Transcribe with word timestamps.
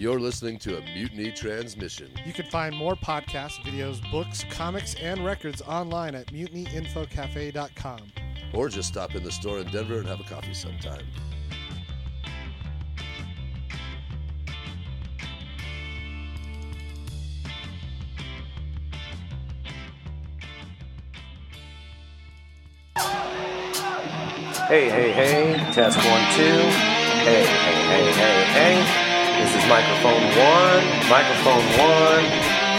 You're 0.00 0.18
listening 0.18 0.58
to 0.60 0.78
a 0.78 0.80
Mutiny 0.80 1.30
Transmission. 1.30 2.10
You 2.24 2.32
can 2.32 2.46
find 2.46 2.74
more 2.74 2.94
podcasts, 2.94 3.60
videos, 3.60 4.00
books, 4.10 4.46
comics, 4.50 4.94
and 4.94 5.22
records 5.22 5.60
online 5.60 6.14
at 6.14 6.28
mutinyinfocafe.com. 6.28 8.00
Or 8.54 8.70
just 8.70 8.88
stop 8.88 9.14
in 9.14 9.22
the 9.22 9.30
store 9.30 9.58
in 9.58 9.66
Denver 9.66 9.98
and 9.98 10.08
have 10.08 10.20
a 10.20 10.22
coffee 10.22 10.54
sometime. 10.54 11.04
Hey, 24.66 24.88
hey, 24.88 25.12
hey, 25.12 25.72
test 25.74 25.98
one, 25.98 26.32
two. 26.32 26.42
Hey, 27.20 27.44
hey, 27.44 27.82
hey, 27.84 28.12
hey, 28.12 28.44
hey. 28.84 28.99
This 29.40 29.56
is 29.56 29.64
microphone 29.70 30.20
one, 30.36 30.84
microphone 31.08 31.64
one. 31.80 32.24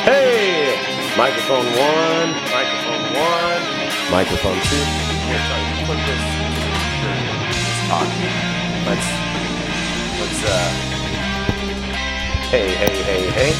Hey! 0.05 0.77
Microphone 1.17 1.65
one, 1.65 2.29
microphone 2.53 3.01
one, 3.17 3.61
microphone 4.11 4.61
two. 4.69 4.85
Here, 5.25 5.41
sorry, 5.49 5.65
put 5.89 5.97
this. 6.05 6.21
Talk. 7.89 8.05
Let's, 8.85 9.09
let's, 10.21 10.41
uh. 10.45 10.69
Hey, 12.53 12.69
hey, 12.77 13.01
hey, 13.09 13.29
hey. 13.31 13.53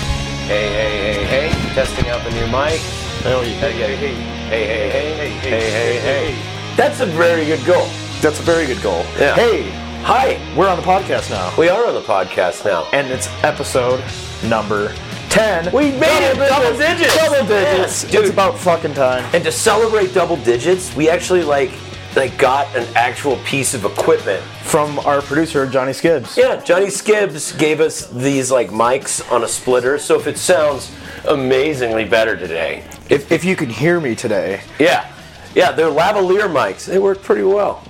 Hey, 0.46 0.68
hey, 0.70 1.26
hey, 1.26 1.50
hey. 1.50 1.74
Testing 1.74 2.08
out 2.08 2.24
the 2.24 2.30
new 2.30 2.46
mic. 2.54 2.82
Hell 3.24 3.44
yeah. 3.44 3.50
Hey, 3.50 3.72
hey, 3.72 3.96
hey. 3.96 4.14
Hey, 4.48 4.66
hey, 4.68 4.90
hey. 4.92 5.30
Hey, 5.40 5.72
hey, 5.72 6.00
hey. 6.00 6.76
That's 6.78 7.00
a 7.00 7.08
very 7.08 7.46
good 7.46 7.66
goal. 7.66 7.88
That's 8.22 8.40
a 8.40 8.44
very 8.44 8.68
good 8.68 8.84
goal. 8.84 9.04
Yeah. 9.18 9.34
Hey, 9.34 9.81
Hi. 10.04 10.40
we're 10.58 10.68
on 10.68 10.78
the 10.78 10.84
podcast 10.84 11.30
now. 11.30 11.54
We 11.58 11.70
are 11.70 11.88
on 11.88 11.94
the 11.94 12.02
podcast 12.02 12.66
now. 12.66 12.88
And 12.92 13.08
it's 13.08 13.28
episode 13.44 14.04
number 14.44 14.94
10. 15.30 15.72
We 15.74 15.92
made 15.92 16.28
it 16.30 16.36
double 16.38 16.78
digits. 16.78 17.16
Double 17.16 17.48
digits. 17.48 18.04
Yeah, 18.06 18.12
dude. 18.12 18.22
It's 18.22 18.30
about 18.34 18.58
fucking 18.58 18.94
time. 18.94 19.24
And 19.34 19.44
to 19.44 19.52
celebrate 19.52 20.14
double 20.14 20.38
digits, 20.38 20.94
we 20.96 21.10
actually 21.10 21.44
like 21.44 21.72
like 22.16 22.38
got 22.38 22.68
an 22.76 22.86
actual 22.96 23.38
piece 23.46 23.74
of 23.74 23.86
equipment. 23.86 24.44
From 24.64 25.00
our 25.00 25.22
producer, 25.22 25.66
Johnny 25.66 25.94
Skibbs. 25.94 26.36
Yeah, 26.38 26.62
Johnny 26.62 26.90
Skibbs 26.90 27.54
gave 27.54 27.80
us 27.80 28.08
these 28.10 28.52
like 28.52 28.70
mics 28.70 29.30
on 29.32 29.44
a 29.46 29.48
splitter, 29.48 29.98
so 29.98 30.20
if 30.20 30.28
it 30.28 30.38
sounds 30.38 30.94
amazingly 31.26 32.04
better 32.04 32.36
today. 32.36 32.84
If, 33.10 33.32
if 33.32 33.46
you 33.46 33.56
can 33.56 33.70
hear 33.70 34.00
me 34.02 34.16
today, 34.16 34.62
Yeah. 34.80 35.10
Yeah, 35.56 35.72
they're 35.74 35.88
lavalier 35.90 36.50
mics. 36.50 36.86
They 36.86 36.98
work 37.00 37.22
pretty 37.22 37.44
well. 37.44 37.84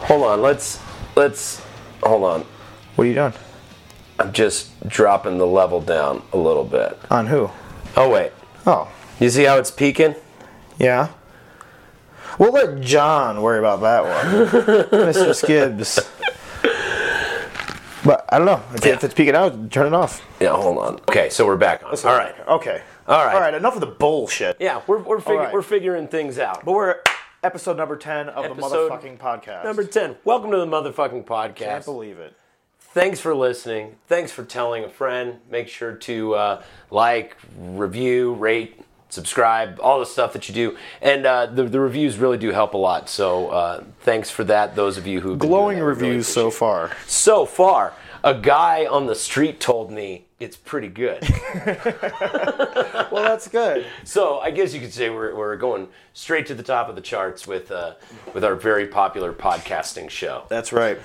Hold 0.00 0.24
on, 0.24 0.42
let's 0.42 0.78
let's 1.16 1.62
hold 2.02 2.24
on. 2.24 2.42
what 2.94 3.04
are 3.04 3.08
you 3.08 3.14
doing? 3.14 3.32
I'm 4.18 4.32
just 4.32 4.70
dropping 4.88 5.38
the 5.38 5.46
level 5.46 5.80
down 5.80 6.22
a 6.32 6.36
little 6.38 6.64
bit. 6.64 6.98
On 7.10 7.26
who? 7.26 7.50
Oh 7.96 8.08
wait. 8.10 8.32
Oh, 8.66 8.88
You 9.20 9.30
see 9.30 9.44
how 9.44 9.56
it's 9.58 9.70
peaking? 9.70 10.14
yeah. 10.78 11.08
We'll 12.38 12.52
let 12.52 12.80
John 12.82 13.40
worry 13.40 13.58
about 13.58 13.80
that 13.80 14.02
one. 14.04 14.46
Mr. 15.12 15.34
Skibbs. 15.34 15.98
But 18.04 18.24
I 18.28 18.36
don't 18.38 18.46
know. 18.46 18.62
If, 18.74 18.84
Yeah. 18.84 18.92
if 18.92 19.04
it's 19.04 19.14
peeking 19.14 19.34
out, 19.34 19.70
turn 19.70 19.86
it 19.86 19.94
off. 19.94 20.22
Yeah, 20.38 20.50
hold 20.54 20.78
on. 20.78 20.94
Okay, 21.08 21.28
so 21.30 21.46
we're 21.46 21.56
back 21.56 21.82
on. 21.82 21.90
All 22.04 22.16
right. 22.16 22.34
Okay. 22.46 22.82
All 23.08 23.24
right. 23.24 23.34
All 23.34 23.40
right, 23.40 23.54
enough 23.54 23.74
of 23.74 23.80
the 23.80 23.86
bullshit. 23.86 24.56
Yeah, 24.60 24.82
we're 24.86 24.98
we're, 24.98 25.18
figu- 25.18 25.38
right. 25.38 25.52
we're 25.52 25.62
figuring 25.62 26.08
things 26.08 26.38
out. 26.38 26.64
But 26.64 26.72
we're 26.72 26.96
episode 27.42 27.76
number 27.76 27.96
10 27.96 28.28
of 28.28 28.44
Episode 28.44 28.58
the 28.58 28.76
motherfucking 28.76 29.18
podcast. 29.18 29.64
Number 29.64 29.84
10. 29.84 30.16
Welcome 30.24 30.50
to 30.50 30.58
the 30.58 30.66
motherfucking 30.66 31.24
podcast. 31.24 31.56
Can't 31.56 31.84
believe 31.84 32.18
it. 32.18 32.34
Thanks 32.78 33.20
for 33.20 33.34
listening. 33.34 33.96
Thanks 34.06 34.32
for 34.32 34.44
telling 34.44 34.84
a 34.84 34.88
friend. 34.88 35.38
Make 35.50 35.68
sure 35.68 35.92
to 35.92 36.34
uh, 36.34 36.62
like, 36.90 37.36
review, 37.58 38.34
rate, 38.34 38.80
subscribe, 39.08 39.78
all 39.80 40.00
the 40.00 40.06
stuff 40.06 40.32
that 40.32 40.48
you 40.48 40.54
do. 40.54 40.76
And 41.02 41.26
uh, 41.26 41.46
the, 41.46 41.64
the 41.64 41.80
reviews 41.80 42.18
really 42.18 42.38
do 42.38 42.50
help 42.52 42.74
a 42.74 42.78
lot. 42.78 43.08
So 43.08 43.48
uh, 43.48 43.84
thanks 44.00 44.30
for 44.30 44.44
that, 44.44 44.74
those 44.76 44.96
of 44.96 45.06
you 45.06 45.20
who 45.20 45.36
Glowing 45.36 45.80
reviews 45.80 46.26
so 46.26 46.50
far. 46.50 46.92
So 47.06 47.44
far, 47.46 47.92
a 48.24 48.34
guy 48.34 48.86
on 48.86 49.06
the 49.06 49.14
street 49.14 49.60
told 49.60 49.90
me 49.90 50.25
it's 50.38 50.56
pretty 50.56 50.88
good. 50.88 51.22
Well, 53.10 53.22
that's 53.22 53.48
good. 53.48 53.86
So 54.04 54.40
I 54.40 54.50
guess 54.50 54.74
you 54.74 54.80
could 54.80 54.92
say 54.92 55.08
we're, 55.10 55.34
we're 55.34 55.56
going 55.56 55.88
straight 56.12 56.46
to 56.46 56.54
the 56.54 56.62
top 56.62 56.88
of 56.88 56.96
the 56.96 57.00
charts 57.00 57.46
with 57.46 57.70
uh, 57.70 57.94
with 58.34 58.44
our 58.44 58.56
very 58.56 58.88
popular 58.88 59.32
podcasting 59.32 60.10
show. 60.10 60.44
That's 60.48 60.72
right. 60.72 60.98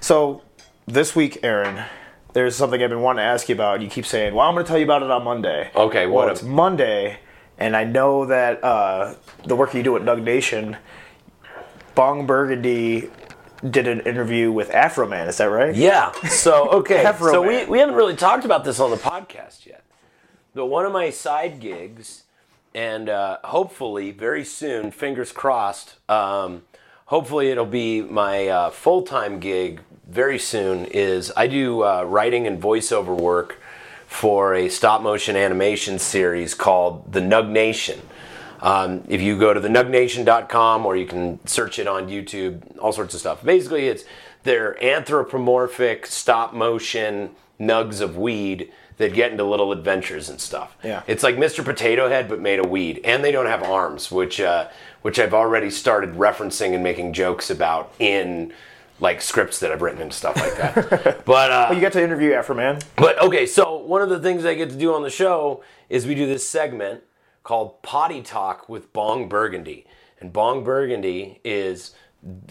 So 0.00 0.42
this 0.86 1.16
week, 1.16 1.40
Aaron, 1.42 1.84
there's 2.32 2.54
something 2.56 2.82
I've 2.82 2.90
been 2.90 3.02
wanting 3.02 3.18
to 3.22 3.24
ask 3.24 3.48
you 3.48 3.54
about. 3.54 3.82
You 3.82 3.88
keep 3.88 4.06
saying, 4.06 4.34
"Well, 4.34 4.46
I'm 4.48 4.54
going 4.54 4.64
to 4.64 4.68
tell 4.68 4.78
you 4.78 4.84
about 4.84 5.02
it 5.02 5.10
on 5.10 5.24
Monday." 5.24 5.70
Okay, 5.74 6.06
Well, 6.06 6.14
what 6.26 6.28
it's 6.30 6.42
Monday, 6.42 7.18
and 7.58 7.76
I 7.76 7.84
know 7.84 8.24
that 8.26 8.62
uh, 8.62 9.14
the 9.44 9.56
work 9.56 9.74
you 9.74 9.82
do 9.82 9.96
at 9.96 10.02
Nug 10.02 10.22
Nation, 10.22 10.76
Bong 11.94 12.24
Burgundy 12.24 13.10
did 13.68 13.88
an 13.88 14.00
interview 14.00 14.52
with 14.52 14.70
Afroman. 14.70 15.28
Is 15.28 15.38
that 15.38 15.46
right? 15.46 15.74
Yeah. 15.74 16.12
So 16.28 16.68
okay. 16.70 17.04
Afro 17.04 17.32
so 17.32 17.42
we, 17.42 17.64
we 17.66 17.78
haven't 17.78 17.94
really 17.94 18.16
talked 18.16 18.44
about 18.44 18.64
this 18.64 18.80
on 18.80 18.90
the 18.90 18.96
podcast 18.96 19.66
yet. 19.66 19.84
But 20.54 20.66
one 20.66 20.86
of 20.86 20.92
my 20.92 21.10
side 21.10 21.60
gigs, 21.60 22.24
and 22.74 23.08
uh, 23.08 23.38
hopefully 23.44 24.10
very 24.10 24.44
soon, 24.44 24.90
fingers 24.90 25.32
crossed. 25.32 25.96
Um, 26.10 26.62
hopefully 27.06 27.50
it'll 27.50 27.66
be 27.66 28.02
my 28.02 28.48
uh, 28.48 28.70
full 28.70 29.02
time 29.02 29.40
gig 29.40 29.80
very 30.08 30.38
soon. 30.38 30.86
Is 30.86 31.32
I 31.36 31.46
do 31.46 31.82
uh, 31.84 32.04
writing 32.04 32.46
and 32.46 32.60
voiceover 32.60 33.16
work 33.16 33.60
for 34.06 34.54
a 34.54 34.68
stop 34.68 35.02
motion 35.02 35.36
animation 35.36 35.98
series 35.98 36.54
called 36.54 37.12
The 37.12 37.20
Nug 37.20 37.50
Nation. 37.50 38.00
Um, 38.60 39.04
if 39.08 39.20
you 39.20 39.38
go 39.38 39.54
to 39.54 39.60
thenugnation.com 39.60 40.86
or 40.86 40.96
you 40.96 41.06
can 41.06 41.38
search 41.46 41.78
it 41.78 41.86
on 41.86 42.08
YouTube, 42.08 42.78
all 42.78 42.92
sorts 42.92 43.14
of 43.14 43.20
stuff. 43.20 43.44
Basically, 43.44 43.88
it's 43.88 44.04
they're 44.42 44.82
anthropomorphic 44.82 46.06
stop 46.06 46.54
motion 46.54 47.30
nugs 47.60 48.00
of 48.00 48.16
weed 48.16 48.72
that 48.98 49.14
get 49.14 49.30
into 49.30 49.44
little 49.44 49.70
adventures 49.72 50.28
and 50.28 50.40
stuff. 50.40 50.76
Yeah. 50.82 51.02
It's 51.06 51.22
like 51.22 51.36
Mr. 51.36 51.64
Potato 51.64 52.08
Head 52.08 52.28
but 52.28 52.40
made 52.40 52.58
of 52.58 52.68
weed, 52.68 53.00
and 53.04 53.22
they 53.22 53.30
don't 53.32 53.46
have 53.46 53.62
arms, 53.62 54.10
which 54.10 54.40
uh, 54.40 54.68
which 55.02 55.18
I've 55.18 55.34
already 55.34 55.70
started 55.70 56.14
referencing 56.14 56.74
and 56.74 56.82
making 56.82 57.12
jokes 57.12 57.50
about 57.50 57.92
in 57.98 58.52
like 59.00 59.22
scripts 59.22 59.60
that 59.60 59.70
I've 59.70 59.80
written 59.82 60.02
and 60.02 60.12
stuff 60.12 60.36
like 60.36 60.56
that. 60.56 61.24
but 61.24 61.52
uh, 61.52 61.70
You 61.72 61.80
got 61.80 61.92
to 61.92 62.02
interview 62.02 62.32
Afroman. 62.32 62.82
but 62.96 63.20
okay, 63.22 63.46
so 63.46 63.76
one 63.76 64.02
of 64.02 64.08
the 64.08 64.18
things 64.18 64.44
I 64.44 64.54
get 64.54 64.70
to 64.70 64.76
do 64.76 64.92
on 64.92 65.02
the 65.02 65.10
show 65.10 65.62
is 65.88 66.04
we 66.04 66.16
do 66.16 66.26
this 66.26 66.48
segment 66.48 67.04
called 67.42 67.82
Potty 67.82 68.22
Talk 68.22 68.68
with 68.68 68.92
Bong 68.92 69.28
Burgundy. 69.28 69.86
And 70.20 70.32
Bong 70.32 70.64
Burgundy 70.64 71.40
is, 71.44 71.94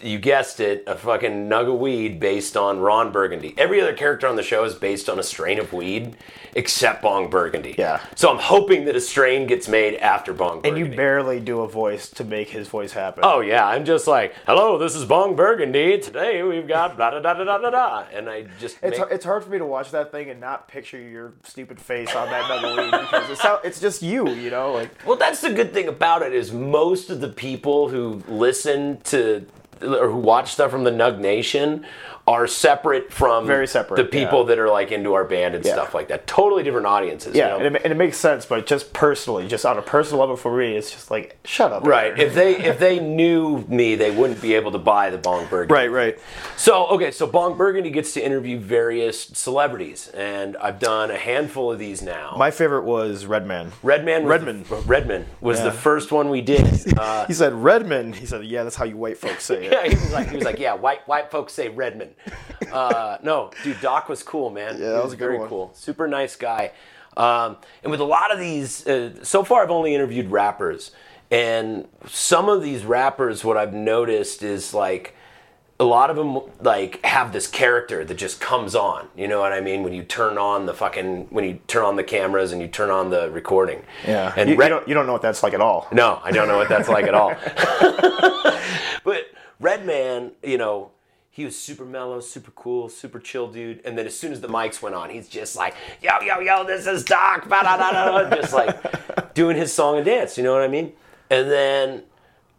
you 0.02 0.18
guessed 0.18 0.60
it, 0.60 0.82
a 0.86 0.96
fucking 0.96 1.48
nug 1.48 1.72
of 1.72 1.78
weed 1.78 2.18
based 2.18 2.56
on 2.56 2.80
Ron 2.80 3.12
Burgundy. 3.12 3.54
Every 3.58 3.80
other 3.80 3.92
character 3.92 4.26
on 4.26 4.36
the 4.36 4.42
show 4.42 4.64
is 4.64 4.74
based 4.74 5.10
on 5.10 5.18
a 5.18 5.22
strain 5.22 5.58
of 5.58 5.72
weed 5.74 6.16
except 6.54 7.02
Bong 7.02 7.28
Burgundy. 7.28 7.74
Yeah. 7.78 8.00
So 8.14 8.30
I'm 8.30 8.38
hoping 8.38 8.86
that 8.86 8.96
a 8.96 9.00
strain 9.00 9.46
gets 9.46 9.68
made 9.68 9.96
after 9.96 10.32
Bong 10.32 10.62
And 10.64 10.78
you 10.78 10.86
barely 10.86 11.38
do 11.38 11.60
a 11.60 11.68
voice 11.68 12.08
to 12.10 12.24
make 12.24 12.48
his 12.48 12.66
voice 12.66 12.92
happen. 12.92 13.22
Oh 13.26 13.40
yeah, 13.40 13.66
I'm 13.66 13.84
just 13.84 14.06
like, 14.06 14.34
hello, 14.46 14.78
this 14.78 14.94
is 14.94 15.04
Bong 15.04 15.36
Burgundy. 15.36 15.98
Today 16.00 16.42
we've 16.42 16.66
got 16.66 16.96
blah 16.96 17.10
da 17.10 17.20
da 17.20 17.34
da 17.34 17.44
da 17.44 17.58
da 17.58 17.70
da, 17.70 18.04
and 18.12 18.28
I 18.30 18.46
just 18.58 18.78
It's, 18.82 18.98
make- 18.98 19.08
it's 19.10 19.24
hard 19.24 19.44
for 19.44 19.50
me 19.50 19.58
to 19.58 19.66
watch 19.66 19.90
that 19.90 20.10
thing 20.10 20.30
and 20.30 20.40
not 20.40 20.66
picture 20.66 20.98
your 20.98 21.34
stupid 21.44 21.78
face 21.78 22.14
on 22.16 22.28
that 22.30 22.44
nug 22.44 22.64
of 22.64 22.76
weed 22.78 22.98
because 23.02 23.30
it's, 23.30 23.42
how, 23.42 23.60
it's 23.62 23.80
just 23.80 24.02
you, 24.02 24.30
you 24.30 24.50
know? 24.50 24.72
Like, 24.72 24.90
Well, 25.06 25.16
that's 25.16 25.42
the 25.42 25.52
good 25.52 25.74
thing 25.74 25.88
about 25.88 26.22
it 26.22 26.32
is 26.32 26.52
most 26.52 27.10
of 27.10 27.20
the 27.20 27.28
people 27.28 27.90
who 27.90 28.22
listen 28.28 29.00
to 29.02 29.46
or 29.82 30.10
who 30.10 30.16
watch 30.16 30.52
stuff 30.52 30.70
from 30.70 30.84
the 30.84 30.90
Nug 30.90 31.18
Nation 31.18 31.84
are 32.28 32.46
separate 32.46 33.12
from 33.12 33.46
Very 33.46 33.66
separate, 33.66 33.96
the 33.96 34.04
people 34.04 34.40
yeah. 34.40 34.46
that 34.48 34.58
are 34.58 34.68
like 34.68 34.92
into 34.92 35.14
our 35.14 35.24
band 35.24 35.54
and 35.54 35.64
Yeah. 35.64 35.72
stuff 35.72 35.94
like 35.94 36.08
that. 36.08 36.26
Totally 36.26 36.62
different 36.62 36.86
audiences. 36.86 37.34
Yeah, 37.34 37.54
you 37.54 37.60
know? 37.60 37.66
and, 37.66 37.76
it, 37.76 37.82
and 37.84 37.92
it 37.92 37.96
makes 37.96 38.18
sense, 38.18 38.44
but 38.44 38.66
just 38.66 38.92
personally, 38.92 39.48
just 39.48 39.64
on 39.64 39.78
a 39.78 39.82
personal 39.82 40.20
level 40.20 40.36
for 40.36 40.54
me, 40.56 40.76
it's 40.76 40.90
just 40.90 41.10
like, 41.10 41.38
shut 41.44 41.72
up. 41.72 41.86
Right. 41.86 42.08
Aaron. 42.08 42.20
If 42.20 42.34
they 42.34 42.56
if 42.56 42.78
they 42.78 43.00
knew 43.00 43.64
me, 43.68 43.94
they 43.94 44.10
wouldn't 44.10 44.42
be 44.42 44.54
able 44.54 44.72
to 44.72 44.78
buy 44.78 45.08
the 45.10 45.18
Bong 45.18 45.46
Burgundy. 45.48 45.72
Right, 45.74 45.90
right. 45.90 46.18
So 46.56 46.86
okay, 46.88 47.10
so 47.10 47.26
Bong 47.26 47.56
Burgundy 47.56 47.90
gets 47.90 48.12
to 48.14 48.24
interview 48.24 48.58
various 48.58 49.20
celebrities, 49.22 50.08
and 50.08 50.56
I've 50.58 50.78
done 50.78 51.10
a 51.10 51.16
handful 51.16 51.72
of 51.72 51.78
these 51.78 52.02
now. 52.02 52.34
My 52.36 52.50
favorite 52.50 52.84
was 52.84 53.24
Redman. 53.26 53.72
Redman. 53.82 54.24
Was 54.24 54.30
Redman. 54.30 54.62
The, 54.68 54.76
Redman 54.76 55.26
was 55.40 55.58
Yeah. 55.58 55.64
the 55.64 55.72
first 55.72 56.12
one 56.12 56.28
we 56.28 56.42
did. 56.42 56.58
Uh, 56.98 57.26
He 57.26 57.32
said 57.32 57.52
Redman. 57.54 58.12
He 58.12 58.26
said, 58.26 58.44
"Yeah, 58.44 58.64
that's 58.64 58.74
how 58.76 58.84
you 58.84 58.96
white 58.96 59.18
folks 59.18 59.44
say 59.44 59.66
it." 59.66 59.72
Yeah, 59.78 59.84
he 59.84 59.94
was 59.94 60.12
like, 60.12 60.28
he 60.30 60.36
was 60.36 60.44
like, 60.44 60.58
yeah, 60.58 60.74
white 60.74 61.06
white 61.06 61.30
folks 61.30 61.52
say 61.52 61.68
Redmond. 61.68 62.14
Uh, 62.72 63.16
no, 63.22 63.50
dude, 63.64 63.80
Doc 63.80 64.08
was 64.08 64.22
cool, 64.22 64.50
man. 64.50 64.74
Yeah, 64.78 64.88
that 64.90 64.96
He 64.98 65.02
was 65.04 65.12
a 65.12 65.16
good 65.16 65.24
very 65.26 65.38
one. 65.38 65.48
cool, 65.48 65.70
super 65.74 66.06
nice 66.08 66.36
guy. 66.36 66.72
Um, 67.16 67.56
and 67.82 67.90
with 67.90 68.00
a 68.00 68.04
lot 68.04 68.32
of 68.32 68.38
these, 68.38 68.86
uh, 68.86 69.22
so 69.24 69.42
far 69.44 69.62
I've 69.62 69.70
only 69.70 69.94
interviewed 69.94 70.30
rappers, 70.30 70.90
and 71.30 71.86
some 72.06 72.48
of 72.48 72.62
these 72.62 72.84
rappers, 72.84 73.44
what 73.44 73.56
I've 73.56 73.72
noticed 73.72 74.42
is 74.42 74.74
like 74.74 75.14
a 75.80 75.84
lot 75.84 76.10
of 76.10 76.16
them 76.16 76.40
like 76.60 77.02
have 77.06 77.32
this 77.32 77.46
character 77.46 78.04
that 78.04 78.14
just 78.16 78.40
comes 78.40 78.74
on. 78.74 79.08
You 79.16 79.28
know 79.28 79.38
what 79.40 79.52
I 79.52 79.60
mean? 79.60 79.82
When 79.84 79.92
you 79.94 80.02
turn 80.02 80.36
on 80.36 80.66
the 80.66 80.74
fucking 80.74 81.28
when 81.30 81.44
you 81.44 81.60
turn 81.68 81.84
on 81.84 81.96
the 81.96 82.04
cameras 82.04 82.50
and 82.52 82.60
you 82.60 82.66
turn 82.68 82.90
on 82.90 83.08
the 83.10 83.30
recording. 83.30 83.82
Yeah. 84.06 84.32
And 84.36 84.48
you, 84.50 84.56
you 84.56 84.60
Red- 84.60 84.68
don't, 84.70 84.88
you 84.88 84.94
don't 84.94 85.06
know 85.06 85.12
what 85.12 85.22
that's 85.22 85.42
like 85.44 85.54
at 85.54 85.60
all. 85.60 85.86
no, 85.92 86.20
I 86.24 86.32
don't 86.32 86.48
know 86.48 86.58
what 86.58 86.68
that's 86.68 86.88
like 86.88 87.06
at 87.06 87.14
all. 87.14 87.34
but 89.04 89.24
Redman, 89.60 90.32
you 90.42 90.58
know, 90.58 90.90
he 91.38 91.44
was 91.44 91.56
super 91.56 91.84
mellow, 91.84 92.18
super 92.18 92.50
cool, 92.50 92.88
super 92.88 93.20
chill 93.20 93.46
dude. 93.46 93.80
And 93.84 93.96
then 93.96 94.06
as 94.06 94.18
soon 94.18 94.32
as 94.32 94.40
the 94.40 94.48
mics 94.48 94.82
went 94.82 94.96
on, 94.96 95.08
he's 95.08 95.28
just 95.28 95.54
like, 95.54 95.76
yo, 96.02 96.18
yo, 96.20 96.40
yo, 96.40 96.64
this 96.64 96.84
is 96.84 97.04
Doc, 97.04 97.48
just 97.48 98.52
like 98.52 99.34
doing 99.34 99.56
his 99.56 99.72
song 99.72 99.98
and 99.98 100.04
dance, 100.04 100.36
you 100.36 100.42
know 100.42 100.52
what 100.52 100.62
I 100.62 100.66
mean? 100.66 100.94
And 101.30 101.48
then 101.48 102.02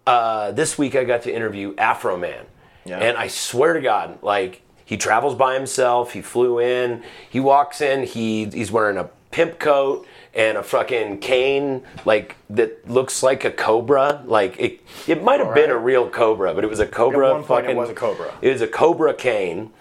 uh, 0.08 0.54
this 0.54 0.78
week 0.78 0.96
I 0.96 1.04
got 1.04 1.24
to 1.24 1.36
interview 1.36 1.76
Afroman. 1.76 2.46
Yeah. 2.86 3.00
And 3.00 3.18
I 3.18 3.28
swear 3.28 3.74
to 3.74 3.82
God, 3.82 4.24
like, 4.24 4.62
he 4.86 4.96
travels 4.96 5.36
by 5.36 5.56
himself. 5.56 6.14
He 6.14 6.22
flew 6.22 6.62
in. 6.62 7.04
He 7.30 7.42
walks 7.42 7.82
in. 7.82 8.04
He 8.04 8.46
he's 8.46 8.72
wearing 8.72 8.96
a 8.96 9.10
pimp 9.30 9.60
coat 9.60 10.08
and 10.34 10.58
a 10.58 10.64
fucking 10.64 11.20
cane, 11.20 11.84
like 12.06 12.36
that 12.50 12.90
looks 12.90 13.24
like 13.24 13.44
a 13.46 13.52
cobra. 13.52 14.24
Like 14.26 14.60
it, 14.60 14.82
it 15.08 15.24
might 15.24 15.40
have 15.40 15.56
been 15.56 15.70
a 15.70 15.78
real 15.78 16.10
cobra, 16.10 16.54
but 16.54 16.64
it 16.64 16.70
was 16.70 16.80
a 16.80 16.88
cobra. 16.88 17.30
At 17.30 17.34
one 17.34 17.44
point 17.44 17.68
it 17.68 17.76
was 17.76 17.90
a 17.90 17.94
cobra. 17.94 18.34
It 18.42 18.52
was 18.52 18.62
a 18.62 18.68
cobra 18.68 19.14
cane, 19.14 19.72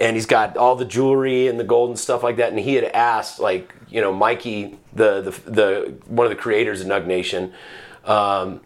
and 0.00 0.16
he's 0.16 0.26
got 0.26 0.56
all 0.56 0.76
the 0.76 0.84
jewelry 0.84 1.46
and 1.46 1.60
the 1.60 1.64
gold 1.64 1.90
and 1.90 1.98
stuff 1.98 2.22
like 2.22 2.36
that. 2.36 2.50
And 2.50 2.58
he 2.58 2.74
had 2.74 2.84
asked, 2.84 3.38
like, 3.38 3.74
you 3.88 4.00
know, 4.00 4.12
Mikey, 4.12 4.78
the 4.94 5.20
the, 5.22 5.50
the 5.50 5.94
one 6.06 6.26
of 6.26 6.30
the 6.30 6.36
creators 6.36 6.80
of 6.80 6.86
Nug 6.86 7.06
Nation. 7.06 7.52
Um, 8.04 8.60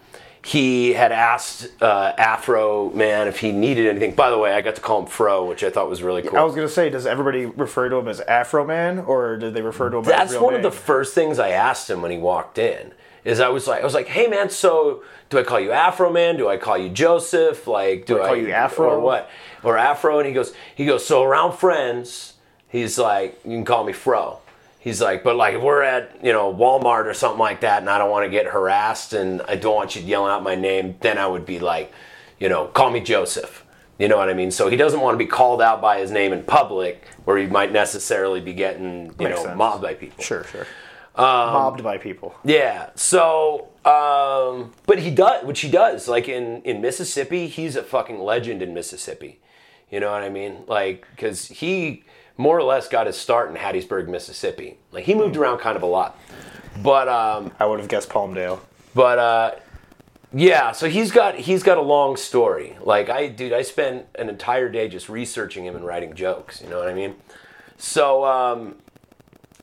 he 0.46 0.92
had 0.92 1.10
asked 1.10 1.66
uh, 1.82 2.12
Afroman 2.16 3.26
if 3.26 3.40
he 3.40 3.50
needed 3.50 3.88
anything. 3.88 4.14
By 4.14 4.30
the 4.30 4.38
way, 4.38 4.52
I 4.52 4.60
got 4.60 4.76
to 4.76 4.80
call 4.80 5.00
him 5.00 5.06
Fro, 5.08 5.44
which 5.44 5.64
I 5.64 5.70
thought 5.70 5.90
was 5.90 6.04
really 6.04 6.22
cool. 6.22 6.38
I 6.38 6.44
was 6.44 6.54
gonna 6.54 6.68
say, 6.68 6.88
does 6.88 7.04
everybody 7.04 7.46
refer 7.46 7.88
to 7.88 7.96
him 7.96 8.06
as 8.06 8.20
Afroman, 8.20 9.08
or 9.08 9.38
did 9.38 9.54
they 9.54 9.60
refer 9.60 9.90
to 9.90 9.96
him? 9.96 10.04
as 10.04 10.08
That's 10.08 10.34
one 10.40 10.54
of 10.54 10.62
the 10.62 10.70
first 10.70 11.16
things 11.16 11.40
I 11.40 11.48
asked 11.48 11.90
him 11.90 12.00
when 12.00 12.12
he 12.12 12.18
walked 12.18 12.58
in. 12.58 12.92
Is 13.24 13.40
I 13.40 13.48
was 13.48 13.66
like, 13.66 13.80
I 13.80 13.84
was 13.84 13.94
like, 13.94 14.06
hey 14.06 14.28
man, 14.28 14.48
so 14.48 15.02
do 15.30 15.38
I 15.40 15.42
call 15.42 15.58
you 15.58 15.70
Afroman? 15.70 16.38
Do 16.38 16.48
I 16.48 16.58
call 16.58 16.78
you 16.78 16.90
Joseph? 16.90 17.66
Like, 17.66 18.06
do, 18.06 18.22
I 18.22 18.28
call 18.28 18.36
you 18.36 18.52
Afro? 18.52 18.90
or 18.90 19.00
what? 19.00 19.28
Or 19.64 19.76
Afro? 19.76 20.20
And 20.20 20.28
he 20.28 20.32
goes, 20.32 20.54
he 20.76 20.86
goes. 20.86 21.04
So 21.04 21.24
around 21.24 21.54
friends, 21.58 22.34
he's 22.68 22.98
like, 22.98 23.40
you 23.44 23.50
can 23.50 23.64
call 23.64 23.82
me 23.82 23.92
Fro. 23.92 24.38
He's 24.86 25.02
like, 25.02 25.24
but 25.24 25.34
like 25.34 25.54
if 25.56 25.62
we're 25.62 25.82
at 25.82 26.24
you 26.24 26.32
know 26.32 26.54
Walmart 26.54 27.06
or 27.06 27.12
something 27.12 27.40
like 27.40 27.62
that, 27.62 27.80
and 27.80 27.90
I 27.90 27.98
don't 27.98 28.08
want 28.08 28.24
to 28.24 28.30
get 28.30 28.46
harassed, 28.46 29.14
and 29.14 29.42
I 29.48 29.56
don't 29.56 29.74
want 29.74 29.96
you 29.96 30.02
yelling 30.02 30.30
out 30.30 30.44
my 30.44 30.54
name, 30.54 30.94
then 31.00 31.18
I 31.18 31.26
would 31.26 31.44
be 31.44 31.58
like, 31.58 31.92
you 32.38 32.48
know, 32.48 32.66
call 32.66 32.90
me 32.92 33.00
Joseph. 33.00 33.64
You 33.98 34.06
know 34.06 34.16
what 34.16 34.28
I 34.28 34.34
mean? 34.34 34.52
So 34.52 34.68
he 34.68 34.76
doesn't 34.76 35.00
want 35.00 35.14
to 35.14 35.18
be 35.18 35.26
called 35.26 35.60
out 35.60 35.80
by 35.80 35.98
his 35.98 36.12
name 36.12 36.32
in 36.32 36.44
public, 36.44 37.02
where 37.24 37.36
he 37.36 37.48
might 37.48 37.72
necessarily 37.72 38.40
be 38.40 38.52
getting 38.52 39.06
you 39.06 39.26
Makes 39.26 39.30
know 39.38 39.42
sense. 39.46 39.58
mobbed 39.58 39.82
by 39.82 39.94
people. 39.94 40.22
Sure, 40.22 40.44
sure. 40.44 40.68
Um, 41.16 41.24
Mobbed 41.26 41.82
by 41.82 41.98
people. 41.98 42.36
Yeah. 42.44 42.90
So, 42.94 43.66
um, 43.84 44.72
but 44.86 45.00
he 45.00 45.10
does, 45.10 45.44
which 45.44 45.62
he 45.62 45.68
does. 45.68 46.06
Like 46.06 46.28
in 46.28 46.62
in 46.62 46.80
Mississippi, 46.80 47.48
he's 47.48 47.74
a 47.74 47.82
fucking 47.82 48.20
legend 48.20 48.62
in 48.62 48.72
Mississippi. 48.72 49.40
You 49.90 49.98
know 49.98 50.12
what 50.12 50.22
I 50.22 50.28
mean? 50.28 50.62
Like, 50.68 51.08
because 51.10 51.46
he 51.48 52.04
more 52.36 52.58
or 52.58 52.62
less 52.62 52.88
got 52.88 53.06
his 53.06 53.16
start 53.16 53.50
in 53.50 53.56
Hattiesburg, 53.56 54.08
Mississippi. 54.08 54.78
Like 54.92 55.04
he 55.04 55.14
moved 55.14 55.36
around 55.36 55.58
kind 55.58 55.76
of 55.76 55.82
a 55.82 55.86
lot. 55.86 56.18
But 56.82 57.08
um, 57.08 57.52
I 57.58 57.66
would 57.66 57.80
have 57.80 57.88
guessed 57.88 58.10
Palmdale. 58.10 58.60
but 58.94 59.18
uh, 59.18 59.54
yeah, 60.32 60.72
so 60.72 60.88
he's 60.88 61.10
got 61.10 61.36
he's 61.36 61.62
got 61.62 61.78
a 61.78 61.82
long 61.82 62.16
story. 62.16 62.76
Like 62.82 63.08
I, 63.08 63.28
dude, 63.28 63.52
I 63.52 63.62
spent 63.62 64.06
an 64.16 64.28
entire 64.28 64.68
day 64.68 64.88
just 64.88 65.08
researching 65.08 65.64
him 65.64 65.76
and 65.76 65.84
writing 65.84 66.14
jokes. 66.14 66.60
You 66.60 66.68
know 66.68 66.78
what 66.78 66.88
I 66.88 66.94
mean? 66.94 67.14
So, 67.78 68.24
um, 68.24 68.76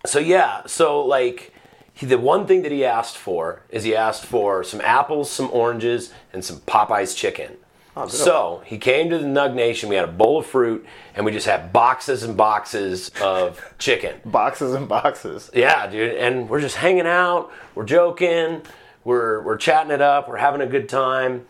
so 0.05 0.19
yeah, 0.19 0.61
so 0.65 1.05
like 1.05 1.53
he, 1.93 2.05
the 2.05 2.17
one 2.17 2.47
thing 2.47 2.63
that 2.63 2.71
he 2.71 2.83
asked 2.83 3.17
for 3.17 3.61
is 3.69 3.83
he 3.83 3.95
asked 3.95 4.25
for 4.25 4.63
some 4.63 4.81
apples, 4.81 5.29
some 5.29 5.49
oranges, 5.51 6.11
and 6.31 6.43
some 6.43 6.57
Popeyes 6.61 7.15
chicken. 7.15 7.57
So 8.07 8.61
he 8.65 8.77
came 8.77 9.09
to 9.09 9.17
the 9.17 9.25
Nug 9.25 9.53
Nation. 9.53 9.89
We 9.89 9.95
had 9.95 10.05
a 10.05 10.11
bowl 10.11 10.39
of 10.39 10.45
fruit, 10.45 10.85
and 11.15 11.25
we 11.25 11.31
just 11.31 11.45
had 11.45 11.71
boxes 11.71 12.23
and 12.23 12.35
boxes 12.35 13.11
of 13.21 13.61
chicken. 13.77 14.19
Boxes 14.25 14.73
and 14.73 14.87
boxes. 14.87 15.51
Yeah, 15.53 15.87
dude, 15.87 16.15
and 16.15 16.49
we're 16.49 16.61
just 16.61 16.75
hanging 16.75 17.05
out, 17.05 17.51
we're 17.75 17.85
joking, 17.85 18.63
we're 19.03 19.41
we're 19.43 19.57
chatting 19.57 19.91
it 19.91 20.01
up, 20.01 20.27
we're 20.27 20.37
having 20.37 20.61
a 20.61 20.67
good 20.67 20.89
time, 20.89 21.45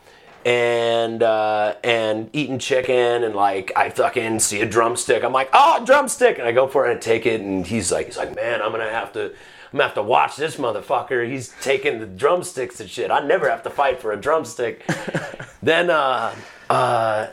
and 0.46 1.24
uh, 1.24 1.76
and 1.84 2.30
eating 2.34 2.60
chicken, 2.60 3.24
and 3.24 3.36
like 3.36 3.72
I 3.76 3.90
fucking 3.90 4.40
see 4.40 4.62
a 4.62 4.66
drumstick, 4.66 5.24
I'm 5.24 5.34
like, 5.34 5.50
oh, 5.54 5.84
drumstick, 5.86 6.40
and 6.40 6.48
I 6.48 6.52
go 6.52 6.68
for 6.68 6.86
it 6.86 6.92
and 6.92 6.98
I 6.98 7.02
take 7.02 7.26
it, 7.26 7.42
and 7.42 7.66
he's 7.66 7.92
like, 7.92 8.08
he's 8.08 8.18
like, 8.18 8.36
man, 8.36 8.62
I'm 8.62 8.72
gonna 8.72 8.90
have 8.90 9.14
to. 9.14 9.34
I'm 9.74 9.80
gonna 9.80 9.88
have 9.88 9.96
to 9.96 10.04
watch 10.04 10.36
this 10.36 10.58
motherfucker. 10.58 11.28
He's 11.28 11.52
taking 11.60 12.00
the 12.00 12.06
drumsticks 12.06 12.80
and 12.80 12.88
shit. 12.88 13.10
I 13.10 13.26
never 13.26 13.50
have 13.50 13.64
to 13.64 13.72
fight 13.72 14.00
for 14.00 14.12
a 14.12 14.18
drumstick. 14.18 14.86
then, 15.64 15.90
uh, 15.90 16.36
uh, 16.70 17.28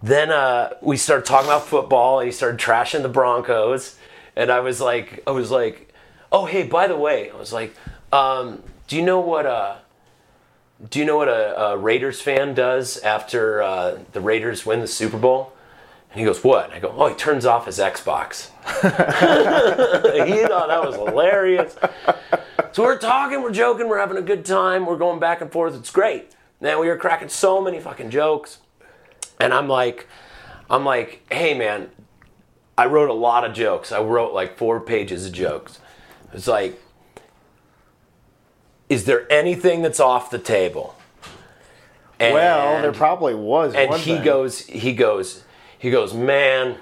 then 0.00 0.30
uh, 0.30 0.74
we 0.80 0.96
started 0.96 1.26
talking 1.26 1.48
about 1.48 1.66
football, 1.66 2.20
and 2.20 2.26
he 2.26 2.32
started 2.32 2.60
trashing 2.60 3.02
the 3.02 3.08
Broncos, 3.08 3.96
and 4.36 4.52
I 4.52 4.60
was 4.60 4.80
like, 4.80 5.24
I 5.26 5.32
was 5.32 5.50
like, 5.50 5.92
oh 6.30 6.44
hey, 6.44 6.62
by 6.62 6.86
the 6.86 6.96
way, 6.96 7.32
I 7.32 7.36
was 7.36 7.52
like, 7.52 7.74
um, 8.12 8.62
do 8.86 8.94
you 8.94 9.02
know 9.02 9.18
what 9.18 9.44
uh, 9.44 9.78
do 10.88 11.00
you 11.00 11.04
know 11.04 11.16
what 11.16 11.28
a, 11.28 11.60
a 11.60 11.76
Raiders 11.76 12.20
fan 12.20 12.54
does 12.54 12.98
after 12.98 13.60
uh, 13.60 13.98
the 14.12 14.20
Raiders 14.20 14.64
win 14.64 14.78
the 14.78 14.86
Super 14.86 15.18
Bowl? 15.18 15.52
And 16.16 16.20
he 16.22 16.24
goes, 16.24 16.42
what? 16.42 16.72
I 16.72 16.78
go, 16.78 16.94
oh, 16.96 17.08
he 17.08 17.14
turns 17.14 17.44
off 17.44 17.66
his 17.66 17.78
Xbox. 17.78 18.48
he 18.80 20.46
thought 20.46 20.68
that 20.68 20.82
was 20.82 20.94
hilarious. 20.94 21.76
So 22.72 22.84
we're 22.84 22.96
talking, 22.96 23.42
we're 23.42 23.52
joking, 23.52 23.86
we're 23.86 23.98
having 23.98 24.16
a 24.16 24.22
good 24.22 24.42
time, 24.46 24.86
we're 24.86 24.96
going 24.96 25.20
back 25.20 25.42
and 25.42 25.52
forth. 25.52 25.74
It's 25.74 25.90
great. 25.90 26.30
Man, 26.58 26.80
we 26.80 26.88
were 26.88 26.96
cracking 26.96 27.28
so 27.28 27.60
many 27.60 27.80
fucking 27.80 28.08
jokes. 28.08 28.60
And 29.38 29.52
I'm 29.52 29.68
like, 29.68 30.08
I'm 30.70 30.86
like, 30.86 31.20
hey 31.30 31.52
man, 31.52 31.90
I 32.78 32.86
wrote 32.86 33.10
a 33.10 33.14
lot 33.14 33.44
of 33.44 33.52
jokes. 33.52 33.92
I 33.92 34.00
wrote 34.00 34.32
like 34.32 34.56
four 34.56 34.80
pages 34.80 35.26
of 35.26 35.32
jokes. 35.34 35.80
It's 36.32 36.46
like, 36.48 36.80
is 38.88 39.04
there 39.04 39.30
anything 39.30 39.82
that's 39.82 40.00
off 40.00 40.30
the 40.30 40.38
table? 40.38 40.96
And, 42.18 42.32
Well, 42.32 42.80
there 42.80 42.92
probably 42.92 43.34
was. 43.34 43.74
and 43.74 43.90
one 43.90 44.00
he 44.00 44.14
thing. 44.14 44.24
goes, 44.24 44.60
he 44.60 44.94
goes, 44.94 45.42
he 45.86 45.92
goes, 45.92 46.12
man, 46.12 46.78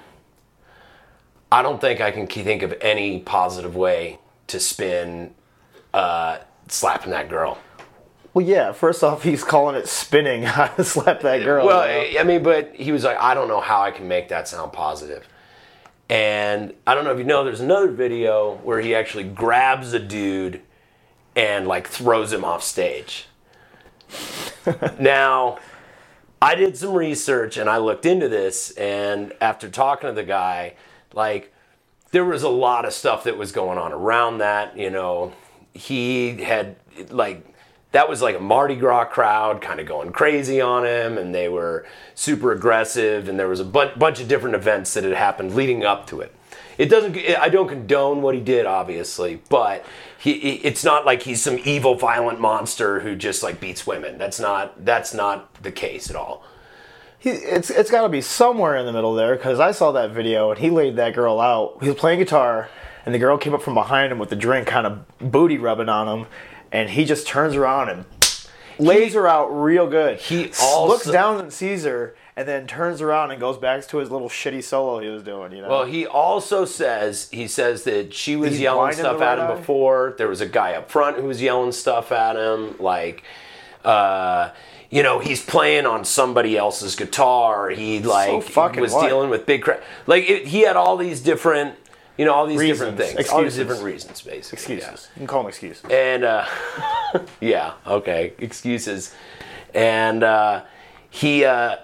I 1.51 1.61
don't 1.61 1.79
think 1.79 2.01
I 2.01 2.09
can 2.09 2.25
think 2.25 2.63
of 2.63 2.73
any 2.81 3.19
positive 3.19 3.75
way 3.75 4.17
to 4.47 4.59
spin 4.59 5.35
uh, 5.93 6.39
slapping 6.69 7.11
that 7.11 7.29
girl. 7.29 7.59
Well, 8.33 8.43
yeah. 8.43 8.71
First 8.71 9.03
off, 9.03 9.21
he's 9.21 9.43
calling 9.43 9.75
it 9.75 9.87
spinning. 9.87 10.41
How 10.43 10.65
to 10.65 10.83
slap 10.83 11.21
that 11.21 11.43
girl? 11.43 11.67
Well? 11.67 11.81
I 11.81 12.23
mean, 12.23 12.41
but 12.41 12.73
he 12.73 12.91
was 12.91 13.03
like, 13.03 13.17
I 13.19 13.35
don't 13.35 13.47
know 13.47 13.61
how 13.61 13.83
I 13.83 13.91
can 13.91 14.07
make 14.07 14.29
that 14.29 14.47
sound 14.47 14.73
positive. 14.73 15.27
And 16.09 16.73
I 16.87 16.95
don't 16.95 17.03
know 17.03 17.11
if 17.11 17.19
you 17.19 17.25
know, 17.25 17.43
there's 17.43 17.61
another 17.61 17.91
video 17.91 18.55
where 18.63 18.81
he 18.81 18.95
actually 18.95 19.25
grabs 19.25 19.93
a 19.93 19.99
dude 19.99 20.61
and 21.35 21.67
like 21.67 21.87
throws 21.87 22.33
him 22.33 22.43
off 22.43 22.63
stage. 22.63 23.27
now, 24.99 25.59
I 26.41 26.55
did 26.55 26.77
some 26.77 26.93
research 26.93 27.57
and 27.57 27.69
I 27.69 27.77
looked 27.77 28.05
into 28.05 28.27
this, 28.27 28.71
and 28.71 29.33
after 29.41 29.69
talking 29.69 30.09
to 30.09 30.13
the 30.13 30.23
guy, 30.23 30.73
like, 31.13 31.53
there 32.11 32.25
was 32.25 32.43
a 32.43 32.49
lot 32.49 32.85
of 32.85 32.93
stuff 32.93 33.23
that 33.25 33.37
was 33.37 33.51
going 33.51 33.77
on 33.77 33.91
around 33.91 34.37
that. 34.37 34.77
You 34.77 34.89
know, 34.89 35.33
he 35.73 36.37
had 36.41 36.77
like 37.09 37.45
that 37.91 38.09
was 38.09 38.21
like 38.21 38.35
a 38.35 38.39
Mardi 38.39 38.75
Gras 38.75 39.05
crowd 39.05 39.61
kind 39.61 39.79
of 39.79 39.85
going 39.85 40.11
crazy 40.11 40.61
on 40.61 40.85
him, 40.85 41.17
and 41.17 41.33
they 41.33 41.49
were 41.49 41.85
super 42.13 42.51
aggressive, 42.51 43.29
and 43.29 43.39
there 43.39 43.47
was 43.47 43.59
a 43.59 43.65
bu- 43.65 43.95
bunch 43.97 44.19
of 44.19 44.27
different 44.27 44.55
events 44.55 44.93
that 44.93 45.03
had 45.03 45.13
happened 45.13 45.55
leading 45.55 45.83
up 45.83 46.07
to 46.07 46.21
it. 46.21 46.33
It 46.77 46.89
doesn't. 46.89 47.17
I 47.17 47.49
don't 47.49 47.67
condone 47.67 48.21
what 48.21 48.35
he 48.35 48.41
did, 48.41 48.65
obviously, 48.65 49.41
but 49.49 49.85
he. 50.33 50.53
It's 50.55 50.83
not 50.83 51.05
like 51.05 51.23
he's 51.23 51.41
some 51.41 51.59
evil, 51.63 51.95
violent 51.95 52.39
monster 52.39 52.99
who 52.99 53.15
just 53.15 53.43
like 53.43 53.59
beats 53.59 53.85
women. 53.85 54.17
That's 54.17 54.39
not. 54.39 54.83
That's 54.83 55.13
not 55.13 55.61
the 55.61 55.71
case 55.71 56.09
at 56.09 56.15
all. 56.15 56.43
He, 57.19 57.29
it's 57.31 57.69
it's 57.69 57.89
got 57.91 58.01
to 58.01 58.09
be 58.09 58.21
somewhere 58.21 58.75
in 58.75 58.85
the 58.85 58.93
middle 58.93 59.13
there 59.13 59.35
because 59.35 59.59
I 59.59 59.71
saw 59.71 59.91
that 59.93 60.11
video 60.11 60.51
and 60.51 60.59
he 60.59 60.69
laid 60.69 60.95
that 60.97 61.13
girl 61.13 61.39
out. 61.39 61.77
He 61.81 61.89
was 61.89 61.97
playing 61.97 62.19
guitar 62.19 62.69
and 63.05 63.13
the 63.13 63.19
girl 63.19 63.37
came 63.37 63.53
up 63.53 63.61
from 63.61 63.75
behind 63.75 64.11
him 64.11 64.19
with 64.19 64.29
the 64.29 64.35
drink, 64.35 64.67
kind 64.67 64.87
of 64.87 65.31
booty 65.31 65.57
rubbing 65.57 65.89
on 65.89 66.07
him, 66.07 66.27
and 66.71 66.89
he 66.89 67.05
just 67.05 67.27
turns 67.27 67.55
around 67.55 67.89
and 67.89 68.05
lays 68.79 69.13
her 69.13 69.27
out 69.27 69.47
real 69.47 69.87
good. 69.87 70.19
He 70.19 70.51
also- 70.61 70.87
looks 70.87 71.05
down 71.05 71.39
and 71.39 71.53
sees 71.53 71.83
her, 71.83 72.15
and 72.37 72.47
then 72.47 72.67
turns 72.67 73.01
around 73.01 73.31
and 73.31 73.39
goes 73.39 73.57
back 73.57 73.87
to 73.87 73.97
his 73.97 74.11
little 74.11 74.27
shitty 74.29 74.63
solo 74.63 74.99
he 74.99 75.07
was 75.07 75.23
doing. 75.23 75.51
You 75.53 75.61
know. 75.61 75.69
Well, 75.69 75.85
he 75.85 76.05
also 76.05 76.65
says 76.65 77.29
he 77.31 77.47
says 77.47 77.83
that 77.83 78.13
she 78.13 78.35
was 78.35 78.51
He's 78.51 78.61
yelling 78.61 78.93
stuff 78.93 79.21
at 79.21 79.39
him 79.39 79.45
eye? 79.45 79.55
before. 79.55 80.15
There 80.17 80.27
was 80.27 80.41
a 80.41 80.47
guy 80.47 80.73
up 80.73 80.91
front 80.91 81.17
who 81.17 81.23
was 81.23 81.41
yelling 81.41 81.71
stuff 81.71 82.11
at 82.11 82.35
him. 82.35 82.75
Like, 82.79 83.23
uh, 83.83 84.51
you 84.89 85.01
know, 85.01 85.19
he's 85.19 85.43
playing 85.43 85.85
on 85.85 86.03
somebody 86.03 86.57
else's 86.57 86.95
guitar. 86.95 87.69
He 87.69 87.99
like 87.99 88.43
fucking 88.43 88.81
was 88.81 88.91
what? 88.93 89.07
dealing 89.07 89.29
with 89.29 89.45
big 89.45 89.61
crap. 89.63 89.81
Like 90.05 90.29
it, 90.29 90.47
he 90.47 90.61
had 90.61 90.75
all 90.75 90.97
these 90.97 91.21
different, 91.21 91.75
you 92.17 92.25
know, 92.25 92.33
all 92.33 92.47
these 92.47 92.59
different 92.59 92.97
Reasons. 92.99 93.15
things, 93.15 93.29
all 93.29 93.43
these 93.43 93.55
different 93.55 93.83
reasons, 93.83 94.21
basically. 94.21 94.75
Excuses. 94.75 95.07
You 95.15 95.19
can 95.21 95.27
call 95.27 95.41
them 95.43 95.49
excuses. 95.49 95.83
And 95.89 96.23
uh, 96.25 96.45
yeah, 97.39 97.73
okay, 97.87 98.33
excuses. 98.39 99.13
And 99.73 100.23
uh, 100.23 100.63
he, 101.09 101.43
uh, 101.45 101.77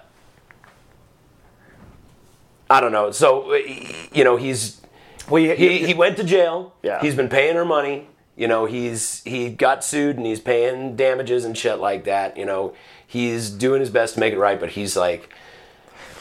I 2.72 2.80
don't 2.80 2.92
know. 2.92 3.10
So 3.10 3.54
you 3.54 4.24
know, 4.24 4.36
he's 4.36 4.80
Well, 5.28 5.42
you, 5.42 5.54
he, 5.54 5.86
he 5.86 5.94
went 5.94 6.16
to 6.16 6.24
jail. 6.24 6.74
Yeah. 6.82 7.00
He's 7.00 7.14
been 7.14 7.28
paying 7.28 7.54
her 7.56 7.64
money. 7.64 8.08
You 8.36 8.48
know, 8.48 8.64
he's 8.64 9.22
he 9.24 9.50
got 9.50 9.84
sued 9.84 10.16
and 10.16 10.24
he's 10.26 10.40
paying 10.40 10.96
damages 10.96 11.44
and 11.44 11.56
shit 11.56 11.78
like 11.78 12.04
that. 12.04 12.36
You 12.36 12.46
know, 12.46 12.74
he's 13.06 13.50
doing 13.50 13.80
his 13.80 13.90
best 13.90 14.14
to 14.14 14.20
make 14.20 14.32
it 14.32 14.38
right, 14.38 14.58
but 14.58 14.70
he's 14.70 14.96
like, 14.96 15.28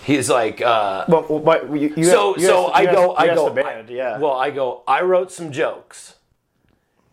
he's 0.04 0.30
like, 0.30 0.62
uh, 0.62 1.06
well, 1.08 1.40
but 1.40 1.70
you, 1.72 1.94
you 1.96 2.04
so 2.04 2.34
asked- 2.36 2.46
so 2.46 2.66
asked- 2.68 2.76
I 2.76 2.86
go 2.86 3.16
asked- 3.16 3.22
I 3.32 3.36
go 3.36 3.50
band, 3.50 3.90
I- 3.90 3.94
yeah. 3.94 4.18
Well, 4.20 4.34
I 4.34 4.50
go. 4.52 4.84
I 4.88 5.02
wrote 5.04 5.32
some 5.32 5.54
jokes, 5.54 6.16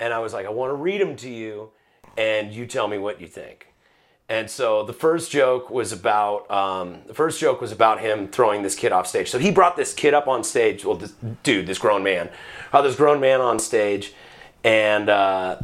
and 0.00 0.12
I 0.12 0.18
was 0.18 0.32
like, 0.32 0.46
I 0.46 0.50
want 0.50 0.70
to 0.70 0.74
read 0.74 1.00
them 1.00 1.14
to 1.16 1.30
you, 1.30 1.70
and 2.16 2.52
you 2.52 2.66
tell 2.66 2.88
me 2.88 2.98
what 2.98 3.20
you 3.20 3.28
think. 3.28 3.67
And 4.30 4.50
so 4.50 4.82
the 4.82 4.92
first 4.92 5.30
joke 5.30 5.70
was 5.70 5.90
about 5.90 6.50
um, 6.50 6.98
the 7.06 7.14
first 7.14 7.40
joke 7.40 7.62
was 7.62 7.72
about 7.72 8.00
him 8.00 8.28
throwing 8.28 8.62
this 8.62 8.74
kid 8.74 8.92
off 8.92 9.06
stage. 9.06 9.30
So 9.30 9.38
he 9.38 9.50
brought 9.50 9.74
this 9.76 9.94
kid 9.94 10.12
up 10.12 10.28
on 10.28 10.44
stage. 10.44 10.84
Well, 10.84 10.96
this 10.96 11.14
dude, 11.42 11.66
this 11.66 11.78
grown 11.78 12.02
man, 12.02 12.28
brought 12.70 12.82
this 12.82 12.96
grown 12.96 13.20
man 13.20 13.40
on 13.40 13.58
stage, 13.58 14.12
and 14.62 15.08
uh, 15.08 15.60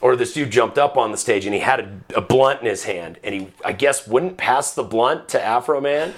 or 0.00 0.14
this 0.14 0.34
dude 0.34 0.50
jumped 0.52 0.78
up 0.78 0.96
on 0.96 1.10
the 1.10 1.16
stage 1.16 1.46
and 1.46 1.54
he 1.54 1.60
had 1.60 1.80
a, 1.80 2.18
a 2.18 2.20
blunt 2.20 2.60
in 2.60 2.66
his 2.66 2.84
hand, 2.84 3.18
and 3.24 3.34
he 3.34 3.48
I 3.64 3.72
guess 3.72 4.06
wouldn't 4.06 4.36
pass 4.36 4.72
the 4.72 4.84
blunt 4.84 5.28
to 5.30 5.40
Afroman. 5.40 6.12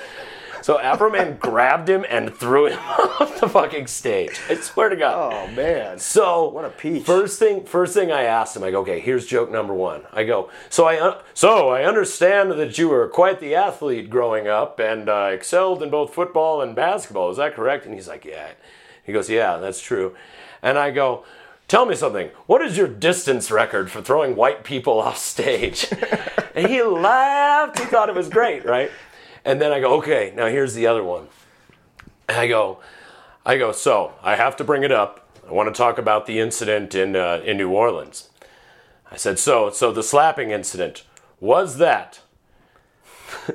So 0.63 0.79
Afroman 0.79 1.39
grabbed 1.41 1.89
him 1.89 2.05
and 2.09 2.35
threw 2.35 2.67
him 2.67 2.79
off 3.21 3.41
the 3.41 3.49
fucking 3.49 3.87
stage. 3.87 4.39
I 4.49 4.55
swear 4.57 4.89
to 4.89 4.97
God. 4.97 5.33
oh 5.33 5.55
man, 5.55 5.99
So 5.99 6.49
What 6.49 6.65
a 6.65 6.71
peach. 6.71 7.05
First 7.05 7.39
thing, 7.39 7.65
first 7.65 7.95
thing 7.95 8.11
I 8.13 8.23
asked 8.25 8.57
him, 8.57 8.65
I 8.65 8.71
go, 8.71 8.81
okay, 8.81 9.01
here's 9.01 9.27
joke 9.27 9.51
number 9.51 9.75
one. 9.75 10.03
I 10.13 10.25
go, 10.25 10.51
so 10.71 10.85
I, 10.87 11.01
un- 11.01 11.19
so 11.35 11.69
I 11.71 11.85
understand 11.85 12.53
that 12.53 12.79
you 12.79 12.89
were 12.89 13.09
quite 13.09 13.41
the 13.41 13.55
athlete 13.55 14.11
growing 14.11 14.47
up 14.49 14.79
and 14.79 15.09
uh, 15.09 15.31
excelled 15.33 15.83
in 15.83 15.91
both 15.91 16.13
football 16.15 16.61
and 16.63 16.75
basketball. 16.75 17.31
Is 17.31 17.37
that 17.39 17.55
correct? 17.55 17.85
And 17.87 17.95
he's 17.95 18.09
like, 18.09 18.25
yeah. 18.25 18.51
He 19.05 19.13
goes, 19.13 19.31
yeah, 19.31 19.57
that's 19.57 19.81
true. 19.81 20.15
And 20.61 20.77
I 20.77 20.91
go, 20.91 21.25
tell 21.67 21.87
me 21.87 21.95
something. 21.95 22.31
What 22.47 22.61
is 22.63 22.77
your 22.77 22.89
distance 22.89 23.51
record 23.51 23.91
for 23.91 24.03
throwing 24.03 24.37
white 24.37 24.65
people 24.65 24.99
off 25.01 25.17
stage? 25.19 25.87
and 26.55 26.67
he 26.67 26.83
laughed. 26.83 27.79
He 27.79 27.85
thought 27.87 28.09
it 28.09 28.15
was 28.15 28.29
great, 28.29 28.65
right? 28.67 28.91
And 29.45 29.61
then 29.61 29.73
I 29.73 29.81
go, 29.81 29.97
okay, 29.99 30.33
now 30.37 30.47
here's 30.47 30.75
the 30.75 30.87
other 30.87 31.03
one. 31.03 31.29
And 32.29 32.39
I 32.39 32.49
go, 32.49 32.81
I 33.45 33.57
go, 33.57 33.73
so 33.73 34.13
I 34.23 34.37
have 34.37 34.57
to 34.57 34.65
bring 34.65 34.83
it 34.83 34.93
up. 34.93 35.27
I 35.49 35.53
want 35.53 35.75
to 35.75 35.77
talk 35.77 35.97
about 35.99 36.27
the 36.27 36.41
incident 36.41 36.95
in 36.95 37.17
uh, 37.17 37.41
in 37.45 37.57
New 37.57 37.71
Orleans. 37.71 38.29
I 39.11 39.17
said, 39.17 39.39
so 39.39 39.71
so 39.71 39.91
the 39.93 40.03
slapping 40.03 40.51
incident 40.51 41.05
was 41.41 41.79
that 41.79 42.21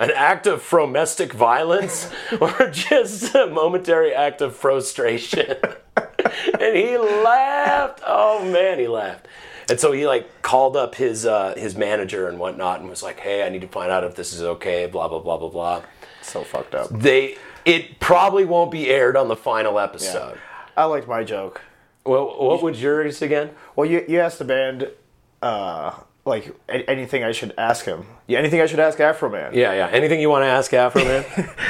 an 0.00 0.10
act 0.14 0.48
of 0.48 0.62
fromestic 0.62 1.32
violence 1.32 2.10
or 2.40 2.68
just 2.72 3.34
a 3.34 3.46
momentary 3.46 4.12
act 4.12 4.40
of 4.40 4.56
frustration? 4.56 5.56
and 5.96 6.76
he 6.76 6.98
laughed. 6.98 8.00
Oh 8.04 8.44
man, 8.44 8.80
he 8.80 8.88
laughed. 8.88 9.28
And 9.68 9.80
so 9.80 9.92
he 9.92 10.06
like 10.06 10.42
called 10.42 10.76
up 10.76 10.94
his 10.94 11.24
uh, 11.26 11.54
his 11.56 11.76
manager 11.76 12.28
and 12.28 12.38
whatnot 12.38 12.80
and 12.80 12.88
was 12.88 13.02
like, 13.02 13.20
"Hey, 13.20 13.44
I 13.44 13.48
need 13.48 13.62
to 13.62 13.68
find 13.68 13.90
out 13.90 14.04
if 14.04 14.14
this 14.14 14.32
is 14.32 14.42
okay." 14.42 14.86
Blah 14.86 15.08
blah 15.08 15.20
blah 15.20 15.38
blah 15.38 15.48
blah. 15.48 15.82
so 16.22 16.42
fucked 16.44 16.74
up. 16.74 16.88
They 16.90 17.36
it 17.64 17.98
probably 18.00 18.44
won't 18.44 18.70
be 18.70 18.88
aired 18.90 19.16
on 19.16 19.28
the 19.28 19.36
final 19.36 19.78
episode. 19.78 20.38
I 20.76 20.84
liked 20.84 21.08
my 21.08 21.24
joke. 21.24 21.62
Well, 22.04 22.26
what 22.38 22.62
was 22.62 22.82
yours 22.82 23.22
again? 23.22 23.50
Well, 23.76 23.88
you 23.88 24.04
you 24.06 24.20
asked 24.20 24.38
the 24.38 24.44
band, 24.44 24.90
uh, 25.40 25.92
like 26.26 26.54
a- 26.68 26.88
anything 26.90 27.24
I 27.24 27.32
should 27.32 27.54
ask 27.56 27.86
him. 27.86 28.04
Yeah, 28.26 28.38
anything 28.40 28.60
I 28.60 28.66
should 28.66 28.80
ask 28.80 28.98
Afroman. 28.98 29.54
Yeah, 29.54 29.72
yeah. 29.72 29.88
Anything 29.88 30.20
you 30.20 30.28
want 30.28 30.42
to 30.42 30.48
ask 30.48 30.70
Afroman? 30.72 31.24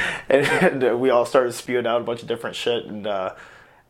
and, 0.29 0.45
and 0.45 0.83
uh, 0.83 0.97
we 0.97 1.09
all 1.09 1.25
started 1.25 1.53
spewing 1.53 1.85
out 1.87 2.01
a 2.01 2.03
bunch 2.03 2.21
of 2.21 2.27
different 2.27 2.55
shit 2.55 2.85
and 2.85 3.05
uh, 3.05 3.33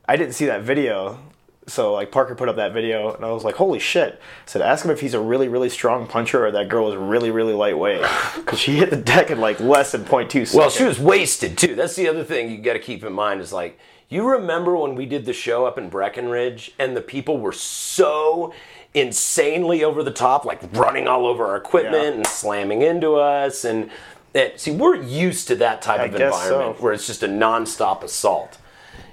i 0.08 0.16
didn't 0.16 0.34
see 0.34 0.46
that 0.46 0.62
video 0.62 1.18
so 1.68 1.94
like 1.94 2.12
parker 2.12 2.36
put 2.36 2.48
up 2.48 2.58
that 2.58 2.74
video 2.74 3.14
and 3.16 3.26
i 3.26 3.32
was 3.32 3.44
like 3.44 3.56
holy 3.56 3.80
shit 3.80 4.14
I 4.14 4.50
said 4.50 4.62
ask 4.62 4.86
him 4.86 4.92
if 4.92 5.00
he's 5.02 5.16
a 5.16 5.20
really 5.20 5.48
really 5.48 5.70
strong 5.70 6.06
puncher 6.08 6.46
or 6.46 6.52
that 6.52 6.70
girl 6.70 6.92
is 6.92 6.96
really 6.96 7.32
really 7.32 7.54
lightweight 7.54 8.02
because 8.36 8.60
she 8.60 8.76
hit 8.76 8.92
the 8.92 8.96
deck 8.98 9.32
in 9.32 9.40
like 9.40 9.60
less 9.60 9.92
than 9.92 10.06
0.2 10.06 10.30
seconds 10.30 10.54
well, 10.54 10.70
she 10.70 10.84
was 10.84 11.00
wasted 11.00 11.58
too. 11.58 11.74
That's 11.76 11.96
the 11.96 12.08
other 12.08 12.24
thing 12.24 12.52
you 12.52 12.60
got 12.60 12.74
to 12.74 12.80
keep 12.80 13.04
in 13.04 13.14
mind 13.14 13.42
is 13.42 13.52
like 13.52 13.80
you 14.10 14.30
remember 14.30 14.78
when 14.78 14.94
we 14.94 15.08
did 15.08 15.26
the 15.26 15.34
show 15.34 15.66
up 15.66 15.80
in 15.80 15.90
Breckenridge 15.90 16.72
and 16.78 16.96
the 16.96 17.02
people 17.02 17.40
were 17.40 17.52
so 17.52 18.54
insanely 18.94 19.84
over 19.84 20.04
the 20.04 20.12
top, 20.12 20.46
like 20.46 20.62
running 20.74 21.08
all 21.08 21.26
over 21.26 21.46
our 21.46 21.58
equipment 21.58 22.04
Yeah. 22.04 22.12
and 22.12 22.28
slamming 22.28 22.82
into 22.84 23.16
us 23.16 23.66
and. 23.66 23.90
That, 24.34 24.60
see, 24.60 24.72
we're 24.72 24.98
used 25.02 25.48
to 25.48 25.56
that 25.56 25.82
type 25.82 26.02
I 26.02 26.06
of 26.08 26.14
environment 26.16 26.78
so. 26.78 26.84
where 26.84 26.92
it's 26.92 27.08
just 27.08 27.24
a 27.24 27.28
nonstop 27.28 28.04
assault. 28.04 28.58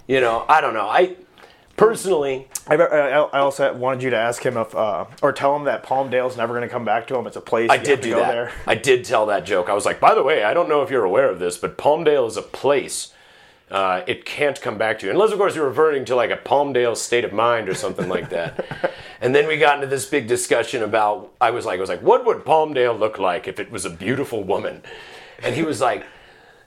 You 0.09 0.21
know, 0.21 0.45
I 0.49 0.61
don't 0.61 0.75
know. 0.75 0.89
I 0.89 1.15
personally, 1.77 2.49
I, 2.67 2.77
I, 2.77 3.39
also 3.39 3.73
wanted 3.75 4.03
you 4.03 4.11
to 4.11 4.17
ask 4.17 4.45
him 4.45 4.57
if 4.57 4.75
uh, 4.75 5.07
or 5.21 5.33
tell 5.33 5.57
him 5.57 5.65
that 5.65 5.85
palmdale's 5.85 6.37
never 6.37 6.55
going 6.55 6.67
to 6.67 6.73
come 6.73 6.85
back 6.85 7.07
to 7.09 7.17
him 7.17 7.27
it's 7.27 7.37
a 7.37 7.41
place 7.41 7.71
I 7.71 7.77
you 7.77 7.85
did 7.85 8.01
do 8.01 8.11
go 8.11 8.21
that. 8.21 8.33
there 8.33 8.53
I 8.67 8.75
did 8.75 9.05
tell 9.05 9.27
that 9.27 9.45
joke. 9.45 9.69
I 9.69 9.75
was 9.75 9.85
like, 9.85 10.01
by 10.01 10.15
the 10.15 10.23
way, 10.23 10.45
I 10.45 10.55
don't 10.55 10.69
know 10.69 10.83
if 10.83 10.91
you're 10.91 11.05
aware 11.05 11.29
of 11.31 11.39
this, 11.39 11.57
but 11.57 11.77
Palmdale 11.77 12.27
is 12.29 12.37
a 12.37 12.43
place. 12.43 13.13
Uh, 13.71 14.05
it 14.07 14.27
can't 14.27 14.61
come 14.61 14.77
back 14.77 14.99
to 14.99 15.07
you 15.07 15.13
unless, 15.13 15.33
of 15.33 15.39
course, 15.39 15.57
you're 15.57 15.65
reverting 15.65 16.05
to 16.05 16.15
like 16.15 16.31
a 16.31 16.37
Palmdale 16.37 16.95
state 16.95 17.25
of 17.25 17.33
mind 17.33 17.71
or 17.71 17.75
something 17.75 18.07
like 18.07 18.29
that. 18.29 18.93
and 19.23 19.35
then 19.35 19.49
we 19.49 19.57
got 19.57 19.77
into 19.77 19.87
this 19.87 20.05
big 20.05 20.27
discussion 20.29 20.83
about. 20.83 21.33
I 21.41 21.53
was 21.53 21.65
like, 21.65 21.79
I 21.79 21.81
was 21.81 21.89
like, 21.89 22.03
what 22.03 22.27
would 22.27 22.45
Palmdale 22.45 22.99
look 22.99 23.19
like 23.19 23.49
if 23.49 23.59
it 23.59 23.71
was 23.71 23.87
a 23.87 23.91
beautiful 23.91 24.45
woman? 24.45 24.83
And 25.43 25.55
he 25.55 25.63
was 25.63 25.81
like, 25.81 26.05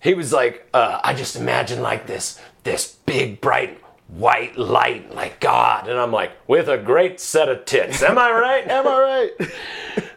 he 0.02 0.14
was 0.16 0.34
like, 0.34 0.68
uh, 0.74 1.00
I 1.04 1.14
just 1.14 1.36
imagine 1.36 1.82
like 1.82 2.08
this, 2.08 2.42
this 2.64 2.98
big 3.06 3.40
bright 3.40 3.80
white 4.08 4.58
light, 4.58 5.14
like 5.14 5.40
God. 5.40 5.88
And 5.88 6.00
I'm 6.00 6.12
like, 6.12 6.32
with 6.48 6.68
a 6.70 6.78
great 6.78 7.20
set 7.20 7.50
of 7.50 7.66
tits. 7.66 8.02
Am 8.04 8.18
I 8.18 8.32
right? 8.32 8.68
am 8.70 8.88
i 8.88 9.00
right 9.00 9.52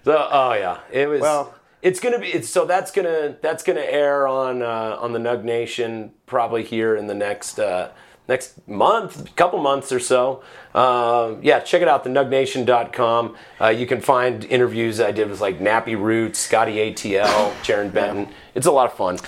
So, 0.04 0.28
oh 0.30 0.52
yeah, 0.54 0.80
it 0.92 1.08
was. 1.08 1.20
Well- 1.20 1.54
it's 1.80 2.00
gonna 2.00 2.18
be. 2.18 2.26
It's, 2.26 2.48
so 2.48 2.64
that's 2.64 2.90
gonna 2.90 3.36
that's 3.40 3.62
gonna 3.62 3.80
air 3.80 4.26
on 4.26 4.62
uh, 4.62 4.96
on 5.00 5.12
the 5.12 5.20
Nug 5.20 5.44
Nation 5.44 6.10
probably 6.26 6.64
here 6.64 6.96
in 6.96 7.06
the 7.06 7.14
next 7.14 7.60
uh, 7.60 7.90
next 8.26 8.66
month, 8.66 9.36
couple 9.36 9.60
months 9.60 9.92
or 9.92 10.00
so. 10.00 10.42
Um, 10.74 11.38
yeah, 11.40 11.60
check 11.60 11.80
it 11.80 11.86
out, 11.86 12.04
thenugnation.com. 12.04 13.36
Uh, 13.60 13.68
you 13.68 13.86
can 13.86 14.00
find 14.00 14.44
interviews 14.46 15.00
I 15.00 15.12
did 15.12 15.30
with 15.30 15.40
like 15.40 15.60
Nappy 15.60 15.96
Roots, 15.96 16.40
Scotty 16.40 16.74
ATL, 16.92 17.52
Jarren 17.62 17.92
Benton. 17.92 18.34
It's 18.56 18.66
a 18.66 18.72
lot 18.72 18.90
of 18.90 18.96
fun. 18.96 19.18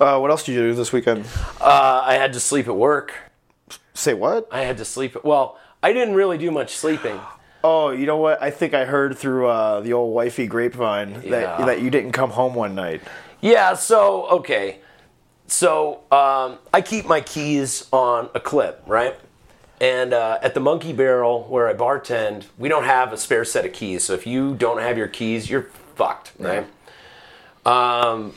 uh, 0.00 0.18
what 0.18 0.32
else 0.32 0.42
did 0.42 0.52
you 0.56 0.60
do 0.60 0.74
this 0.74 0.92
weekend 0.92 1.24
Uh, 1.60 2.02
I 2.04 2.14
had 2.14 2.32
to 2.32 2.40
sleep 2.40 2.66
at 2.66 2.76
work. 2.76 3.14
Say 3.94 4.14
what 4.14 4.48
I 4.50 4.62
had 4.62 4.76
to 4.78 4.84
sleep. 4.84 5.16
Well, 5.24 5.58
I 5.82 5.92
didn't 5.92 6.14
really 6.14 6.38
do 6.38 6.50
much 6.50 6.74
sleeping. 6.76 7.20
Oh, 7.64 7.90
you 7.90 8.06
know 8.06 8.16
what? 8.16 8.42
I 8.42 8.50
think 8.50 8.74
I 8.74 8.84
heard 8.84 9.16
through 9.16 9.46
uh, 9.46 9.80
the 9.82 9.92
old 9.92 10.12
wifey 10.12 10.48
grapevine 10.48 11.12
that 11.30 11.60
Yeah. 11.60 11.64
that 11.64 11.80
you 11.80 11.90
didn't 11.90 12.10
come 12.10 12.30
home 12.30 12.54
one 12.56 12.74
night. 12.74 13.02
Yeah, 13.40 13.74
so 13.74 14.26
okay. 14.30 14.78
So 15.46 16.00
um, 16.10 16.58
I 16.74 16.80
keep 16.80 17.06
my 17.06 17.20
keys 17.20 17.86
on 17.92 18.30
a 18.34 18.40
clip, 18.40 18.82
right? 18.84 19.14
And 19.80 20.12
uh, 20.12 20.40
at 20.42 20.54
the 20.54 20.60
Monkey 20.60 20.92
Barrel 20.92 21.44
where 21.44 21.68
I 21.68 21.74
bartend, 21.74 22.46
we 22.58 22.68
don't 22.68 22.82
have 22.82 23.12
a 23.12 23.16
spare 23.16 23.44
set 23.44 23.64
of 23.64 23.72
keys. 23.72 24.02
So 24.02 24.12
if 24.14 24.26
you 24.26 24.56
don't 24.56 24.80
have 24.80 24.98
your 24.98 25.06
keys, 25.06 25.48
you're 25.48 25.68
fucked, 25.94 26.32
right? 26.40 26.66
Um, 27.64 28.32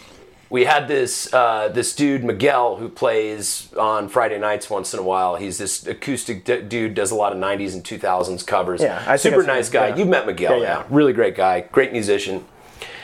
we 0.49 0.65
had 0.65 0.87
this 0.87 1.33
uh, 1.33 1.69
this 1.69 1.95
dude 1.95 2.23
Miguel 2.23 2.75
who 2.77 2.87
plays 2.89 3.69
on 3.77 4.09
Friday 4.09 4.37
nights 4.37 4.69
once 4.69 4.93
in 4.93 4.99
a 4.99 5.03
while. 5.03 5.35
He's 5.35 5.57
this 5.57 5.85
acoustic 5.87 6.45
d- 6.45 6.61
dude, 6.61 6.93
does 6.93 7.11
a 7.11 7.15
lot 7.15 7.31
of 7.31 7.37
'90s 7.39 7.73
and 7.73 7.83
2000s 7.83 8.45
covers. 8.45 8.81
Yeah, 8.81 9.03
I 9.07 9.15
super 9.15 9.43
nice 9.43 9.69
guy. 9.69 9.89
yeah. 9.89 9.95
You've 9.95 10.07
met 10.07 10.25
Miguel, 10.25 10.57
Yeah, 10.57 10.63
yeah, 10.63 10.77
yeah. 10.79 10.85
really 10.89 11.13
great 11.13 11.35
guy, 11.35 11.61
great 11.61 11.91
musician. 11.91 12.45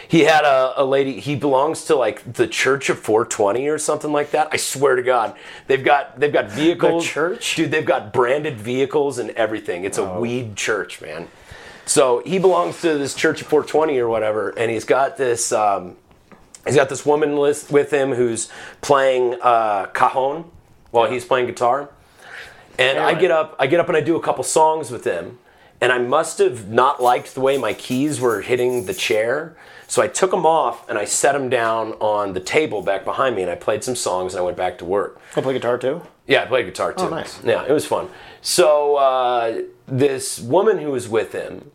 He 0.08 0.22
had 0.26 0.44
a, 0.44 0.74
a 0.76 0.84
lady. 0.84 1.22
He 1.22 1.38
belongs 1.38 1.86
to 1.86 1.96
like 1.96 2.34
the 2.34 2.46
Church 2.46 2.90
of 2.90 3.00
420 3.00 3.70
or 3.70 3.78
something 3.78 4.12
like 4.12 4.32
that. 4.32 4.50
I 4.52 4.58
swear 4.58 4.98
to 4.98 5.04
God, 5.04 5.36
they've 5.68 5.84
got 5.84 6.20
they've 6.20 6.34
got 6.34 6.52
vehicles. 6.52 7.06
church? 7.08 7.56
dude. 7.56 7.72
They've 7.72 7.86
got 7.86 8.12
branded 8.12 8.60
vehicles 8.60 9.20
and 9.20 9.30
everything. 9.32 9.86
It's 9.86 9.98
a 9.98 10.20
weed 10.20 10.58
church, 10.58 11.02
man. 11.02 11.30
So 11.86 12.22
he 12.26 12.40
belongs 12.40 12.82
to 12.82 12.98
this 12.98 13.16
Church 13.16 13.42
of 13.42 13.48
420 13.48 13.98
or 14.00 14.08
whatever, 14.10 14.50
and 14.50 14.70
he's 14.70 14.86
got 14.86 15.18
this. 15.18 15.52
Um, 15.52 15.96
he's 16.66 16.76
got 16.76 16.90
this 16.90 17.06
woman 17.06 17.36
list 17.38 17.72
with 17.72 17.92
him 17.92 18.14
who's 18.14 18.50
playing 18.82 19.36
uh, 19.42 19.88
cajon 19.94 20.50
while 20.92 21.10
he's 21.10 21.26
playing 21.26 21.48
guitar. 21.48 21.90
And 22.78 22.98
I 23.00 23.14
get 23.20 23.32
up, 23.32 23.56
I 23.60 23.68
get 23.68 23.80
up 23.80 23.88
and 23.88 23.98
I 23.98 24.02
do 24.02 24.16
a 24.16 24.22
couple 24.22 24.44
songs 24.44 24.92
with 24.92 25.04
him. 25.04 25.38
and 25.82 25.92
I 25.92 25.98
must 25.98 26.38
have 26.38 26.70
not 26.70 27.02
liked 27.02 27.34
the 27.34 27.42
way 27.42 27.58
my 27.58 27.74
keys 27.74 28.22
were 28.22 28.42
hitting 28.42 28.86
the 28.86 28.94
chair. 28.94 29.56
So 29.88 30.02
I 30.02 30.08
took 30.08 30.32
them 30.32 30.46
off 30.46 30.88
and 30.88 30.98
I 30.98 31.06
set 31.06 31.34
them 31.34 31.50
down 31.50 31.94
on 31.94 32.34
the 32.34 32.40
table 32.40 32.82
back 32.84 33.04
behind 33.04 33.36
me, 33.36 33.42
and 33.42 33.52
I 33.52 33.56
played 33.56 33.84
some 33.84 33.96
songs 33.96 34.34
and 34.34 34.40
I 34.42 34.44
went 34.46 34.56
back 34.56 34.78
to 34.78 34.86
work. 34.86 35.20
I 35.36 35.42
play 35.42 35.54
guitar 35.54 35.78
too. 35.78 36.02
Yeah, 36.28 36.44
I 36.44 36.46
played 36.46 36.66
guitar 36.66 36.94
too. 36.94 37.06
Oh, 37.06 37.10
nice. 37.10 37.44
Yeah, 37.44 37.66
it 37.66 37.72
was 37.72 37.86
fun. 37.86 38.08
So 38.42 38.96
uh, 38.96 39.64
this 39.88 40.40
woman 40.40 40.78
who 40.78 40.92
was 40.92 41.10
with 41.10 41.34
him 41.34 41.72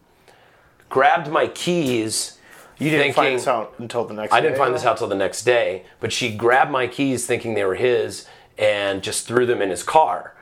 grabbed 0.89 1.29
my 1.31 1.49
keys. 1.49 2.36
You 2.79 2.91
didn't 2.91 3.15
thinking, 3.15 3.15
find 3.15 3.35
this 3.37 3.47
out 3.47 3.75
until 3.79 4.05
the 4.05 4.15
next. 4.15 4.33
I 4.33 4.41
didn't 4.41 4.55
day, 4.55 4.59
find 4.59 4.75
this 4.75 4.85
out 4.85 4.99
till 4.99 5.09
the 5.09 5.15
next 5.15 5.45
day, 5.45 5.85
but 6.01 6.13
she 6.13 6.35
grabbed 6.35 6.71
my 6.71 6.87
keys 6.87 7.27
thinking 7.27 7.55
they 7.55 7.65
were 7.65 7.75
his 7.75 8.27
and 8.59 9.03
just 9.03 9.27
threw 9.27 9.47
them 9.47 9.63
in 9.63 9.71
his 9.71 9.83
car. 9.83 10.35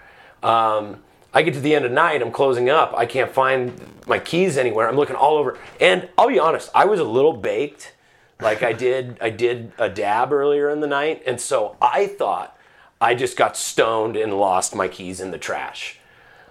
Um, 0.42 1.02
I 1.32 1.42
get 1.42 1.54
to 1.54 1.60
the 1.60 1.74
end 1.74 1.84
of 1.84 1.90
the 1.90 1.94
night, 1.94 2.22
I'm 2.22 2.30
closing 2.30 2.70
up. 2.70 2.94
I 2.96 3.06
can't 3.06 3.30
find 3.30 3.80
my 4.06 4.18
keys 4.18 4.56
anywhere. 4.56 4.88
I'm 4.88 4.96
looking 4.96 5.16
all 5.16 5.36
over. 5.36 5.58
And 5.80 6.08
I'll 6.16 6.28
be 6.28 6.38
honest, 6.38 6.70
I 6.74 6.84
was 6.84 7.00
a 7.00 7.04
little 7.04 7.32
baked. 7.32 7.92
Like 8.40 8.62
I 8.62 8.72
did 8.72 9.16
I 9.20 9.30
did 9.30 9.72
a 9.78 9.88
dab 9.88 10.32
earlier 10.32 10.68
in 10.68 10.80
the 10.80 10.86
night, 10.88 11.22
and 11.24 11.40
so 11.40 11.76
I 11.80 12.08
thought 12.08 12.58
I 13.00 13.14
just 13.14 13.36
got 13.36 13.56
stoned 13.56 14.16
and 14.16 14.34
lost 14.34 14.74
my 14.74 14.88
keys 14.88 15.20
in 15.20 15.30
the 15.30 15.38
trash. 15.38 16.00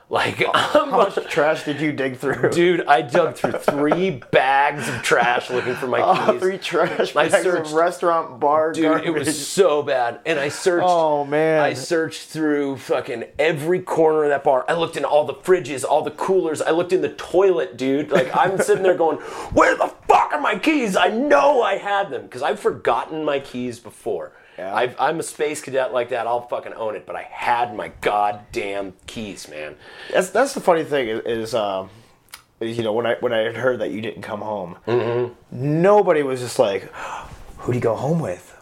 Like 0.09 0.43
How 0.53 0.85
much 0.91 1.15
trash 1.27 1.63
did 1.63 1.81
you 1.81 1.91
dig 1.91 2.17
through? 2.17 2.51
Dude, 2.51 2.85
I 2.85 3.01
dug 3.01 3.35
through 3.35 3.51
three 3.59 4.21
bags 4.31 4.87
of 4.87 5.01
trash 5.01 5.49
looking 5.49 5.73
for 5.75 5.87
my 5.87 6.01
Oh, 6.01 6.31
keys. 6.33 6.41
three 6.41 6.57
trash 6.59 7.15
I 7.15 7.29
bags 7.29 7.43
searched- 7.43 7.71
restaurant 7.73 8.39
bar 8.39 8.73
Dude, 8.73 8.83
garbage. 8.83 9.07
it 9.07 9.11
was 9.11 9.47
so 9.47 9.81
bad. 9.81 10.19
And 10.25 10.39
I 10.39 10.49
searched. 10.49 10.85
Oh, 10.87 11.25
man. 11.25 11.61
I 11.63 11.73
searched 11.73 12.29
through 12.29 12.77
fucking 12.77 13.23
every 13.39 13.79
corner 13.79 14.23
of 14.25 14.29
that 14.29 14.43
bar. 14.43 14.65
I 14.67 14.73
looked 14.73 14.97
in 14.97 15.05
all 15.05 15.25
the 15.25 15.33
fridges, 15.35 15.83
all 15.83 16.03
the 16.03 16.11
coolers. 16.11 16.61
I 16.61 16.71
looked 16.71 16.93
in 16.93 17.01
the 17.01 17.13
toilet, 17.13 17.77
dude. 17.77 18.11
Like 18.11 18.35
I'm 18.35 18.59
sitting 18.59 18.83
there 18.83 18.95
going, 18.95 19.17
"Where 19.53 19.75
the 19.75 19.91
fuck 20.07 20.31
are 20.33 20.39
my 20.41 20.59
keys? 20.59 20.95
I 20.95 21.07
know 21.07 21.63
I 21.63 21.77
had 21.77 22.09
them 22.11 22.23
because 22.23 22.43
I've 22.43 22.59
forgotten 22.59 23.23
my 23.25 23.39
keys 23.39 23.79
before." 23.79 24.33
Yeah. 24.57 24.73
I've, 24.75 24.95
I'm 24.99 25.19
a 25.19 25.23
space 25.23 25.61
cadet 25.61 25.93
like 25.93 26.09
that. 26.09 26.27
I'll 26.27 26.47
fucking 26.47 26.73
own 26.73 26.95
it. 26.95 27.05
But 27.05 27.15
I 27.15 27.23
had 27.23 27.75
my 27.75 27.91
goddamn 28.01 28.93
keys, 29.07 29.47
man. 29.49 29.75
That's 30.11 30.29
that's 30.29 30.53
the 30.53 30.61
funny 30.61 30.83
thing 30.83 31.07
is, 31.07 31.21
is 31.25 31.55
um, 31.55 31.89
you 32.61 32.83
know 32.83 32.93
when 32.93 33.05
I 33.05 33.15
when 33.19 33.33
I 33.33 33.39
had 33.39 33.55
heard 33.55 33.79
that 33.79 33.91
you 33.91 34.01
didn't 34.01 34.21
come 34.21 34.41
home, 34.41 34.77
Mm-hmm. 34.87 35.33
nobody 35.81 36.21
was 36.23 36.39
just 36.39 36.59
like, 36.59 36.83
"Who 37.59 37.71
do 37.71 37.77
you 37.77 37.81
go 37.83 37.95
home 37.95 38.19
with?" 38.19 38.55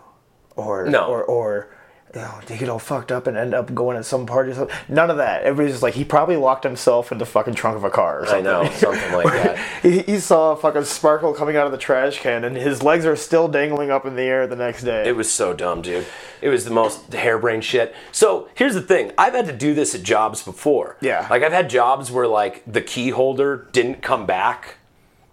Or 0.56 0.86
No. 0.86 1.06
or 1.08 1.24
or. 1.24 1.76
Oh, 2.14 2.42
you 2.50 2.58
get 2.58 2.68
all 2.68 2.80
fucked 2.80 3.10
up 3.12 3.26
and 3.26 3.38
end 3.38 3.54
up 3.54 3.74
going 3.74 3.96
at 3.96 4.04
some 4.06 4.26
party 4.26 4.52
or 4.52 4.56
something? 4.56 4.76
None 4.90 5.10
of 5.10 5.18
that. 5.18 5.44
Everybody's 5.44 5.76
just 5.76 5.84
like, 5.84 5.94
he 5.94 6.04
probably 6.04 6.36
locked 6.36 6.66
himself 6.66 7.12
in 7.12 7.20
the 7.20 7.26
fucking 7.26 7.54
trunk 7.54 7.78
of 7.78 7.86
a 7.86 7.90
car 7.90 8.20
or 8.20 8.24
I 8.24 8.28
something. 8.28 8.44
know 8.44 8.70
something 8.72 9.14
like 9.14 9.26
that. 9.28 9.58
he, 9.82 10.00
he 10.00 10.20
saw 10.20 10.52
a 10.52 10.58
fucking 10.58 10.84
sparkle 10.84 11.34
coming 11.34 11.56
out 11.56 11.68
of 11.68 11.72
the 11.72 11.78
trash 11.78 12.20
can 12.20 12.44
and 12.44 12.58
his 12.58 12.84
legs 12.84 13.06
are 13.06 13.16
still 13.16 13.48
dangling 13.48 13.92
up 13.92 14.06
in 14.06 14.16
the 14.16 14.24
air 14.24 14.46
the 14.46 14.58
next 14.58 14.84
day. 14.84 15.08
It 15.08 15.16
was 15.16 15.32
so 15.32 15.54
dumb, 15.54 15.82
dude. 15.82 16.06
It 16.42 16.50
was 16.50 16.66
the 16.66 16.72
most 16.72 17.14
harebrained 17.14 17.64
shit. 17.64 17.96
So 18.12 18.50
here's 18.56 18.74
the 18.74 18.82
thing: 18.82 19.12
I've 19.18 19.34
had 19.34 19.46
to 19.46 19.54
do 19.54 19.74
this 19.74 19.96
at 19.96 20.04
jobs 20.04 20.44
before. 20.44 20.98
Yeah. 21.00 21.28
Like 21.30 21.44
I've 21.44 21.54
had 21.54 21.70
jobs 21.70 22.12
where 22.12 22.28
like 22.28 22.64
the 22.66 22.82
key 22.82 23.10
holder 23.12 23.70
didn't 23.72 24.02
come 24.02 24.26
back. 24.26 24.78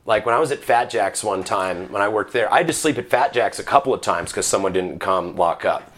Like 0.05 0.25
when 0.25 0.35
I 0.35 0.39
was 0.39 0.53
at 0.53 0.61
Fat 0.61 0.91
Jack's 0.91 1.25
one 1.25 1.45
time 1.45 1.91
when 1.93 2.03
I 2.03 2.09
worked 2.09 2.33
there, 2.33 2.53
I 2.53 2.59
had 2.59 2.67
to 2.69 2.73
sleep 2.73 2.99
at 2.99 3.11
Fat 3.11 3.33
Jack's 3.33 3.59
a 3.59 3.65
couple 3.65 3.93
of 3.93 4.01
times 4.01 4.31
because 4.31 4.47
someone 4.47 4.73
didn't 4.73 5.01
come 5.01 5.35
lock 5.37 5.65
up. 5.65 5.93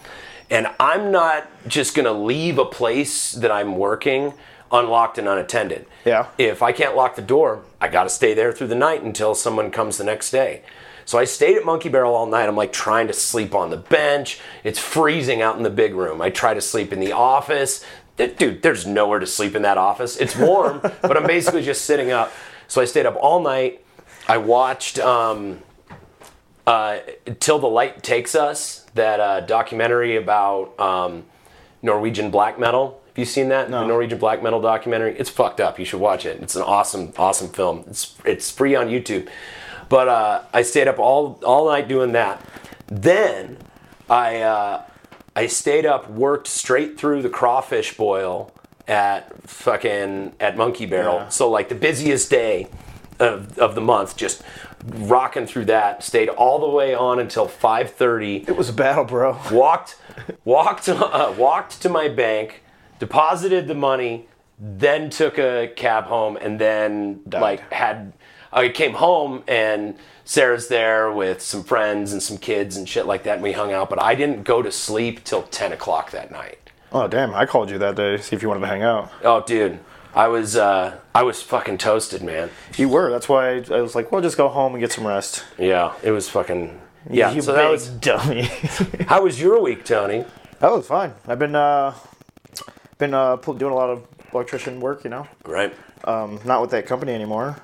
And 0.50 0.68
I'm 0.80 1.10
not 1.12 1.48
just 1.68 1.94
gonna 1.94 2.12
leave 2.12 2.58
a 2.58 2.64
place 2.64 3.32
that 3.32 3.50
I'm 3.50 3.76
working 3.76 4.34
unlocked 4.72 5.18
and 5.18 5.28
unattended. 5.28 5.86
Yeah. 6.04 6.26
If 6.38 6.62
I 6.62 6.72
can't 6.72 6.96
lock 6.96 7.16
the 7.16 7.22
door, 7.22 7.62
I 7.80 7.88
gotta 7.88 8.10
stay 8.10 8.34
there 8.34 8.52
through 8.52 8.68
the 8.68 8.74
night 8.74 9.02
until 9.02 9.34
someone 9.34 9.70
comes 9.70 9.98
the 9.98 10.04
next 10.04 10.30
day. 10.30 10.62
So 11.04 11.18
I 11.18 11.24
stayed 11.24 11.56
at 11.56 11.64
Monkey 11.64 11.88
Barrel 11.88 12.14
all 12.14 12.26
night. 12.26 12.48
I'm 12.48 12.56
like 12.56 12.72
trying 12.72 13.08
to 13.08 13.12
sleep 13.12 13.54
on 13.54 13.70
the 13.70 13.76
bench. 13.76 14.38
It's 14.62 14.78
freezing 14.78 15.42
out 15.42 15.56
in 15.56 15.64
the 15.64 15.70
big 15.70 15.94
room. 15.94 16.20
I 16.22 16.30
try 16.30 16.54
to 16.54 16.60
sleep 16.60 16.92
in 16.92 17.00
the 17.00 17.12
office. 17.12 17.84
Dude, 18.16 18.62
there's 18.62 18.86
nowhere 18.86 19.18
to 19.18 19.26
sleep 19.26 19.56
in 19.56 19.62
that 19.62 19.78
office. 19.78 20.16
It's 20.18 20.36
warm, 20.36 20.80
but 21.02 21.16
I'm 21.16 21.26
basically 21.26 21.62
just 21.62 21.84
sitting 21.84 22.12
up. 22.12 22.32
So 22.68 22.80
I 22.80 22.84
stayed 22.84 23.06
up 23.06 23.16
all 23.20 23.42
night. 23.42 23.84
I 24.28 24.36
watched 24.36 25.00
um, 25.00 25.60
uh, 26.66 26.98
Till 27.40 27.58
the 27.58 27.66
Light 27.66 28.02
Takes 28.02 28.36
Us, 28.36 28.79
that 28.94 29.20
uh, 29.20 29.40
documentary 29.40 30.16
about 30.16 30.78
um, 30.78 31.24
Norwegian 31.82 32.30
black 32.30 32.58
metal. 32.58 33.00
Have 33.06 33.18
you 33.18 33.24
seen 33.24 33.48
that? 33.48 33.70
The 33.70 33.84
Norwegian 33.84 34.18
black 34.18 34.42
metal 34.42 34.60
documentary. 34.60 35.18
It's 35.18 35.30
fucked 35.30 35.60
up. 35.60 35.78
You 35.78 35.84
should 35.84 36.00
watch 36.00 36.24
it. 36.24 36.40
It's 36.42 36.54
an 36.54 36.62
awesome, 36.62 37.12
awesome 37.18 37.48
film. 37.48 37.84
It's 37.88 38.16
it's 38.24 38.50
free 38.50 38.76
on 38.76 38.88
YouTube. 38.88 39.28
But 39.88 40.08
uh, 40.08 40.42
I 40.54 40.62
stayed 40.62 40.86
up 40.86 40.98
all 40.98 41.40
all 41.44 41.68
night 41.68 41.88
doing 41.88 42.12
that. 42.12 42.40
Then 42.86 43.58
I 44.08 44.40
uh, 44.40 44.82
I 45.34 45.46
stayed 45.46 45.86
up, 45.86 46.10
worked 46.10 46.46
straight 46.46 46.98
through 46.98 47.22
the 47.22 47.28
crawfish 47.28 47.96
boil 47.96 48.52
at 48.86 49.48
fucking 49.48 50.34
at 50.40 50.56
Monkey 50.56 50.86
Barrel. 50.86 51.16
Yeah. 51.16 51.28
So 51.28 51.50
like 51.50 51.68
the 51.68 51.74
busiest 51.74 52.30
day 52.30 52.68
of, 53.18 53.58
of 53.58 53.74
the 53.74 53.80
month, 53.80 54.16
just 54.16 54.42
rocking 54.84 55.46
through 55.46 55.66
that. 55.66 56.02
Stayed 56.02 56.28
all 56.28 56.58
the 56.58 56.68
way 56.68 56.94
on 56.94 57.18
until 57.18 57.46
5:30 57.46 58.48
it 58.48 58.56
was 58.56 58.68
a 58.68 58.72
battle, 58.72 59.04
bro. 59.04 59.38
walked 59.50 59.96
walked 60.44 60.88
uh, 60.88 61.32
walked 61.36 61.80
to 61.82 61.88
my 61.88 62.08
bank 62.08 62.62
deposited 62.98 63.66
the 63.68 63.74
money 63.74 64.26
then 64.58 65.08
took 65.08 65.38
a 65.38 65.72
cab 65.76 66.04
home 66.04 66.36
and 66.36 66.58
then 66.58 67.20
like 67.32 67.60
had 67.72 68.12
i 68.52 68.68
came 68.68 68.92
home 68.92 69.42
and 69.48 69.96
sarah's 70.24 70.68
there 70.68 71.10
with 71.10 71.40
some 71.40 71.62
friends 71.64 72.12
and 72.12 72.22
some 72.22 72.36
kids 72.36 72.76
and 72.76 72.86
shit 72.86 73.06
like 73.06 73.22
that 73.22 73.34
and 73.34 73.42
we 73.42 73.52
hung 73.52 73.72
out 73.72 73.88
but 73.88 74.00
i 74.02 74.14
didn't 74.14 74.42
go 74.42 74.60
to 74.60 74.70
sleep 74.70 75.24
till 75.24 75.42
10 75.44 75.72
o'clock 75.72 76.10
that 76.10 76.30
night 76.30 76.58
Oh 76.92 77.06
damn! 77.06 77.32
I 77.34 77.46
called 77.46 77.70
you 77.70 77.78
that 77.78 77.94
day 77.94 78.16
to 78.16 78.22
see 78.22 78.34
if 78.34 78.42
you 78.42 78.48
wanted 78.48 78.62
to 78.62 78.66
hang 78.66 78.82
out. 78.82 79.10
oh 79.22 79.42
dude 79.46 79.78
i 80.14 80.26
was 80.28 80.56
uh 80.56 80.98
i 81.14 81.22
was 81.22 81.42
fucking 81.42 81.78
toasted 81.78 82.22
man 82.22 82.50
You 82.76 82.88
were. 82.88 83.10
That's 83.10 83.28
why 83.28 83.56
I, 83.56 83.64
I 83.70 83.80
was 83.80 83.94
like, 83.94 84.10
well, 84.12 84.20
just 84.20 84.36
go 84.36 84.48
home 84.48 84.74
and 84.74 84.80
get 84.80 84.92
some 84.92 85.06
rest. 85.06 85.44
yeah 85.58 85.94
it 86.02 86.10
was 86.10 86.28
fucking 86.28 86.80
yeah 87.08 87.30
you 87.32 87.40
so 87.42 87.52
that 87.52 87.70
was 87.70 87.88
dummy. 87.88 88.42
how 89.08 89.22
was 89.22 89.40
your 89.40 89.60
week 89.62 89.84
tony 89.84 90.24
that 90.60 90.70
was 90.70 90.86
fine. 90.86 91.14
I've 91.26 91.38
been 91.38 91.54
uh, 91.56 91.94
been 92.98 93.14
uh, 93.14 93.36
doing 93.36 93.72
a 93.72 93.74
lot 93.74 93.88
of 93.88 94.06
electrician 94.34 94.78
work. 94.80 95.04
You 95.04 95.10
know, 95.10 95.26
right 95.46 95.72
um, 96.04 96.38
not 96.44 96.60
with 96.60 96.70
that 96.72 96.84
company 96.86 97.12
anymore. 97.14 97.56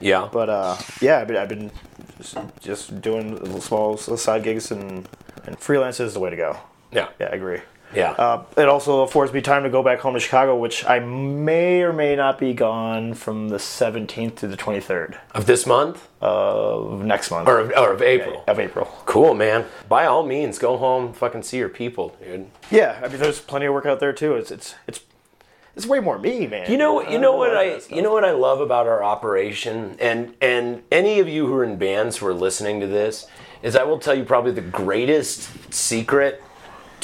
yeah 0.00 0.28
But 0.32 0.48
uh, 0.48 0.76
yeah, 1.02 1.20
I've 1.20 1.28
been, 1.28 1.36
I've 1.36 1.48
been 1.50 1.70
just, 2.16 2.36
just 2.60 3.00
doing 3.02 3.36
little 3.36 3.60
small 3.60 3.98
side 3.98 4.42
gigs 4.42 4.70
and 4.70 5.06
and 5.46 5.58
freelance 5.58 6.00
is 6.00 6.14
the 6.14 6.20
way 6.20 6.30
to 6.30 6.36
go. 6.36 6.56
yeah 6.92 7.08
Yeah, 7.20 7.26
I 7.30 7.34
agree. 7.36 7.60
Yeah 7.94 8.12
Uh, 8.12 8.42
it 8.56 8.68
also 8.68 9.02
affords 9.02 9.32
me 9.32 9.40
time 9.40 9.62
to 9.62 9.70
go 9.70 9.82
back 9.82 10.00
home 10.00 10.14
to 10.14 10.20
Chicago, 10.20 10.56
which 10.56 10.84
I 10.84 10.98
may 10.98 11.82
or 11.82 11.92
may 11.92 12.16
not 12.16 12.38
be 12.38 12.52
gone 12.54 13.14
from 13.14 13.48
the 13.48 13.56
17th 13.58 14.36
to 14.36 14.46
the 14.46 14.56
23rd 14.56 15.18
of 15.32 15.46
this 15.46 15.66
month 15.66 16.08
of 16.20 17.04
next 17.04 17.30
month 17.30 17.48
or 17.48 17.58
of, 17.60 17.70
or 17.76 17.92
of 17.92 18.02
april 18.02 18.44
of 18.46 18.58
April. 18.58 18.86
Cool, 19.06 19.34
man. 19.34 19.66
By 19.88 20.06
all 20.06 20.24
means, 20.24 20.58
go 20.58 20.76
home, 20.76 21.12
fucking 21.12 21.42
see 21.42 21.58
your 21.58 21.68
people, 21.68 22.16
dude. 22.22 22.46
Yeah, 22.70 23.00
I 23.02 23.08
mean, 23.08 23.18
there's 23.18 23.40
plenty 23.40 23.66
of 23.66 23.74
work 23.74 23.86
out 23.86 24.00
there 24.00 24.12
too. 24.12 24.34
It's 24.36 24.50
it's 24.50 24.74
it's 24.86 25.00
it's 25.76 25.86
way 25.86 25.98
more 25.98 26.18
me, 26.20 26.46
man. 26.46 26.70
You 26.70 26.78
know, 26.78 27.02
you 27.02 27.18
know 27.18 27.32
what 27.36 27.56
I, 27.56 27.80
you 27.90 28.00
know 28.00 28.12
what 28.12 28.24
I 28.24 28.30
love 28.30 28.60
about 28.60 28.86
our 28.86 29.02
operation, 29.02 29.96
and 29.98 30.34
and 30.40 30.82
any 30.92 31.18
of 31.18 31.28
you 31.28 31.46
who 31.48 31.54
are 31.54 31.64
in 31.64 31.78
bands 31.78 32.18
who 32.18 32.28
are 32.28 32.34
listening 32.34 32.78
to 32.80 32.86
this, 32.86 33.26
is 33.60 33.74
I 33.74 33.82
will 33.82 33.98
tell 33.98 34.14
you 34.14 34.24
probably 34.24 34.52
the 34.52 34.60
greatest 34.60 35.50
secret 35.74 36.43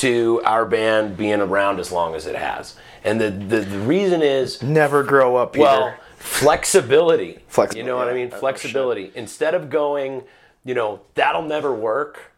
to 0.00 0.40
our 0.44 0.64
band 0.66 1.16
being 1.16 1.40
around 1.40 1.80
as 1.80 1.90
long 1.92 2.14
as 2.14 2.26
it 2.26 2.36
has, 2.36 2.76
and 3.04 3.20
the 3.20 3.30
the, 3.30 3.60
the 3.60 3.78
reason 3.80 4.22
is 4.22 4.62
never 4.62 5.02
grow 5.02 5.36
up, 5.36 5.52
Peter. 5.54 5.64
Well, 5.64 5.94
flexibility. 6.18 7.38
Flexible, 7.48 7.78
You 7.78 7.86
know 7.86 7.96
what 7.96 8.08
I 8.08 8.12
mean? 8.14 8.28
that's 8.30 8.40
Flexibility. 8.40 9.12
Instead 9.14 9.54
of 9.54 9.70
going, 9.70 10.22
you 10.64 10.74
know, 10.74 11.00
that'll 11.14 11.42
never 11.42 11.72
work, 11.74 12.32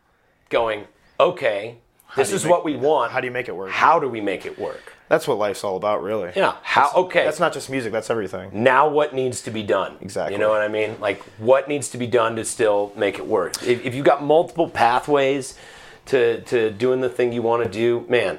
going, 0.51 0.87
okay, 1.19 1.77
this 2.17 2.31
is 2.33 2.45
make- 2.45 2.51
what 2.51 2.65
we 2.65 2.77
want. 2.77 3.11
how 3.13 3.21
do 3.21 3.27
you 3.27 3.33
make 3.33 3.49
it 3.49 3.57
work? 3.57 3.71
How 3.71 3.99
do 3.99 4.09
we 4.09 4.21
make 4.21 4.45
it 4.47 4.59
work? 4.59 4.83
that's 5.09 5.29
what 5.29 5.37
life's 5.37 5.63
all 5.63 5.77
about, 5.77 6.03
really. 6.03 6.33
Yeah. 6.35 6.55
How? 6.63 6.91
Okay. 6.95 7.23
That's 7.25 7.39
not 7.39 7.53
just 7.53 7.69
music. 7.69 7.93
That's 7.93 8.09
everything. 8.09 8.49
now 8.63 8.89
what 8.89 9.13
needs 9.15 9.43
to 9.43 9.51
be 9.51 9.63
done? 9.63 9.99
Exactly. 10.01 10.33
You 10.35 10.41
know 10.41 10.49
what 10.49 10.63
I 10.63 10.69
mean? 10.69 10.97
Like 11.01 11.21
what 11.37 11.69
needs 11.69 11.91
to 11.91 11.99
be 11.99 12.07
done 12.07 12.35
to 12.37 12.47
still 12.47 12.93
make 12.97 13.19
it 13.19 13.27
work? 13.27 13.63
If, 13.63 13.85
if 13.85 13.95
you've 13.95 14.07
got 14.07 14.23
multiple 14.23 14.71
pathways 14.71 15.59
to 16.07 16.41
to 16.43 16.71
doing 16.71 17.01
the 17.01 17.09
thing 17.09 17.33
you 17.33 17.43
want 17.43 17.65
to 17.65 17.69
do, 17.71 18.05
man, 18.09 18.39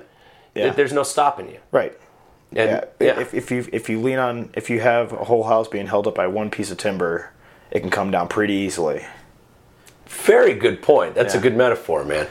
Yeah. 0.55 0.63
th- 0.65 0.75
there's 0.75 0.93
no 0.93 1.03
stopping 1.03 1.49
you. 1.49 1.59
Right. 1.71 1.97
And, 2.55 2.69
Yeah. 2.71 2.85
yeah. 2.99 3.19
If, 3.19 3.33
if 3.33 3.51
you 3.51 3.65
if 3.71 3.89
you 3.89 3.99
lean 4.01 4.19
on 4.19 4.49
if 4.53 4.69
you 4.69 4.79
have 4.81 5.11
a 5.13 5.23
whole 5.25 5.43
house 5.43 5.67
being 5.67 5.87
held 5.87 6.07
up 6.07 6.15
by 6.15 6.27
one 6.27 6.49
piece 6.49 6.71
of 6.71 6.77
timber, 6.77 7.31
it 7.71 7.79
can 7.81 7.89
come 7.89 8.11
down 8.11 8.27
pretty 8.27 8.53
easily. 8.53 9.05
Very 10.05 10.53
good 10.53 10.81
point. 10.81 11.15
That's 11.15 11.33
a 11.33 11.39
good 11.39 11.55
metaphor, 11.55 12.03
man. 12.03 12.27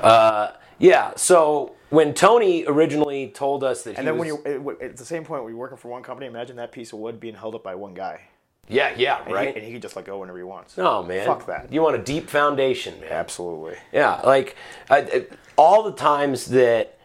Uh, 0.00 0.52
yeah. 0.78 1.12
So 1.16 1.74
when 1.90 2.14
Tony 2.14 2.64
originally 2.66 3.28
told 3.28 3.62
us 3.62 3.82
that 3.84 3.92
he 3.92 3.96
And 3.98 4.06
then 4.06 4.16
was, 4.18 4.32
when 4.32 4.62
you're 4.64 4.82
at 4.82 4.96
the 4.96 5.04
same 5.04 5.24
point 5.24 5.42
when 5.44 5.52
you're 5.52 5.60
working 5.60 5.76
for 5.76 5.88
one 5.88 6.02
company, 6.02 6.26
imagine 6.26 6.56
that 6.56 6.72
piece 6.72 6.92
of 6.92 6.98
wood 6.98 7.20
being 7.20 7.34
held 7.34 7.54
up 7.54 7.62
by 7.62 7.74
one 7.74 7.94
guy. 7.94 8.22
Yeah, 8.68 8.92
yeah, 8.96 9.18
And 9.20 9.28
he- 9.28 9.34
right. 9.34 9.54
and 9.54 9.64
he 9.64 9.72
can 9.72 9.80
just 9.80 9.96
let 9.96 10.04
go 10.04 10.18
whenever 10.18 10.38
he 10.38 10.44
wants. 10.44 10.76
No, 10.76 11.02
man. 11.02 11.26
Fuck 11.26 11.46
that. 11.46 11.72
You 11.72 11.82
want 11.82 11.96
a 11.96 12.02
deep 12.02 12.28
foundation, 12.28 13.00
man. 13.00 13.10
Absolutely. 13.12 13.76
Yeah, 13.92 14.20
like 14.24 14.56
I, 14.90 14.98
I- 14.98 15.26
all 15.56 15.82
the 15.84 15.92
times 15.92 16.46
that, 16.46 16.98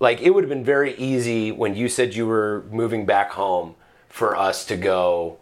like, 0.00 0.20
it 0.20 0.30
would 0.30 0.44
have 0.44 0.48
been 0.50 0.64
very 0.64 0.94
easy 0.96 1.50
when 1.52 1.74
you 1.74 1.88
said 1.88 2.14
you 2.14 2.26
were 2.26 2.64
moving 2.70 3.06
back 3.06 3.32
home 3.32 3.74
for 4.08 4.36
us 4.36 4.64
to 4.66 4.76
go. 4.76 5.38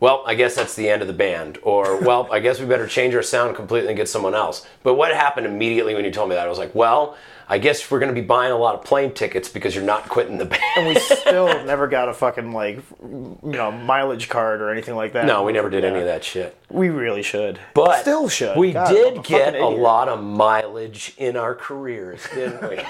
Well, 0.00 0.22
I 0.26 0.34
guess 0.34 0.54
that's 0.54 0.74
the 0.76 0.88
end 0.88 1.02
of 1.02 1.08
the 1.08 1.14
band, 1.14 1.58
or 1.62 2.00
well, 2.00 2.28
I 2.30 2.38
guess 2.38 2.60
we 2.60 2.66
better 2.66 2.86
change 2.86 3.14
our 3.16 3.22
sound 3.22 3.56
completely 3.56 3.88
and 3.88 3.96
get 3.96 4.08
someone 4.08 4.34
else. 4.34 4.64
But 4.84 4.94
what 4.94 5.12
happened 5.12 5.46
immediately 5.46 5.94
when 5.94 6.04
you 6.04 6.12
told 6.12 6.28
me 6.28 6.36
that? 6.36 6.46
I 6.46 6.48
was 6.48 6.58
like, 6.58 6.72
well, 6.74 7.16
I 7.48 7.58
guess 7.58 7.90
we're 7.90 7.98
going 7.98 8.14
to 8.14 8.20
be 8.20 8.24
buying 8.24 8.52
a 8.52 8.56
lot 8.56 8.74
of 8.76 8.84
plane 8.84 9.12
tickets 9.12 9.48
because 9.48 9.74
you're 9.74 9.82
not 9.82 10.08
quitting 10.08 10.38
the 10.38 10.44
band. 10.44 10.62
And 10.76 10.86
we 10.86 10.94
still 11.00 11.46
never 11.64 11.88
got 11.88 12.08
a 12.08 12.14
fucking 12.14 12.52
like, 12.52 12.80
you 13.02 13.38
know, 13.42 13.72
mileage 13.72 14.28
card 14.28 14.60
or 14.60 14.70
anything 14.70 14.94
like 14.94 15.14
that. 15.14 15.24
no, 15.26 15.42
we 15.42 15.52
never 15.52 15.70
did 15.70 15.84
any 15.84 15.98
of 15.98 16.04
that 16.04 16.22
shit. 16.22 16.56
We 16.70 16.90
really 16.90 17.22
should, 17.22 17.58
But 17.74 18.02
still 18.02 18.28
should. 18.28 18.56
We 18.56 18.72
God, 18.74 18.88
did 18.92 19.16
a 19.18 19.20
get 19.22 19.54
a 19.56 19.66
lot 19.66 20.08
of 20.08 20.22
mileage 20.22 21.14
in 21.16 21.36
our 21.36 21.54
careers, 21.54 22.24
didn't 22.34 22.68
we? 22.68 22.78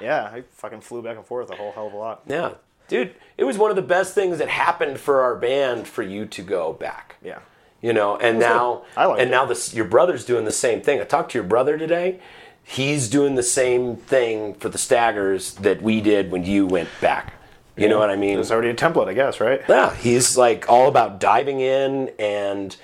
Yeah, 0.00 0.24
I 0.34 0.42
fucking 0.54 0.80
flew 0.80 1.00
back 1.00 1.16
and 1.16 1.24
forth 1.24 1.48
a 1.52 1.54
whole 1.54 1.70
hell 1.70 1.86
of 1.86 1.92
a 1.92 1.96
lot. 1.96 2.22
Yeah, 2.26 2.54
dude, 2.88 3.14
it 3.36 3.44
was 3.44 3.58
one 3.58 3.70
of 3.70 3.76
the 3.76 3.82
best 3.82 4.14
things 4.14 4.38
that 4.38 4.48
happened 4.48 4.98
for 5.00 5.22
our 5.22 5.34
band 5.36 5.86
for 5.88 6.02
you 6.02 6.26
to 6.26 6.42
go 6.42 6.72
back. 6.72 7.16
Yeah. 7.22 7.40
You 7.80 7.92
know, 7.92 8.16
and 8.16 8.38
now 8.38 8.84
liked 8.96 9.20
and 9.20 9.28
it. 9.28 9.32
now 9.32 9.44
this 9.44 9.74
your 9.74 9.84
brother's 9.84 10.24
doing 10.24 10.44
the 10.44 10.52
same 10.52 10.80
thing. 10.82 11.00
I 11.00 11.04
talked 11.04 11.32
to 11.32 11.38
your 11.38 11.46
brother 11.46 11.76
today. 11.76 12.20
He's 12.62 13.08
doing 13.08 13.34
the 13.34 13.42
same 13.42 13.96
thing 13.96 14.54
for 14.54 14.68
the 14.68 14.78
Staggers 14.78 15.54
that 15.54 15.82
we 15.82 16.00
did 16.00 16.30
when 16.30 16.44
you 16.44 16.64
went 16.66 16.88
back. 17.00 17.34
You 17.76 17.88
know 17.88 17.98
what 17.98 18.10
I 18.10 18.16
mean? 18.16 18.34
There's 18.34 18.52
already 18.52 18.68
a 18.68 18.74
template, 18.74 19.08
I 19.08 19.14
guess, 19.14 19.40
right? 19.40 19.62
Yeah, 19.68 19.94
he's 19.96 20.36
like 20.36 20.68
all 20.68 20.88
about 20.88 21.18
diving 21.18 21.58
in 21.60 22.12
and 22.18 22.76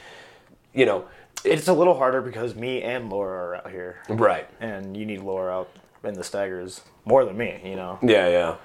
you 0.74 0.86
know, 0.86 1.04
It's 1.44 1.68
a 1.68 1.72
little 1.72 1.96
harder 1.96 2.20
because 2.20 2.54
me 2.56 2.82
and 2.82 3.10
Laura 3.10 3.38
are 3.50 3.54
out 3.56 3.70
here, 3.70 3.98
right. 4.08 4.48
and 4.60 4.96
you 4.96 5.06
need 5.06 5.20
Laura 5.20 5.52
out 5.60 5.70
in 6.02 6.14
the 6.14 6.24
staggers 6.24 6.80
more 7.04 7.24
than 7.24 7.36
me, 7.36 7.60
you 7.64 7.76
know. 7.76 7.98
Yeah, 8.02 8.28
yeah. 8.28 8.56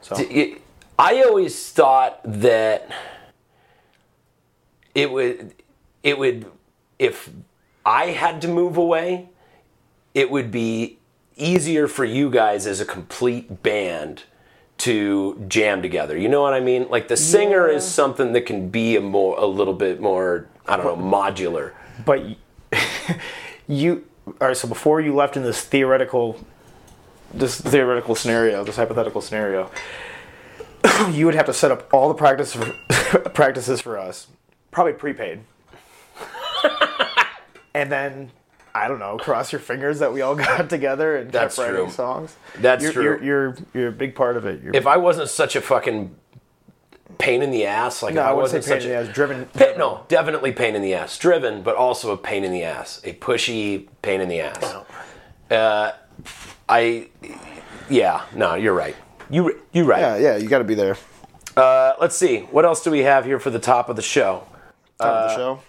So 0.00 0.16
I 0.98 1.22
always 1.22 1.70
thought 1.70 2.20
that 2.24 2.90
it 4.94 5.10
would 5.10 5.54
it 6.02 6.18
would 6.18 6.46
if 6.98 7.30
I 7.84 8.06
had 8.06 8.42
to 8.42 8.48
move 8.48 8.76
away, 8.76 9.28
it 10.14 10.30
would 10.30 10.50
be 10.50 10.98
easier 11.36 11.86
for 11.86 12.04
you 12.04 12.30
guys 12.30 12.66
as 12.66 12.80
a 12.80 12.84
complete 12.84 13.62
band 13.62 14.24
to 14.78 15.44
jam 15.48 15.82
together. 15.82 16.16
You 16.16 16.28
know 16.28 16.42
what 16.42 16.54
I 16.54 16.60
mean? 16.60 16.88
Like 16.88 17.08
the 17.08 17.16
singer 17.16 17.68
is 17.68 17.86
something 17.86 18.32
that 18.32 18.42
can 18.42 18.68
be 18.68 18.96
a 18.96 19.00
more 19.00 19.38
a 19.38 19.46
little 19.46 19.74
bit 19.74 20.00
more 20.00 20.48
I 20.66 20.76
don't 20.76 20.86
know, 20.86 20.96
modular. 20.96 21.72
But 22.04 22.24
you, 23.66 24.04
all 24.26 24.48
right. 24.48 24.56
So 24.56 24.68
before 24.68 25.00
you 25.00 25.14
left 25.14 25.36
in 25.36 25.42
this 25.42 25.62
theoretical, 25.62 26.38
this 27.32 27.60
theoretical 27.60 28.14
scenario, 28.14 28.64
this 28.64 28.76
hypothetical 28.76 29.20
scenario, 29.20 29.70
you 31.10 31.26
would 31.26 31.34
have 31.34 31.46
to 31.46 31.52
set 31.52 31.70
up 31.70 31.92
all 31.92 32.08
the 32.08 32.14
practice 32.14 32.54
for, 32.54 32.64
practices 33.34 33.80
for 33.80 33.98
us, 33.98 34.28
probably 34.70 34.92
prepaid, 34.94 35.40
and 37.74 37.90
then. 37.92 38.30
I 38.74 38.86
don't 38.86 39.00
know. 39.00 39.16
Cross 39.16 39.50
your 39.50 39.60
fingers 39.60 39.98
that 39.98 40.12
we 40.12 40.20
all 40.20 40.34
got 40.36 40.70
together 40.70 41.16
and 41.16 41.32
That's 41.32 41.56
kept 41.56 41.68
writing 41.68 41.86
true. 41.86 41.92
songs. 41.92 42.36
That's 42.60 42.80
you're, 42.84 42.92
true. 42.92 43.02
You're, 43.02 43.22
you're 43.24 43.56
you're 43.74 43.88
a 43.88 43.92
big 43.92 44.14
part 44.14 44.36
of 44.36 44.46
it. 44.46 44.62
You're, 44.62 44.76
If 44.76 44.86
I 44.86 44.98
wasn't 44.98 45.30
such 45.30 45.56
a 45.56 45.60
fucking 45.60 46.14
pain 47.18 47.42
in 47.42 47.50
the 47.50 47.66
ass, 47.66 48.04
like 48.04 48.14
no, 48.14 48.22
I 48.22 48.28
I 48.28 48.32
wasn't 48.34 48.64
pain 48.64 48.68
such 48.74 48.84
in 48.84 48.90
a 48.92 49.02
the 49.02 49.08
ass, 49.08 49.14
driven. 49.14 49.48
No, 49.76 50.04
definitely 50.06 50.52
pain 50.52 50.76
in 50.76 50.82
the 50.82 50.94
ass. 50.94 51.18
Driven, 51.18 51.62
but 51.62 51.74
also 51.74 52.12
a 52.12 52.16
pain 52.16 52.44
in 52.44 52.52
the 52.52 52.62
ass. 52.62 53.00
A 53.02 53.14
pushy 53.14 53.88
pain 54.02 54.20
in 54.20 54.28
the 54.28 54.42
ass. 54.42 54.74
Uh, 55.50 55.92
I, 56.68 57.08
yeah, 57.88 58.24
no, 58.34 58.54
you're 58.54 58.74
right. 58.74 58.96
You 59.30 59.60
you 59.72 59.84
right. 59.84 60.00
Yeah, 60.00 60.16
yeah, 60.16 60.36
you 60.36 60.48
got 60.48 60.58
to 60.58 60.64
be 60.64 60.74
there. 60.74 60.96
Uh, 61.56 61.94
let's 62.00 62.16
see. 62.16 62.40
What 62.40 62.64
else 62.64 62.82
do 62.82 62.90
we 62.90 63.00
have 63.00 63.24
here 63.24 63.38
for 63.38 63.50
the 63.50 63.58
top 63.58 63.88
of 63.88 63.96
the 63.96 64.02
show? 64.02 64.46
Top 65.00 65.08
of 65.08 65.30
the 65.30 65.36
show. 65.36 65.60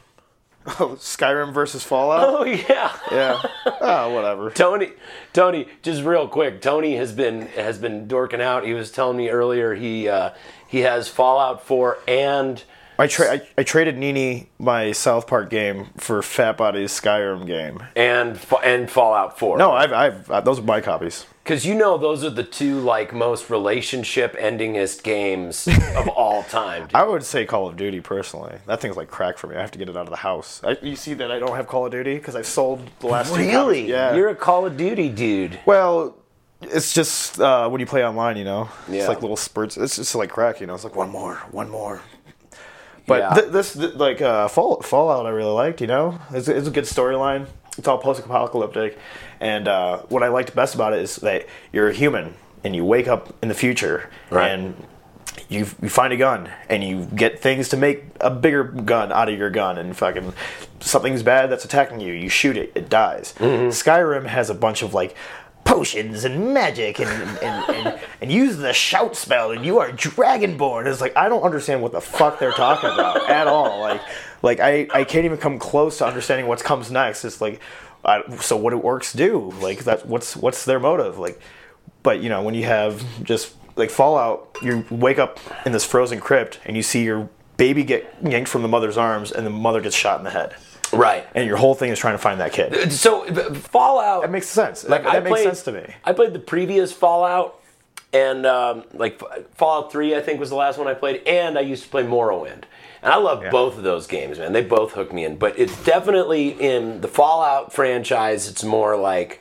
Oh, 0.79 0.95
Skyrim 0.99 1.53
versus 1.53 1.83
Fallout. 1.83 2.23
Oh 2.23 2.43
yeah, 2.43 2.91
Yeah. 3.11 3.41
Oh, 3.81 4.13
whatever. 4.13 4.49
Tony. 4.55 4.91
Tony, 5.33 5.67
just 5.81 6.03
real 6.03 6.27
quick. 6.27 6.61
Tony 6.61 6.95
has 6.95 7.11
been 7.11 7.47
has 7.47 7.79
been 7.79 8.07
dorking 8.07 8.41
out. 8.41 8.65
He 8.65 8.73
was 8.73 8.91
telling 8.91 9.17
me 9.17 9.29
earlier 9.29 9.73
he 9.73 10.07
uh, 10.07 10.31
he 10.67 10.79
has 10.81 11.07
Fallout 11.07 11.65
4 11.65 11.97
and 12.07 12.63
I, 12.99 13.07
tra- 13.07 13.33
I 13.33 13.41
I 13.57 13.63
traded 13.63 13.97
Nini 13.97 14.49
my 14.59 14.91
South 14.91 15.25
Park 15.25 15.49
game 15.49 15.87
for 15.97 16.21
Fat 16.21 16.57
Body's 16.57 16.91
Skyrim 16.91 17.47
game. 17.47 17.81
and 17.95 18.39
and 18.63 18.91
Fallout 18.91 19.39
4. 19.39 19.57
No, 19.57 19.71
I've, 19.71 19.93
I've 19.93 20.29
uh, 20.31 20.41
those 20.41 20.59
are 20.59 20.63
my 20.63 20.81
copies. 20.81 21.25
Because 21.43 21.65
you 21.65 21.73
know 21.73 21.97
those 21.97 22.23
are 22.23 22.29
the 22.29 22.43
two 22.43 22.79
like 22.79 23.11
most 23.13 23.49
relationship 23.49 24.35
endingest 24.37 25.01
games 25.01 25.67
of 25.95 26.07
all 26.15 26.43
time. 26.43 26.83
dude. 26.83 26.93
I 26.95 27.03
would 27.03 27.23
say 27.23 27.45
Call 27.45 27.67
of 27.67 27.75
Duty 27.77 28.01
personally. 28.01 28.57
That 28.67 28.81
thing's 28.81 28.97
like 28.97 29.09
crack 29.09 29.37
for 29.39 29.47
me. 29.47 29.55
I 29.55 29.61
have 29.61 29.71
to 29.71 29.79
get 29.79 29.89
it 29.89 29.95
out 29.97 30.03
of 30.03 30.09
the 30.11 30.17
house. 30.17 30.61
I, 30.63 30.77
you 30.83 30.95
see 30.95 31.15
that 31.15 31.31
I 31.31 31.39
don't 31.39 31.55
have 31.55 31.65
Call 31.67 31.85
of 31.87 31.91
Duty 31.91 32.15
because 32.15 32.35
I've 32.35 32.45
sold 32.45 32.87
the 32.99 33.07
last. 33.07 33.35
Really? 33.35 33.89
Yeah. 33.89 34.13
You're 34.13 34.29
a 34.29 34.35
Call 34.35 34.65
of 34.67 34.77
Duty 34.77 35.09
dude. 35.09 35.57
well, 35.65 36.15
it's 36.61 36.93
just 36.93 37.39
uh, 37.39 37.69
when 37.69 37.79
you 37.79 37.87
play 37.87 38.05
online, 38.05 38.35
you 38.35 38.43
know. 38.43 38.69
Yeah. 38.89 38.99
It's 38.99 39.07
like 39.07 39.21
little 39.21 39.37
spurts. 39.37 39.77
It's 39.77 39.95
just 39.95 40.13
like 40.13 40.29
crack, 40.29 40.59
you 40.59 40.67
know. 40.67 40.75
It's 40.75 40.83
like 40.83 40.95
one 40.95 41.09
more, 41.09 41.35
one 41.51 41.69
more. 41.69 42.01
But 43.09 43.19
Yeah. 43.19 43.33
th- 43.33 43.51
this, 43.51 43.73
th- 43.73 43.95
like 43.95 44.21
uh, 44.21 44.47
Fall- 44.47 44.81
Fallout, 44.81 45.25
I 45.25 45.29
really 45.29 45.51
liked. 45.51 45.81
You 45.81 45.87
know, 45.87 46.19
it's, 46.31 46.47
it's 46.47 46.67
a 46.67 46.71
good 46.71 46.85
storyline. 46.85 47.47
It's 47.77 47.87
all 47.87 47.97
post-apocalyptic, 47.97 48.97
and 49.39 49.67
uh, 49.67 49.99
what 50.09 50.21
I 50.23 50.27
liked 50.27 50.53
best 50.55 50.75
about 50.75 50.93
it 50.93 50.99
is 50.99 51.15
that 51.17 51.45
you're 51.73 51.89
a 51.89 51.93
human 51.93 52.33
and 52.63 52.75
you 52.75 52.83
wake 52.85 53.07
up 53.07 53.33
in 53.41 53.47
the 53.49 53.55
future 53.55 54.09
Right. 54.29 54.49
and 54.51 54.75
you 55.47 55.65
you 55.81 55.87
find 55.89 56.11
a 56.11 56.17
gun 56.17 56.49
and 56.69 56.83
you 56.83 57.05
get 57.15 57.39
things 57.39 57.69
to 57.69 57.77
make 57.77 58.03
a 58.19 58.29
bigger 58.29 58.63
gun 58.65 59.11
out 59.13 59.29
of 59.29 59.37
your 59.39 59.49
gun 59.49 59.77
and 59.77 59.95
fucking 59.95 60.33
something's 60.81 61.23
bad 61.23 61.49
that's 61.49 61.63
attacking 61.63 62.01
you. 62.01 62.11
You 62.13 62.27
shoot 62.27 62.57
it, 62.57 62.71
it 62.75 62.89
dies. 62.89 63.33
Skyrim 63.39 64.25
has 64.25 64.49
a 64.49 64.53
bunch 64.55 64.81
of 64.81 64.93
like 64.93 65.15
potions 65.69 66.25
and 66.25 66.53
magic 66.53 66.99
and 66.99 67.09
and, 67.39 67.75
and, 67.75 67.99
and 68.21 68.31
use 68.31 68.57
the 68.57 68.73
shout 68.73 69.15
spell 69.15 69.51
and 69.51 69.65
you 69.65 69.79
are 69.79 69.91
dragonborn. 69.91 70.87
It's 70.87 71.01
like 71.01 71.15
I 71.15 71.29
don't 71.29 71.43
understand 71.43 71.81
what 71.81 71.91
the 71.91 72.01
fuck 72.01 72.39
they're 72.39 72.51
talking 72.51 72.89
about 72.89 73.29
at 73.29 73.47
all. 73.47 73.79
Like 73.81 74.01
like 74.41 74.59
I, 74.59 74.87
I 74.93 75.03
can't 75.03 75.25
even 75.25 75.37
come 75.37 75.59
close 75.59 75.99
to 75.99 76.07
understanding 76.07 76.47
what 76.47 76.63
comes 76.63 76.91
next. 76.91 77.23
It's 77.23 77.39
like 77.39 77.61
I, 78.03 78.23
so 78.37 78.57
what 78.57 78.71
do 78.71 78.79
orcs 78.79 79.15
do? 79.15 79.51
Like 79.61 79.83
that 79.83 80.05
what's 80.07 80.35
what's 80.35 80.65
their 80.65 80.79
motive? 80.79 81.19
Like 81.19 81.39
but 82.03 82.21
you 82.21 82.29
know 82.29 82.41
when 82.41 82.55
you 82.55 82.65
have 82.65 83.03
just 83.23 83.53
like 83.75 83.89
fallout 83.89 84.57
you 84.61 84.85
wake 84.89 85.19
up 85.19 85.39
in 85.65 85.71
this 85.71 85.85
frozen 85.85 86.19
crypt 86.19 86.59
and 86.65 86.75
you 86.75 86.83
see 86.83 87.03
your 87.03 87.29
baby 87.57 87.83
get 87.83 88.13
yanked 88.23 88.49
from 88.49 88.61
the 88.61 88.67
mother's 88.67 88.97
arms 88.97 89.31
and 89.31 89.45
the 89.45 89.51
mother 89.51 89.81
gets 89.81 89.95
shot 89.95 90.17
in 90.17 90.23
the 90.23 90.31
head 90.31 90.55
Right. 90.93 91.27
and 91.35 91.47
your 91.47 91.57
whole 91.57 91.75
thing 91.75 91.91
is 91.91 91.99
trying 91.99 92.15
to 92.15 92.19
find 92.19 92.39
that 92.39 92.51
kid 92.53 92.91
So 92.91 93.25
uh, 93.27 93.53
Fallout. 93.53 94.21
that 94.23 94.31
makes 94.31 94.47
sense 94.47 94.83
like 94.87 95.03
that, 95.03 95.09
I 95.09 95.13
that 95.15 95.23
makes 95.23 95.33
played, 95.35 95.43
sense 95.45 95.63
to 95.63 95.71
me 95.71 95.93
I 96.03 96.13
played 96.13 96.33
the 96.33 96.39
previous 96.39 96.91
Fallout, 96.91 97.61
and 98.13 98.45
um, 98.45 98.83
like 98.93 99.21
Fallout 99.55 99.91
Three, 99.91 100.15
I 100.15 100.21
think 100.21 100.39
was 100.39 100.49
the 100.49 100.55
last 100.55 100.77
one 100.79 100.87
I 100.87 100.93
played, 100.95 101.21
and 101.27 101.57
I 101.57 101.61
used 101.61 101.83
to 101.83 101.89
play 101.89 102.03
Morrowind, 102.03 102.63
and 103.03 103.13
I 103.13 103.17
love 103.17 103.43
both 103.51 103.77
of 103.77 103.83
those 103.83 104.07
games, 104.07 104.39
man. 104.39 104.51
They 104.51 104.63
both 104.63 104.93
hook 104.93 105.13
me 105.13 105.25
in, 105.25 105.37
but 105.37 105.57
it's 105.59 105.83
definitely 105.83 106.49
in 106.59 107.01
the 107.01 107.07
Fallout 107.07 107.71
franchise. 107.71 108.47
It's 108.49 108.63
more 108.63 108.97
like 108.97 109.39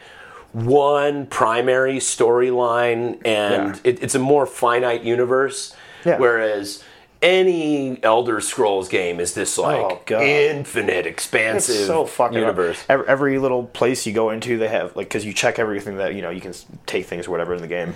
one 0.53 1.27
primary 1.27 1.97
storyline, 1.97 3.21
and 3.27 3.75
Yeah. 3.77 3.81
it, 3.85 4.03
it's 4.03 4.15
a 4.15 4.19
more 4.19 4.45
finite 4.47 5.03
universe. 5.03 5.75
Yeah. 6.05 6.19
Whereas 6.19 6.85
any 7.21 8.03
Elder 8.03 8.41
Scrolls 8.41 8.89
game 8.89 9.21
is 9.21 9.35
this 9.35 9.59
like 9.59 10.11
Oh, 10.13 10.21
infinite, 10.21 11.07
expansive 11.07 11.75
it's 11.75 11.87
so 11.87 12.05
fucking 12.05 12.39
universe. 12.39 12.85
Every, 12.89 13.09
every 13.09 13.39
little 13.39 13.65
place 13.65 14.07
you 14.07 14.13
go 14.13 14.31
into, 14.31 14.59
they 14.59 14.69
have 14.69 14.95
like 14.95 15.09
because 15.09 15.25
you 15.25 15.33
check 15.33 15.59
everything 15.59 15.97
that 15.97 16.15
you 16.15 16.23
know 16.23 16.31
you 16.31 16.41
can 16.41 16.55
take 16.87 17.07
things 17.07 17.27
or 17.27 17.31
whatever 17.31 17.55
in 17.55 17.61
the 17.61 17.69
game. 17.69 17.95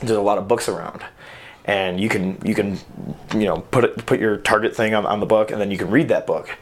There's 0.00 0.18
a 0.18 0.20
lot 0.20 0.38
of 0.38 0.48
books 0.48 0.68
around, 0.68 1.04
and 1.64 2.00
you 2.00 2.08
can 2.08 2.38
you 2.44 2.54
can 2.54 2.78
you 3.34 3.44
know 3.44 3.60
put 3.70 3.84
it 3.84 4.04
put 4.06 4.18
your 4.18 4.38
target 4.38 4.74
thing 4.74 4.94
on, 4.94 5.06
on 5.06 5.20
the 5.20 5.26
book, 5.26 5.50
and 5.50 5.60
then 5.60 5.70
you 5.70 5.78
can 5.78 5.90
read 5.90 6.08
that 6.08 6.26
book, 6.26 6.56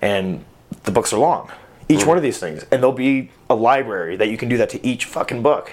and 0.00 0.44
the 0.84 0.90
books 0.90 1.12
are 1.12 1.18
long. 1.18 1.50
Each 1.88 2.00
mm. 2.00 2.06
one 2.06 2.16
of 2.16 2.22
these 2.22 2.38
things, 2.38 2.62
and 2.70 2.82
there'll 2.82 2.92
be 2.92 3.30
a 3.50 3.54
library 3.54 4.16
that 4.16 4.28
you 4.28 4.38
can 4.38 4.48
do 4.48 4.56
that 4.56 4.70
to 4.70 4.86
each 4.86 5.04
fucking 5.04 5.42
book. 5.42 5.72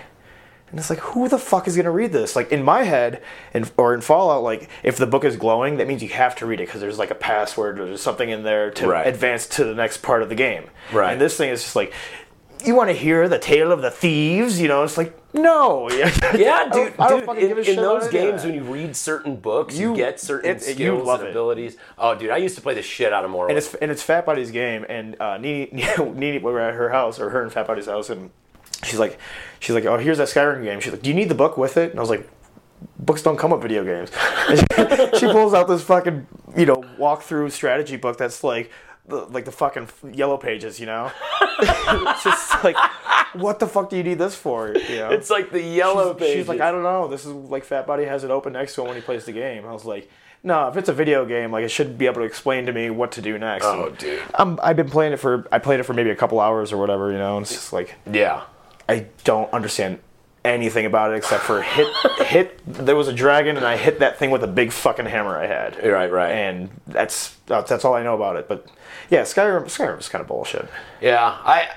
And 0.69 0.79
it's 0.79 0.89
like, 0.89 0.99
who 0.99 1.29
the 1.29 1.37
fuck 1.37 1.67
is 1.67 1.77
gonna 1.77 1.91
read 1.91 2.11
this? 2.11 2.35
Like 2.35 2.51
in 2.51 2.61
my 2.63 2.83
head, 2.83 3.21
in, 3.53 3.65
or 3.77 3.93
in 3.93 4.01
Fallout, 4.01 4.43
like 4.43 4.69
if 4.83 4.97
the 4.97 5.07
book 5.07 5.23
is 5.23 5.37
glowing, 5.37 5.77
that 5.77 5.87
means 5.87 6.03
you 6.03 6.09
have 6.09 6.35
to 6.37 6.45
read 6.45 6.59
it 6.59 6.65
because 6.67 6.81
there's 6.81 6.99
like 6.99 7.11
a 7.11 7.15
password 7.15 7.79
or 7.79 7.85
there's 7.85 8.01
something 8.01 8.29
in 8.29 8.43
there 8.43 8.69
to 8.71 8.87
Right. 8.87 9.07
advance 9.07 9.47
to 9.47 9.63
the 9.63 9.73
next 9.73 9.97
part 10.01 10.21
of 10.21 10.29
the 10.29 10.35
game. 10.35 10.65
Right. 10.91 11.13
And 11.13 11.21
this 11.21 11.37
thing 11.37 11.49
is 11.51 11.63
just 11.63 11.75
like, 11.77 11.93
you 12.65 12.73
want 12.75 12.89
to 12.89 12.93
hear 12.95 13.29
the 13.29 13.37
tale 13.39 13.71
of 13.71 13.81
the 13.83 13.91
thieves? 13.91 14.59
You 14.59 14.67
know, 14.67 14.83
it's 14.83 14.97
like 14.97 15.15
no. 15.33 15.89
Yeah, 15.91 16.09
dude. 16.09 16.97
don't, 16.97 16.99
I 16.99 17.07
don't 17.07 17.17
dude, 17.19 17.25
fucking 17.27 17.41
in, 17.43 17.47
give 17.49 17.57
a 17.59 17.69
in 17.69 17.75
those 17.77 18.07
games, 18.09 18.43
when 18.43 18.55
you 18.55 18.63
read 18.63 18.95
certain 18.95 19.35
books, 19.35 19.77
you, 19.77 19.91
You- 19.91 19.95
get 19.95 20.19
certain 20.19 20.49
it- 20.49 20.63
it- 20.63 20.67
you 20.79 20.87
skills 20.87 21.05
love 21.07 21.19
and 21.19 21.29
it. 21.29 21.31
abilities. 21.31 21.77
Oh, 21.97 22.15
dude, 22.15 22.31
I 22.31 22.37
used 22.37 22.55
to 22.55 22.61
play 22.61 22.73
the 22.73 22.81
shit 22.81 23.13
out 23.13 23.23
of 23.23 23.31
Morrowind. 23.31 23.49
and 23.49 23.57
it's 23.59 23.73
and 23.75 23.91
it's 23.91 24.01
Fat 24.01 24.25
Buddy's 24.25 24.49
game, 24.51 24.85
and 24.89 25.15
uh, 25.21 25.37
Nene, 25.37 25.69
Nene, 25.99 26.41
we 26.41 26.51
were 26.51 26.59
at 26.59 26.73
her 26.73 26.89
house 26.89 27.19
or 27.19 27.29
her 27.29 27.41
and 27.43 27.53
Fat 27.53 27.67
Buddy's 27.67 27.85
house, 27.85 28.09
and 28.09 28.31
she's 28.83 28.99
like, 28.99 29.19
she's 29.59 29.75
like, 29.75 29.85
oh, 29.85 29.97
here's 29.97 30.17
that 30.17 30.27
Skyrim 30.27 30.63
game. 30.63 30.79
She's 30.79 30.91
like, 30.91 31.01
do 31.01 31.09
you 31.09 31.15
need 31.15 31.29
the 31.29 31.35
book 31.35 31.57
with 31.57 31.77
it? 31.77 31.91
And 31.91 31.99
I 31.99 32.01
was 32.01 32.09
like, 32.09 32.27
books 32.99 33.21
don't 33.21 33.37
come 33.37 33.51
with 33.51 33.61
video 33.61 33.83
games. 33.83 34.11
And 34.49 34.59
she, 35.13 35.19
she 35.19 35.31
pulls 35.31 35.53
out 35.53 35.67
this 35.67 35.83
fucking 35.83 36.27
you 36.55 36.65
know 36.65 36.77
walkthrough 36.99 37.51
strategy 37.51 37.97
book 37.97 38.17
that's 38.17 38.43
like. 38.43 38.71
The, 39.09 39.23
like 39.27 39.45
the 39.45 39.53
fucking 39.53 39.87
yellow 40.11 40.35
pages, 40.35 40.81
you 40.81 40.85
know. 40.85 41.09
it's 41.61 42.23
just 42.25 42.61
like, 42.61 42.75
what 43.35 43.57
the 43.57 43.65
fuck 43.65 43.89
do 43.89 43.95
you 43.95 44.03
need 44.03 44.17
this 44.17 44.35
for? 44.35 44.75
You 44.75 44.97
know? 44.97 45.09
It's 45.11 45.29
like 45.29 45.49
the 45.49 45.61
yellow 45.61 46.11
she's, 46.11 46.19
pages. 46.19 46.35
she's 46.35 46.47
like, 46.49 46.59
I 46.59 46.71
don't 46.71 46.83
know. 46.83 47.07
This 47.07 47.25
is 47.25 47.31
like 47.31 47.63
Fat 47.63 47.87
Buddy 47.87 48.03
has 48.03 48.25
it 48.25 48.31
open 48.31 48.51
next 48.51 48.75
to 48.75 48.81
him 48.81 48.87
when 48.87 48.97
he 48.97 49.01
plays 49.01 49.23
the 49.23 49.31
game. 49.31 49.65
I 49.65 49.71
was 49.71 49.85
like, 49.85 50.09
no, 50.43 50.67
if 50.67 50.75
it's 50.75 50.89
a 50.89 50.93
video 50.93 51.25
game, 51.25 51.53
like 51.53 51.63
it 51.63 51.69
should 51.71 51.97
be 51.97 52.05
able 52.05 52.15
to 52.15 52.23
explain 52.23 52.65
to 52.65 52.73
me 52.73 52.89
what 52.89 53.13
to 53.13 53.21
do 53.21 53.37
next. 53.37 53.63
Oh, 53.65 53.87
And 53.87 53.97
dude. 53.97 54.21
I'm, 54.35 54.59
I've 54.61 54.75
been 54.75 54.89
playing 54.89 55.13
it 55.13 55.21
for 55.21 55.47
I 55.53 55.59
played 55.59 55.79
it 55.79 55.83
for 55.83 55.93
maybe 55.93 56.09
a 56.09 56.15
couple 56.15 56.41
hours 56.41 56.73
or 56.73 56.77
whatever, 56.77 57.09
you 57.11 57.17
know. 57.17 57.37
And 57.37 57.43
it's 57.45 57.53
just 57.53 57.71
like 57.71 57.95
yeah. 58.11 58.43
I 58.89 59.07
don't 59.23 59.51
understand 59.53 59.99
anything 60.45 60.85
about 60.85 61.11
it 61.11 61.17
except 61.17 61.43
for 61.43 61.61
hit 61.61 61.87
hit. 62.25 62.61
There 62.65 62.95
was 62.95 63.07
a 63.07 63.13
dragon 63.13 63.57
and 63.57 63.65
I 63.65 63.77
hit 63.77 63.99
that 63.99 64.17
thing 64.17 64.31
with 64.31 64.43
a 64.43 64.47
big 64.47 64.71
fucking 64.71 65.05
hammer 65.05 65.37
I 65.37 65.47
had. 65.47 65.83
Right, 65.85 66.11
right. 66.11 66.31
And 66.31 66.69
that's 66.87 67.35
that's 67.45 67.85
all 67.85 67.93
I 67.93 68.03
know 68.03 68.15
about 68.15 68.37
it. 68.37 68.47
But 68.47 68.67
yeah, 69.09 69.21
Skyrim 69.21 69.65
Skyrim's 69.65 70.09
kind 70.09 70.21
of 70.21 70.27
bullshit. 70.27 70.67
Yeah, 71.01 71.19
I 71.23 71.69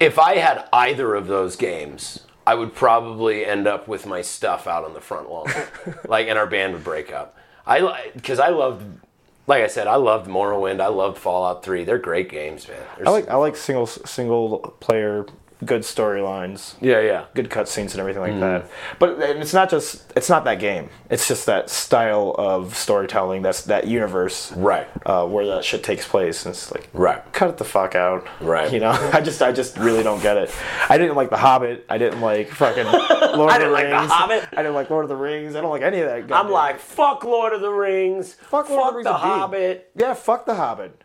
if 0.00 0.18
I 0.18 0.36
had 0.36 0.68
either 0.72 1.14
of 1.14 1.28
those 1.28 1.56
games, 1.56 2.20
I 2.46 2.54
would 2.54 2.74
probably 2.74 3.44
end 3.46 3.66
up 3.66 3.86
with 3.86 4.04
my 4.06 4.20
stuff 4.20 4.66
out 4.66 4.84
on 4.84 4.94
the 4.94 5.00
front 5.00 5.30
lawn, 5.30 5.48
like, 6.08 6.26
and 6.28 6.38
our 6.38 6.46
band 6.46 6.72
would 6.74 6.84
break 6.84 7.12
up. 7.12 7.36
I 7.66 8.10
because 8.14 8.40
I 8.40 8.48
loved, 8.48 9.00
like 9.46 9.62
I 9.62 9.68
said, 9.68 9.86
I 9.86 9.96
loved 9.96 10.28
Morrowind. 10.28 10.80
I 10.80 10.88
loved 10.88 11.18
Fallout 11.18 11.64
Three. 11.64 11.84
They're 11.84 11.98
great 11.98 12.28
games, 12.28 12.66
man. 12.66 12.80
They're 12.96 13.08
I 13.08 13.10
like 13.10 13.28
I 13.28 13.36
like 13.36 13.54
single 13.56 13.86
single 13.86 14.58
player 14.80 15.26
good 15.64 15.82
storylines. 15.82 16.74
yeah, 16.80 17.00
yeah. 17.00 17.24
good 17.34 17.48
cutscenes 17.50 17.92
and 17.92 18.00
everything 18.00 18.22
Mm. 18.22 18.30
like 18.30 18.40
that. 18.40 18.70
But 18.98 19.10
and 19.22 19.40
it's 19.40 19.54
not 19.54 19.70
just 19.70 20.12
it's 20.16 20.28
not 20.28 20.44
that 20.44 20.58
game. 20.58 20.88
It's 21.10 21.28
just 21.28 21.46
that 21.46 21.70
style 21.70 22.34
of 22.38 22.74
storytelling. 22.76 23.42
That's 23.42 23.62
that 23.62 23.86
universe, 23.86 24.52
Right. 24.52 24.86
Uh, 25.06 25.26
where 25.26 25.46
that 25.46 25.64
shit 25.64 25.82
takes 25.82 26.06
place. 26.06 26.44
And 26.46 26.54
it's 26.54 26.70
like, 26.72 26.88
Right. 26.92 27.20
cut 27.32 27.50
it 27.50 27.56
the 27.58 27.64
fuck 27.64 27.94
out, 27.94 28.26
Right. 28.40 28.72
You 28.72 28.80
know, 28.80 28.90
I 29.12 29.20
just 29.20 29.40
I 29.42 29.52
just 29.52 29.76
really 29.78 30.02
don't 30.02 30.22
get 30.22 30.36
it. 30.36 30.50
I 30.88 30.98
didn't 30.98 31.16
like 31.16 31.30
the 31.30 31.36
Hobbit. 31.36 31.84
I 31.88 31.98
didn't 31.98 32.20
like 32.20 32.48
fucking 32.48 32.84
Lord 32.86 32.96
I 32.96 33.28
of 33.28 33.38
the 33.52 33.58
didn't 33.58 33.72
like 33.72 33.86
The 33.86 33.96
Rings. 33.96 34.10
Hobbit. 34.12 34.48
I 34.52 34.56
didn't 34.56 34.74
like 34.74 34.90
Lord 34.90 35.04
of 35.04 35.08
the 35.08 35.16
Rings. 35.16 35.54
I 35.56 35.60
don't 35.60 35.70
like 35.70 35.82
any 35.82 36.00
of 36.00 36.08
that. 36.28 36.34
I'm 36.36 36.50
like, 36.50 36.78
fuck 36.78 37.24
Lord 37.24 37.52
of 37.52 37.60
the 37.60 37.70
Rings. 37.70 38.34
fuck, 38.34 38.68
Lord 38.68 38.88
of 38.88 38.92
the, 38.92 38.96
Rings 38.98 39.04
the. 39.06 39.12
Hobbit. 39.14 39.90
Yeah, 39.96 40.14
fuck 40.14 40.46
the 40.46 40.54
Hobbit. 40.54 41.02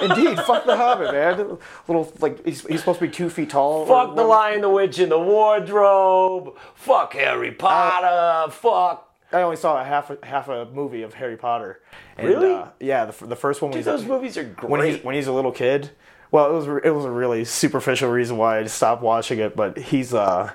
Indeed, 0.00 0.38
fuck 0.40 0.64
the 0.64 0.76
Hobbit, 0.76 1.12
man. 1.12 1.58
Little 1.86 2.12
like 2.20 2.44
he's, 2.44 2.66
he's 2.66 2.80
supposed 2.80 3.00
to 3.00 3.06
be 3.06 3.12
two 3.12 3.28
feet 3.28 3.50
tall. 3.50 3.80
or 3.82 3.86
Fuck 3.86 4.06
the 4.16 4.22
whatever. 4.22 4.28
Lion, 4.28 4.60
the 4.62 4.70
Witch, 4.70 4.98
and 4.98 5.12
the 5.12 5.18
Wardrobe. 5.18 6.56
Fuck 6.74 7.12
Harry 7.14 7.52
Potter. 7.52 8.50
fuck. 8.52 9.06
I 9.32 9.42
only 9.42 9.56
saw 9.56 9.80
a 9.80 9.84
half 9.84 10.10
a, 10.10 10.18
half 10.26 10.48
a 10.48 10.64
movie 10.72 11.02
of 11.02 11.14
Harry 11.14 11.36
Potter. 11.36 11.80
And, 12.16 12.26
Really? 12.28 12.52
Uh, 12.54 12.66
yeah, 12.80 13.04
the, 13.06 13.26
the 13.26 13.36
first 13.36 13.62
one 13.62 13.70
Dude, 13.70 13.84
those 13.84 14.04
movies 14.04 14.36
are 14.36 14.42
great. 14.44 14.68
when 14.70 14.84
he's 14.84 15.04
when 15.04 15.14
he's 15.14 15.28
a 15.28 15.32
little 15.32 15.52
kid. 15.52 15.90
Well, 16.32 16.48
it 16.50 16.52
was 16.52 16.66
it 16.84 16.90
was 16.90 17.04
a 17.04 17.10
really 17.10 17.44
superficial 17.44 18.08
reason 18.10 18.36
why 18.38 18.58
I 18.58 18.64
stopped 18.66 19.02
watching 19.02 19.38
it, 19.38 19.54
but 19.54 19.78
he's 19.78 20.14
uh 20.14 20.52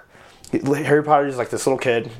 Harry 0.51 1.03
Potter 1.03 1.27
is 1.27 1.37
like 1.37 1.49
this 1.49 1.65
little 1.67 1.79
kid. 1.79 2.11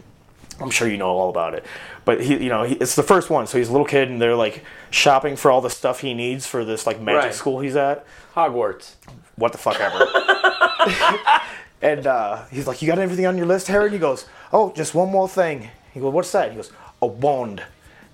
I'm 0.62 0.70
sure 0.70 0.88
you 0.88 0.96
know 0.98 1.08
all 1.10 1.30
about 1.30 1.54
it, 1.56 1.66
but 2.06 2.22
he 2.22 2.44
you 2.44 2.50
know 2.50 2.64
he, 2.64 2.76
it's 2.76 2.96
the 2.96 3.04
first 3.04 3.30
one, 3.30 3.48
so 3.48 3.58
he's 3.58 3.70
a 3.70 3.72
little 3.72 3.88
kid 3.88 4.10
and 4.10 4.22
they're 4.22 4.36
like 4.36 4.64
shopping 4.92 5.36
for 5.36 5.52
all 5.52 5.62
the 5.62 5.70
stuff 5.70 6.00
he 6.02 6.14
needs 6.14 6.46
for 6.48 6.64
this 6.64 6.86
like 6.88 7.00
magic 7.02 7.24
Right. 7.24 7.34
school 7.34 7.60
he's 7.60 7.76
at. 7.76 8.06
Hogwarts. 8.36 8.94
What 9.36 9.52
the 9.52 9.58
fuck 9.58 9.80
ever. 9.80 10.06
and 11.82 12.08
uh, 12.08 12.46
he's 12.52 12.68
like, 12.68 12.82
"You 12.82 12.88
got 12.88 13.00
everything 13.00 13.26
on 13.26 13.38
your 13.38 13.46
list, 13.48 13.68
Harry?" 13.68 13.86
And 13.86 13.94
he 13.94 14.00
goes, 14.00 14.26
"Oh, 14.54 14.72
just 14.76 14.94
one 14.96 15.10
more 15.10 15.28
thing." 15.28 15.70
He 15.94 16.00
goes, 16.00 16.14
"What's 16.14 16.32
that?" 16.32 16.52
He 16.52 16.56
goes, 16.56 16.72
"A 17.02 17.08
wand." 17.08 17.64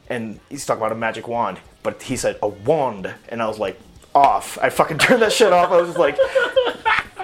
And 0.10 0.40
he's 0.50 0.66
talking 0.66 0.82
about 0.82 0.92
a 0.92 0.96
magic 0.96 1.28
wand, 1.28 1.60
but 1.84 2.02
he 2.04 2.18
said 2.18 2.38
a 2.42 2.48
wand, 2.48 3.14
and 3.30 3.42
I 3.42 3.48
was 3.48 3.60
like, 3.60 3.80
"Off!" 4.16 4.58
I 4.62 4.70
fucking 4.70 4.98
turned 4.98 5.22
that 5.22 5.32
shit 5.32 5.54
off. 5.54 5.72
I 5.72 5.78
was 5.78 5.88
just 5.90 6.00
like, 6.00 6.18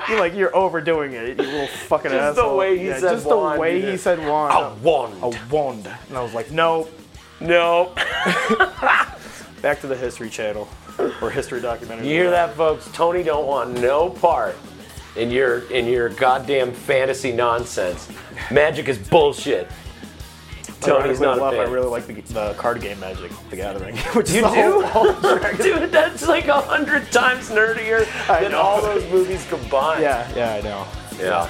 "You're 0.10 0.20
like 0.20 0.36
you're 0.36 0.56
overdoing 0.56 1.13
it, 1.13 1.30
you 1.30 1.36
little 1.36 1.67
fucking 1.67 2.12
Just 2.12 2.36
the 2.36 2.41
asshole." 2.41 2.58
way 2.58 2.78
he 2.78 2.88
yeah, 2.88 3.00
said 3.00 3.12
just 3.13 3.26
wand, 3.26 3.56
the 3.56 3.60
way 3.62 3.82
he 3.82 3.88
know. 3.88 3.96
said 3.98 4.20
wand. 4.20 4.54
A 4.54 4.84
wand. 4.84 5.15
A 5.22 5.54
wand. 5.54 5.89
And 6.10 6.17
I 6.17 6.22
was 6.22 6.34
like, 6.34 6.52
"No." 6.52 6.88
No. 7.39 7.93
Back 9.62 9.80
to 9.82 9.88
the 9.88 9.96
History 9.96 10.30
Channel 10.30 10.67
or 11.22 11.30
History 11.30 11.62
documentary. 11.62 12.08
You 12.08 12.13
hear 12.13 12.32
that, 12.32 12.56
folks? 12.56 12.89
Tony 12.93 13.22
don't 13.24 13.46
want 13.46 13.80
no 13.80 14.10
part 14.10 14.56
in 15.15 15.30
your 15.30 15.60
in 15.72 15.86
your 15.86 16.10
goddamn 16.10 16.72
fantasy 16.72 17.32
nonsense. 17.32 18.08
Magic 18.52 18.88
is 18.88 18.98
bullshit. 18.98 19.67
Tony's 20.81 21.19
Ironically 21.21 21.25
not 21.25 21.37
a 21.37 21.55
enough, 21.55 21.67
I 21.67 21.71
really 21.71 21.87
like 21.87 22.05
the, 22.07 22.13
the 22.33 22.53
card 22.53 22.81
game 22.81 22.99
Magic, 22.99 23.31
The 23.49 23.55
Gathering. 23.55 23.95
Which 24.13 24.29
You 24.31 24.41
the 24.43 24.49
do? 24.49 24.81
whole- 24.81 25.11
whole- 25.13 25.55
Dude, 25.57 25.91
that's 25.91 26.27
like 26.27 26.47
a 26.47 26.61
hundred 26.61 27.11
times 27.11 27.49
nerdier 27.49 28.05
I 28.29 28.41
than 28.43 28.51
know. 28.51 28.61
all 28.61 28.81
those 28.81 29.03
movies 29.11 29.45
combined. 29.49 30.01
yeah, 30.03 30.31
yeah, 30.35 30.53
I 30.53 30.61
know. 30.61 30.87
Yeah. 31.19 31.49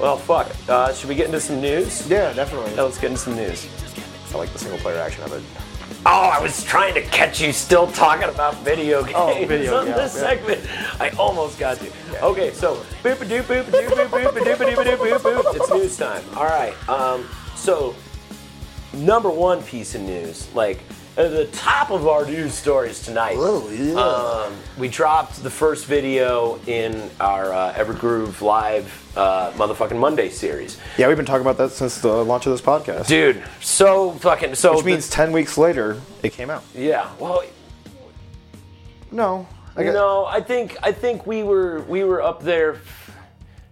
Well, 0.00 0.16
fuck. 0.16 0.50
Uh, 0.68 0.92
should 0.94 1.08
we 1.10 1.14
get 1.14 1.26
into 1.26 1.40
some 1.40 1.60
news? 1.60 2.08
Yeah, 2.08 2.32
definitely. 2.32 2.74
Yeah, 2.74 2.82
let's 2.82 2.98
get 2.98 3.10
into 3.10 3.20
some 3.22 3.36
news. 3.36 3.68
I 4.32 4.38
like 4.38 4.50
the 4.52 4.58
single 4.58 4.78
player 4.78 4.98
action 4.98 5.22
of 5.24 5.32
it. 5.34 5.42
Oh, 6.06 6.30
I 6.32 6.40
was 6.40 6.64
trying 6.64 6.94
to 6.94 7.02
catch 7.02 7.42
you 7.42 7.52
still 7.52 7.86
talking 7.88 8.28
about 8.30 8.56
video 8.62 9.02
games 9.02 9.16
Oh, 9.18 9.44
video, 9.46 9.76
on 9.80 9.88
yeah, 9.88 9.96
this 9.96 10.14
yeah. 10.14 10.20
segment. 10.22 10.66
I 11.00 11.10
almost 11.18 11.58
got 11.58 11.82
you. 11.82 11.92
Okay, 12.22 12.52
so 12.52 12.76
boop 13.02 13.20
a 13.20 13.26
doop 13.26 13.42
boop 13.42 13.68
a 13.68 13.70
doop 13.70 13.88
boop 13.88 14.06
boop 14.08 14.36
a 14.36 14.40
doop 14.40 14.60
a 14.60 14.64
doop 14.64 14.78
a 14.80 14.84
doop 14.96 15.18
boop 15.18 15.42
boop. 15.42 15.54
It's 15.56 15.70
news 15.70 15.96
time. 15.98 16.22
All 16.36 16.44
right. 16.44 16.72
Um, 16.88 17.28
so 17.54 17.94
number 18.92 19.30
one 19.30 19.62
piece 19.62 19.94
of 19.94 20.00
news, 20.02 20.52
like 20.54 20.80
at 21.16 21.30
the 21.32 21.46
top 21.46 21.90
of 21.90 22.06
our 22.06 22.24
news 22.24 22.54
stories 22.54 23.02
tonight. 23.02 23.34
Oh, 23.38 23.68
yeah. 23.70 23.94
Um, 23.94 24.54
we 24.78 24.88
dropped 24.88 25.42
the 25.42 25.50
first 25.50 25.86
video 25.86 26.58
in 26.66 27.10
our 27.20 27.52
uh, 27.52 27.74
Evergroove 27.74 28.40
Live 28.40 29.16
uh, 29.16 29.50
motherfucking 29.52 29.98
Monday 29.98 30.30
series. 30.30 30.78
Yeah, 30.96 31.08
we've 31.08 31.16
been 31.16 31.26
talking 31.26 31.42
about 31.42 31.58
that 31.58 31.72
since 31.72 31.98
the 32.00 32.24
launch 32.24 32.46
of 32.46 32.52
this 32.52 32.60
podcast. 32.60 33.06
Dude, 33.08 33.42
so 33.60 34.12
fucking 34.12 34.54
so. 34.54 34.76
Which 34.76 34.84
means 34.86 35.10
10 35.10 35.32
weeks 35.32 35.58
later, 35.58 36.00
it 36.22 36.32
came 36.32 36.48
out. 36.50 36.62
yeah. 36.74 37.10
Well, 37.18 37.42
No. 39.10 39.46
I 39.76 39.84
got, 39.84 39.94
no, 39.94 40.26
I 40.26 40.40
think 40.40 40.76
I 40.82 40.90
think 40.92 41.26
we 41.28 41.42
were 41.44 41.80
we 41.82 42.02
were 42.02 42.20
up 42.20 42.42
there 42.42 42.74
f- 42.74 43.16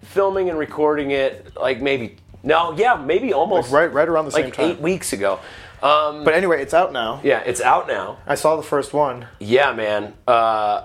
filming 0.03 0.49
and 0.49 0.57
recording 0.57 1.11
it 1.11 1.57
like 1.57 1.83
maybe 1.83 2.17
no, 2.43 2.73
yeah, 2.77 2.95
maybe 2.95 3.33
almost 3.33 3.71
Like 3.73 3.81
right, 3.83 3.93
right 3.93 4.09
around 4.09 4.27
the 4.27 4.31
same 4.33 4.45
like 4.47 4.55
time. 4.55 4.71
eight 4.71 4.81
weeks 4.81 5.13
ago. 5.13 5.41
Um, 5.83 6.25
But 6.25 6.35
anyway, 6.35 6.61
it's 6.63 6.75
out 6.75 6.93
now. 6.93 7.21
yeah, 7.23 7.41
it's 7.47 7.61
out 7.61 7.87
now. 7.87 8.19
I 8.27 8.35
saw 8.35 8.57
the 8.57 8.63
first 8.63 8.93
one. 8.93 9.27
Yeah, 9.39 9.73
man. 9.73 10.15
Uh, 10.27 10.85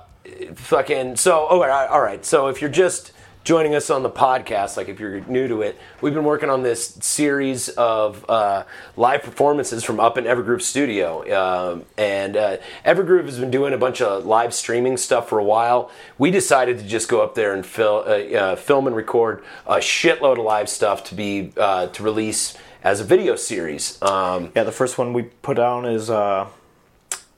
fucking. 0.55 1.15
So, 1.15 1.47
oh, 1.49 1.63
all 1.63 2.01
right. 2.01 2.23
So, 2.25 2.47
if 2.47 2.61
you're 2.61 2.69
just 2.69 3.11
joining 3.43 3.75
us 3.75 3.89
on 3.89 4.03
the 4.03 4.09
podcast, 4.09 4.77
like 4.77 4.87
if 4.87 4.99
you're 4.99 5.19
new 5.21 5.47
to 5.47 5.61
it, 5.61 5.77
we've 6.01 6.13
been 6.13 6.23
working 6.23 6.49
on 6.49 6.63
this 6.63 6.97
series 7.01 7.69
of 7.69 8.27
uh, 8.29 8.63
live 8.95 9.21
performances 9.21 9.83
from 9.83 9.99
up 9.99 10.17
in 10.17 10.23
Evergroove 10.23 10.61
Studio, 10.61 11.21
um, 11.37 11.85
and 11.97 12.37
uh, 12.37 12.57
has 12.85 13.39
been 13.39 13.51
doing 13.51 13.73
a 13.73 13.77
bunch 13.77 14.01
of 14.01 14.25
live 14.25 14.53
streaming 14.53 14.97
stuff 14.97 15.27
for 15.27 15.39
a 15.39 15.43
while. 15.43 15.91
We 16.17 16.31
decided 16.31 16.77
to 16.79 16.85
just 16.85 17.09
go 17.09 17.21
up 17.21 17.35
there 17.35 17.53
and 17.53 17.65
fil- 17.65 18.03
uh, 18.07 18.37
uh, 18.37 18.55
film 18.55 18.87
and 18.87 18.95
record 18.95 19.43
a 19.67 19.77
shitload 19.77 20.39
of 20.39 20.45
live 20.45 20.69
stuff 20.69 21.03
to 21.05 21.15
be 21.15 21.51
uh, 21.57 21.87
to 21.87 22.03
release 22.03 22.57
as 22.83 23.01
a 23.01 23.03
video 23.03 23.35
series. 23.35 24.01
Um, 24.01 24.51
Yeah, 24.55 24.63
the 24.63 24.71
first 24.71 24.97
one 24.97 25.13
we 25.13 25.23
put 25.23 25.57
down 25.57 25.85
is 25.85 26.09
uh, 26.09 26.47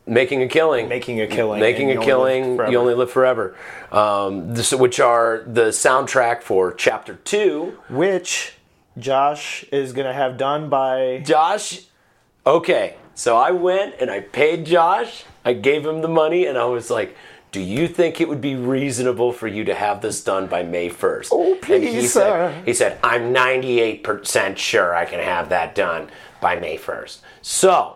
making 0.07 0.41
a 0.43 0.47
killing 0.47 0.87
Making 0.87 1.21
a 1.21 1.27
Killing, 1.27 1.59
making 1.59 1.89
a 1.91 1.95
You 1.95 1.99
killing 2.01 2.57
you 2.71 2.77
only 2.77 2.93
live 2.93 3.11
forever 3.11 3.55
um, 3.91 4.53
this, 4.53 4.73
which 4.73 4.99
are 4.99 5.43
the 5.47 5.65
soundtrack 5.67 6.41
for 6.41 6.73
chapter 6.73 7.15
two 7.15 7.77
which 7.89 8.53
Josh 8.97 9.63
is 9.71 9.93
going 9.93 10.07
to 10.07 10.13
have 10.13 10.37
done 10.37 10.69
by. 10.69 11.21
josh 11.25 11.81
okay 12.45 12.95
so 13.13 13.35
i 13.35 13.51
went 13.51 13.95
and 13.99 14.09
i 14.11 14.19
paid 14.19 14.65
josh 14.65 15.23
i 15.43 15.53
gave 15.53 15.85
him 15.85 16.01
the 16.01 16.07
money 16.07 16.45
and 16.45 16.57
i 16.57 16.65
was 16.65 16.89
like 16.89 17.15
do 17.51 17.61
you 17.61 17.87
think 17.87 18.19
it 18.19 18.27
would 18.27 18.41
be 18.41 18.55
reasonable 18.55 19.31
for 19.31 19.47
you 19.47 19.63
to 19.63 19.73
have 19.73 20.01
this 20.01 20.21
done 20.21 20.47
by 20.47 20.61
May 20.61 20.89
1st? 20.89 21.29
Oh, 21.31 21.53
and 21.53 21.83
he 21.85 21.91
please, 21.91 22.11
said, 22.11 22.19
sir. 22.19 22.61
he 22.65 22.73
said, 22.73 22.99
I'm 23.01 23.33
98% 23.33 24.57
sure 24.57 24.93
I 24.93 25.05
can 25.05 25.21
have 25.21 25.47
that 25.47 25.73
done 25.73 26.09
by 26.41 26.57
May 26.57 26.77
1st. 26.77 27.19
So, 27.41 27.95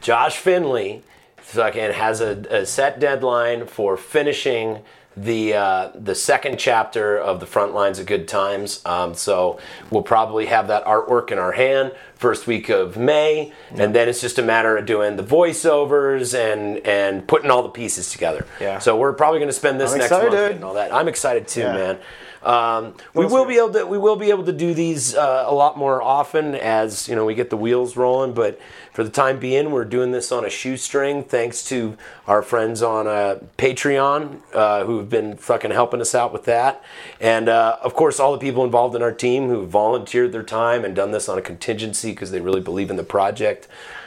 Josh 0.00 0.36
Finley 0.36 1.02
fucking 1.44 1.92
has 1.92 2.20
a, 2.20 2.30
a 2.50 2.66
set 2.66 2.98
deadline 2.98 3.66
for 3.66 3.96
finishing 3.96 4.80
the 5.16 5.54
uh, 5.54 5.90
the 5.94 6.14
second 6.14 6.58
chapter 6.58 7.16
of 7.16 7.38
the 7.38 7.46
front 7.46 7.72
lines 7.72 8.00
of 8.00 8.06
good 8.06 8.26
times. 8.26 8.80
Um, 8.84 9.14
so 9.14 9.60
we'll 9.90 10.02
probably 10.02 10.46
have 10.46 10.66
that 10.68 10.84
artwork 10.86 11.30
in 11.30 11.38
our 11.38 11.52
hand 11.52 11.92
first 12.16 12.48
week 12.48 12.68
of 12.68 12.96
May, 12.96 13.52
and 13.70 13.94
then 13.94 14.08
it's 14.08 14.20
just 14.20 14.40
a 14.40 14.42
matter 14.42 14.76
of 14.76 14.86
doing 14.86 15.14
the 15.16 15.22
voiceovers 15.22 16.34
and 16.36 16.78
and 16.84 17.28
putting 17.28 17.50
all 17.50 17.62
the 17.62 17.68
pieces 17.68 18.10
together. 18.10 18.44
Yeah. 18.60 18.80
So 18.80 18.96
we're 18.96 19.12
probably 19.12 19.38
going 19.38 19.50
to 19.50 19.52
spend 19.52 19.80
this 19.80 19.92
I'm 19.92 19.98
next 19.98 20.10
month 20.10 20.24
excited. 20.24 20.48
getting 20.48 20.64
all 20.64 20.74
that. 20.74 20.92
I'm 20.92 21.06
excited 21.06 21.46
too, 21.46 21.60
Yeah. 21.60 21.72
man. 21.74 21.98
Um, 22.42 22.94
we 23.14 23.24
will 23.24 23.46
be 23.46 23.56
able 23.56 23.70
to 23.72 23.86
we 23.86 23.96
will 23.98 24.16
be 24.16 24.28
able 24.30 24.44
to 24.44 24.52
do 24.52 24.74
these 24.74 25.14
uh, 25.14 25.44
a 25.46 25.54
lot 25.54 25.78
more 25.78 26.02
often 26.02 26.54
as 26.56 27.08
you 27.08 27.14
know 27.14 27.24
we 27.24 27.34
get 27.34 27.48
the 27.50 27.56
wheels 27.56 27.96
rolling. 27.96 28.34
But 28.34 28.60
for 28.94 29.02
the 29.02 29.10
time 29.10 29.40
being, 29.40 29.72
we're 29.72 29.84
doing 29.84 30.12
this 30.12 30.30
on 30.30 30.44
a 30.44 30.48
shoestring, 30.48 31.24
thanks 31.24 31.64
to 31.64 31.96
our 32.28 32.42
friends 32.42 32.80
on 32.80 33.08
uh, 33.08 33.40
Patreon 33.58 34.40
uh, 34.54 34.84
who 34.84 34.98
have 34.98 35.10
been 35.10 35.36
fucking 35.36 35.72
helping 35.72 36.00
us 36.00 36.14
out 36.14 36.32
with 36.32 36.44
that, 36.44 36.82
and 37.20 37.48
uh, 37.48 37.76
of 37.82 37.92
course 37.94 38.20
all 38.20 38.30
the 38.32 38.38
people 38.38 38.64
involved 38.64 38.94
in 38.94 39.02
our 39.02 39.12
team 39.12 39.48
who 39.48 39.66
volunteered 39.66 40.30
their 40.30 40.44
time 40.44 40.84
and 40.84 40.94
done 40.94 41.10
this 41.10 41.28
on 41.28 41.36
a 41.36 41.42
contingency 41.42 42.12
because 42.12 42.30
they 42.30 42.40
really 42.40 42.60
believe 42.60 42.88
in 42.88 42.94
the 42.96 43.02
project. 43.04 43.66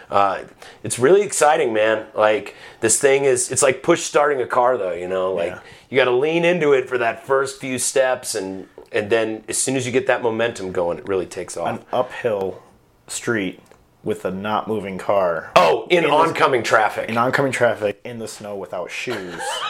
Uh, 0.09 0.45
it's 0.85 0.97
really 0.97 1.21
exciting, 1.21 1.73
man. 1.73 2.05
Like 2.15 2.55
this 2.79 2.97
thing 2.97 3.25
is, 3.25 3.51
it's 3.51 3.61
like 3.61 3.83
push 3.83 4.03
starting 4.03 4.41
a 4.41 4.47
car, 4.47 4.77
though. 4.77 4.93
You 4.93 5.09
know, 5.09 5.33
like 5.33 5.51
Yeah. 5.51 5.59
you 5.89 5.97
got 5.97 6.05
to 6.05 6.15
lean 6.15 6.45
into 6.45 6.71
it 6.71 6.87
for 6.87 6.97
that 6.97 7.27
first 7.27 7.59
few 7.59 7.77
steps, 7.77 8.33
and 8.35 8.69
and 8.93 9.09
then 9.09 9.43
as 9.49 9.57
soon 9.57 9.75
as 9.75 9.85
you 9.85 9.91
get 9.91 10.07
that 10.07 10.23
momentum 10.23 10.71
going, 10.71 10.97
it 10.97 11.05
really 11.09 11.25
takes 11.25 11.57
off. 11.57 11.67
An 11.67 11.85
uphill 11.91 12.63
street 13.07 13.59
with 14.07 14.23
a 14.23 14.31
not 14.31 14.69
moving 14.69 14.97
car. 14.97 15.51
oh, 15.57 15.85
in, 15.89 16.05
in 16.05 16.09
oncoming 16.09 16.63
traffic. 16.63 17.09
in 17.09 17.17
oncoming 17.17 17.51
traffic 17.51 17.99
in 18.05 18.19
the 18.19 18.27
snow 18.27 18.55
without 18.55 18.89
shoes. 18.89 19.35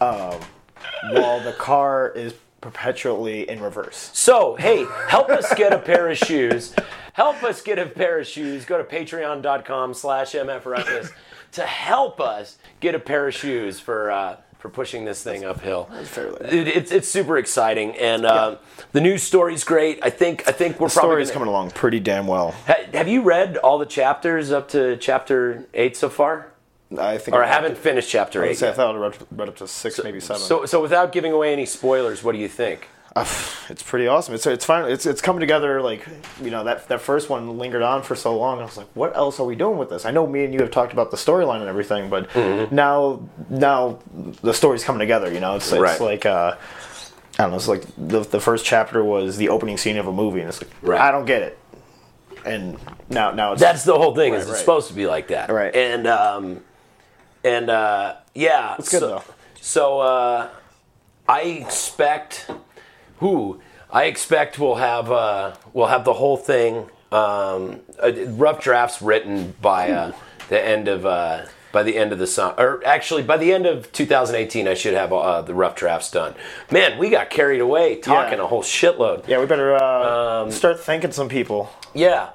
um, 0.00 0.40
while 1.10 1.40
the 1.40 1.54
car 1.58 2.10
is 2.16 2.32
perpetually 2.62 3.48
in 3.48 3.60
reverse. 3.60 4.10
So, 4.14 4.56
hey, 4.56 4.86
help 5.08 5.28
us 5.28 5.52
get 5.54 5.74
a 5.74 5.78
pair 5.78 6.08
of 6.08 6.16
shoes. 6.16 6.74
Help 7.12 7.42
us 7.42 7.60
get 7.60 7.78
a 7.78 7.84
pair 7.84 8.18
of 8.18 8.26
shoes. 8.26 8.64
Go 8.64 8.78
to 8.78 8.84
patreon.com 8.84 9.92
slash 9.92 10.32
mfruckus 10.32 11.10
to 11.52 11.62
help 11.62 12.18
us 12.18 12.56
get 12.80 12.94
a 12.94 12.98
pair 12.98 13.28
of 13.28 13.34
shoes 13.34 13.78
for 13.78 14.10
uh, 14.10 14.36
for 14.60 14.68
pushing 14.68 15.04
this 15.04 15.22
thing 15.22 15.44
uphill. 15.44 15.86
fairly- 16.04 16.44
It, 16.46 16.68
it's, 16.68 16.92
it's 16.92 17.08
super 17.08 17.38
exciting, 17.38 17.96
and 17.96 18.24
uh, 18.24 18.56
the 18.92 19.00
news 19.00 19.22
story's 19.22 19.64
great. 19.64 19.98
I 20.02 20.10
think 20.10 20.46
I 20.46 20.52
think 20.52 20.78
we're 20.78 20.88
The 20.88 20.94
probably 20.94 21.10
story's 21.14 21.28
gonna- 21.28 21.34
coming 21.40 21.48
along 21.48 21.70
pretty 21.72 21.98
damn 22.00 22.26
well. 22.26 22.52
Ha- 22.66 22.74
have 22.92 23.08
you 23.08 23.22
read 23.22 23.56
all 23.56 23.78
the 23.78 23.86
chapters 23.86 24.52
up 24.52 24.68
to 24.70 24.96
chapter 24.98 25.66
eight 25.74 25.96
so 25.96 26.08
far? 26.08 26.46
I 26.98 27.18
think. 27.18 27.36
Or 27.36 27.42
I 27.44 27.46
haven't 27.46 27.78
finished 27.78 28.10
chapter 28.10 28.42
I, 28.44 28.48
eight. 28.48 28.58
say, 28.58 28.68
I 28.68 28.72
thought 28.72 28.94
I 28.94 28.98
read, 28.98 29.16
read 29.30 29.48
up 29.48 29.56
to 29.56 29.68
six, 29.68 30.00
maybe 30.02 30.18
seven. 30.20 30.42
So, 30.42 30.66
so 30.66 30.82
without 30.82 31.12
giving 31.12 31.32
away 31.32 31.52
any 31.52 31.64
spoilers, 31.64 32.22
what 32.24 32.32
do 32.32 32.38
you 32.38 32.48
think? 32.48 32.88
Uh, 33.20 33.26
it's 33.68 33.82
pretty 33.82 34.06
awesome. 34.06 34.34
It's 34.34 34.46
it's 34.46 34.64
finally 34.64 34.92
it's 34.92 35.06
it's 35.06 35.20
coming 35.20 35.40
together. 35.40 35.80
Like 35.82 36.06
you 36.42 36.50
know 36.50 36.64
that 36.64 36.88
that 36.88 37.00
first 37.00 37.28
one 37.30 37.58
lingered 37.58 37.82
on 37.82 38.02
for 38.02 38.14
so 38.16 38.36
long. 38.36 38.60
I 38.60 38.64
was 38.64 38.76
like, 38.76 38.88
what 38.94 39.16
else 39.16 39.38
are 39.40 39.46
we 39.46 39.54
doing 39.56 39.78
with 39.78 39.90
this? 39.90 40.04
I 40.04 40.10
know 40.10 40.26
me 40.26 40.44
and 40.44 40.52
you 40.54 40.60
have 40.60 40.70
talked 40.70 40.92
about 40.92 41.10
the 41.10 41.16
storyline 41.16 41.60
and 41.60 41.68
everything, 41.68 42.08
but 42.10 42.28
Mm-hmm. 42.30 42.74
now 42.74 43.22
now 43.48 43.98
the 44.42 44.52
story's 44.54 44.84
coming 44.84 45.00
together. 45.00 45.32
You 45.32 45.40
know, 45.40 45.56
it's 45.56 45.70
it's 45.72 45.80
Right. 45.80 46.00
like 46.00 46.26
uh, 46.26 46.56
I 47.38 47.42
don't 47.42 47.50
know. 47.50 47.56
It's 47.56 47.68
like 47.68 47.84
the 47.96 48.20
the 48.20 48.40
first 48.40 48.64
chapter 48.64 49.02
was 49.04 49.36
the 49.36 49.48
opening 49.48 49.76
scene 49.76 49.96
of 49.98 50.06
a 50.06 50.12
movie, 50.12 50.40
and 50.40 50.48
it's 50.48 50.60
like 50.62 50.70
Right. 50.82 51.00
I 51.00 51.10
don't 51.10 51.26
get 51.26 51.42
it. 51.42 51.58
And 52.44 52.78
now 53.10 53.32
now 53.32 53.52
it's 53.52 53.60
That's 53.60 53.84
the 53.84 53.96
whole 53.96 54.14
thing. 54.14 54.32
is 54.34 54.44
Right, 54.44 54.50
it's 54.52 54.60
supposed 54.60 54.88
to 54.88 54.94
be 54.94 55.06
like 55.06 55.28
that, 55.28 55.50
Right. 55.50 55.74
And 55.74 56.06
um, 56.06 56.60
and 57.44 57.68
uh, 57.70 58.16
yeah, 58.34 58.76
It's 58.78 58.90
good, 58.90 59.00
so, 59.00 59.08
though. 59.08 59.22
So 59.60 60.00
uh, 60.00 60.48
I 61.28 61.42
expect 61.42 62.50
who 63.20 63.60
I 63.90 64.04
expect 64.04 64.58
we'll 64.58 64.74
have 64.76 65.10
uh, 65.10 65.54
we'll 65.72 65.86
have 65.86 66.04
the 66.04 66.12
whole 66.14 66.36
thing 66.36 66.88
um, 67.12 67.80
uh, 68.02 68.12
rough 68.36 68.60
drafts 68.62 69.00
written 69.00 69.54
by 69.62 69.90
uh, 69.90 70.12
the 70.48 70.60
end 70.60 70.88
of. 70.88 71.06
Uh, 71.06 71.46
by 71.72 71.84
the 71.84 71.96
end 71.96 72.10
of 72.12 72.18
the 72.18 72.26
summer, 72.26 72.52
or 72.58 72.82
actually 72.84 73.22
by 73.22 73.36
the 73.36 73.52
end 73.52 73.64
of 73.64 73.92
2018, 73.92 74.66
I 74.66 74.74
should 74.74 74.92
have 74.92 75.12
uh, 75.12 75.40
the 75.42 75.54
rough 75.54 75.76
drafts 75.76 76.10
done. 76.10 76.34
Man, 76.72 76.98
we 76.98 77.10
got 77.10 77.30
carried 77.30 77.60
away 77.60 77.94
talking 78.00 78.38
Yeah. 78.38 78.44
a 78.44 78.48
whole 78.48 78.64
shitload. 78.64 79.28
yeah. 79.28 79.38
We 79.38 79.46
better 79.46 79.76
uh, 79.76 80.42
Um, 80.42 80.50
start 80.50 80.80
thanking 80.80 81.12
some 81.12 81.28
people. 81.28 81.70
Yeah. 81.94 82.30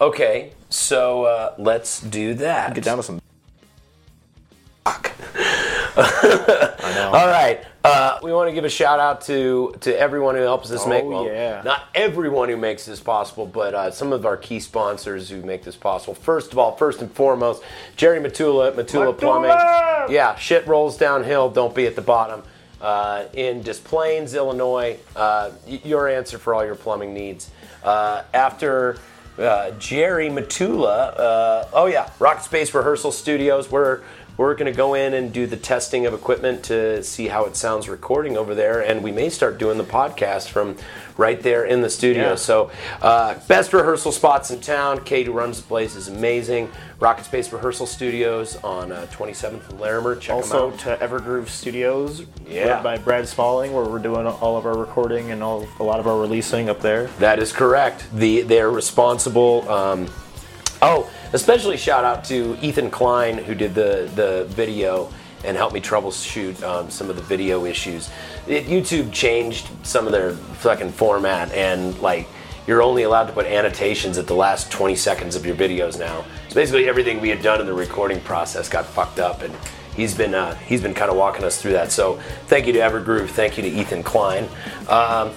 Okay. 0.00 0.54
So 0.70 1.22
uh, 1.22 1.54
let's 1.56 2.00
do 2.00 2.34
that. 2.34 2.74
Get 2.74 2.82
down 2.82 2.96
to 2.96 3.04
some. 3.04 3.20
All 5.96 7.26
right. 7.28 7.60
Uh, 7.82 8.18
we 8.22 8.30
want 8.32 8.48
to 8.48 8.54
give 8.54 8.64
a 8.64 8.70
shout 8.70 9.00
out 9.00 9.22
to 9.22 9.74
to 9.80 9.98
everyone 9.98 10.34
who 10.34 10.42
helps 10.42 10.68
this 10.68 10.86
make. 10.86 11.04
Oh, 11.04 11.26
yeah. 11.26 11.62
Not 11.64 11.84
everyone 11.94 12.50
who 12.50 12.56
makes 12.56 12.84
this 12.84 13.00
possible, 13.00 13.46
but 13.46 13.74
uh, 13.74 13.90
some 13.90 14.12
of 14.12 14.26
our 14.26 14.36
key 14.36 14.60
sponsors 14.60 15.30
who 15.30 15.40
make 15.42 15.64
this 15.64 15.76
possible. 15.76 16.14
First 16.14 16.52
of 16.52 16.58
all, 16.58 16.76
first 16.76 17.00
and 17.00 17.10
foremost, 17.10 17.62
Jerry 17.96 18.20
Matula 18.20 18.68
at 18.68 18.76
Matula, 18.76 19.16
Plumbing. 19.16 19.50
Yeah, 20.14 20.36
shit 20.36 20.66
rolls 20.66 20.98
downhill. 20.98 21.50
Don't 21.50 21.74
be 21.74 21.86
at 21.86 21.96
the 21.96 22.02
bottom. 22.02 22.42
Uh, 22.80 23.26
in 23.34 23.62
Des 23.62 23.74
Plaines, 23.74 24.34
Illinois, 24.34 24.98
uh, 25.14 25.50
your 25.66 26.08
answer 26.08 26.38
for 26.38 26.54
all 26.54 26.64
your 26.64 26.74
plumbing 26.74 27.12
needs. 27.12 27.50
Uh, 27.84 28.22
after 28.32 28.98
uh, 29.38 29.70
Jerry 29.72 30.28
Matula, 30.28 31.18
uh, 31.18 31.64
oh 31.72 31.86
yeah, 31.86 32.10
RocketSpace 32.18 32.72
Rehearsal 32.74 33.12
Studios. 33.12 33.70
We're 33.70 34.00
we're 34.40 34.54
going 34.54 34.72
to 34.72 34.76
go 34.76 34.94
in 34.94 35.12
and 35.12 35.34
do 35.34 35.46
the 35.46 35.56
testing 35.56 36.06
of 36.06 36.14
equipment 36.14 36.62
to 36.64 37.02
see 37.04 37.28
how 37.28 37.44
it 37.44 37.54
sounds 37.54 37.90
recording 37.90 38.38
over 38.38 38.54
there, 38.54 38.80
and 38.80 39.02
we 39.04 39.12
may 39.12 39.28
start 39.28 39.58
doing 39.58 39.76
the 39.76 39.84
podcast 39.84 40.48
from 40.48 40.74
right 41.18 41.42
there 41.42 41.66
in 41.66 41.82
the 41.82 41.90
studio. 41.90 42.30
Yeah. 42.30 42.34
So, 42.36 42.70
uh, 43.02 43.34
best 43.48 43.74
rehearsal 43.74 44.12
spots 44.12 44.50
in 44.50 44.60
town. 44.60 45.04
Kate, 45.04 45.26
who 45.26 45.32
runs 45.32 45.58
the 45.60 45.68
place, 45.68 45.94
is 45.94 46.08
amazing. 46.08 46.70
RocketSpace 47.00 47.52
Rehearsal 47.52 47.84
Studios 47.86 48.56
on 48.64 48.92
uh, 48.92 49.06
27th 49.12 49.68
and 49.68 49.78
Larimer. 49.78 50.16
Check 50.16 50.36
Also 50.36 50.70
them 50.70 50.72
out. 50.88 50.98
to 51.00 51.06
Evergroove 51.06 51.48
Studios, 51.48 52.22
Yeah. 52.48 52.76
led 52.76 52.82
by 52.82 52.96
Brad 52.96 53.28
Smalling, 53.28 53.74
where 53.74 53.84
we're 53.84 53.98
doing 53.98 54.26
all 54.26 54.56
of 54.56 54.64
our 54.64 54.76
recording 54.76 55.32
and 55.32 55.42
all 55.42 55.68
a 55.80 55.82
lot 55.82 56.00
of 56.00 56.06
our 56.06 56.18
releasing 56.18 56.70
up 56.70 56.80
there. 56.80 57.08
That 57.18 57.38
is 57.40 57.52
correct. 57.52 58.06
The 58.14 58.40
they're 58.40 58.70
responsible. 58.70 59.68
Um, 59.70 60.08
oh, 60.82 61.10
especially 61.32 61.76
shout 61.76 62.04
out 62.04 62.24
to 62.24 62.56
Ethan 62.60 62.90
Klein 62.90 63.38
who 63.38 63.54
did 63.54 63.74
the 63.74 64.10
the 64.14 64.46
video 64.50 65.12
and 65.44 65.56
helped 65.56 65.74
me 65.74 65.80
troubleshoot 65.80 66.62
um, 66.62 66.90
some 66.90 67.08
of 67.08 67.16
the 67.16 67.22
video 67.22 67.64
issues. 67.64 68.10
It, 68.46 68.66
YouTube 68.66 69.12
changed 69.12 69.68
some 69.82 70.06
of 70.06 70.12
their 70.12 70.32
fucking 70.32 70.92
format 70.92 71.52
and 71.52 71.98
like 72.00 72.28
you're 72.66 72.82
only 72.82 73.04
allowed 73.04 73.24
to 73.24 73.32
put 73.32 73.46
annotations 73.46 74.18
at 74.18 74.26
the 74.26 74.34
last 74.34 74.70
20 74.70 74.94
seconds 74.94 75.34
of 75.34 75.46
your 75.46 75.56
videos 75.56 75.98
now. 75.98 76.24
So 76.48 76.54
basically 76.54 76.88
everything 76.88 77.20
we 77.20 77.30
had 77.30 77.42
done 77.42 77.60
in 77.60 77.66
the 77.66 77.72
recording 77.72 78.20
process 78.20 78.68
got 78.68 78.84
fucked 78.84 79.18
up 79.18 79.42
and 79.42 79.54
he's 79.96 80.14
been 80.14 80.34
uh, 80.34 80.54
he's 80.56 80.82
been 80.82 80.94
kind 80.94 81.10
of 81.10 81.16
walking 81.16 81.44
us 81.44 81.60
through 81.60 81.72
that. 81.72 81.90
So 81.90 82.20
thank 82.46 82.66
you 82.66 82.72
to 82.74 82.78
Evergroove, 82.80 83.30
thank 83.30 83.56
you 83.56 83.62
to 83.62 83.68
Ethan 83.68 84.02
Klein. 84.02 84.48
Um, 84.88 85.32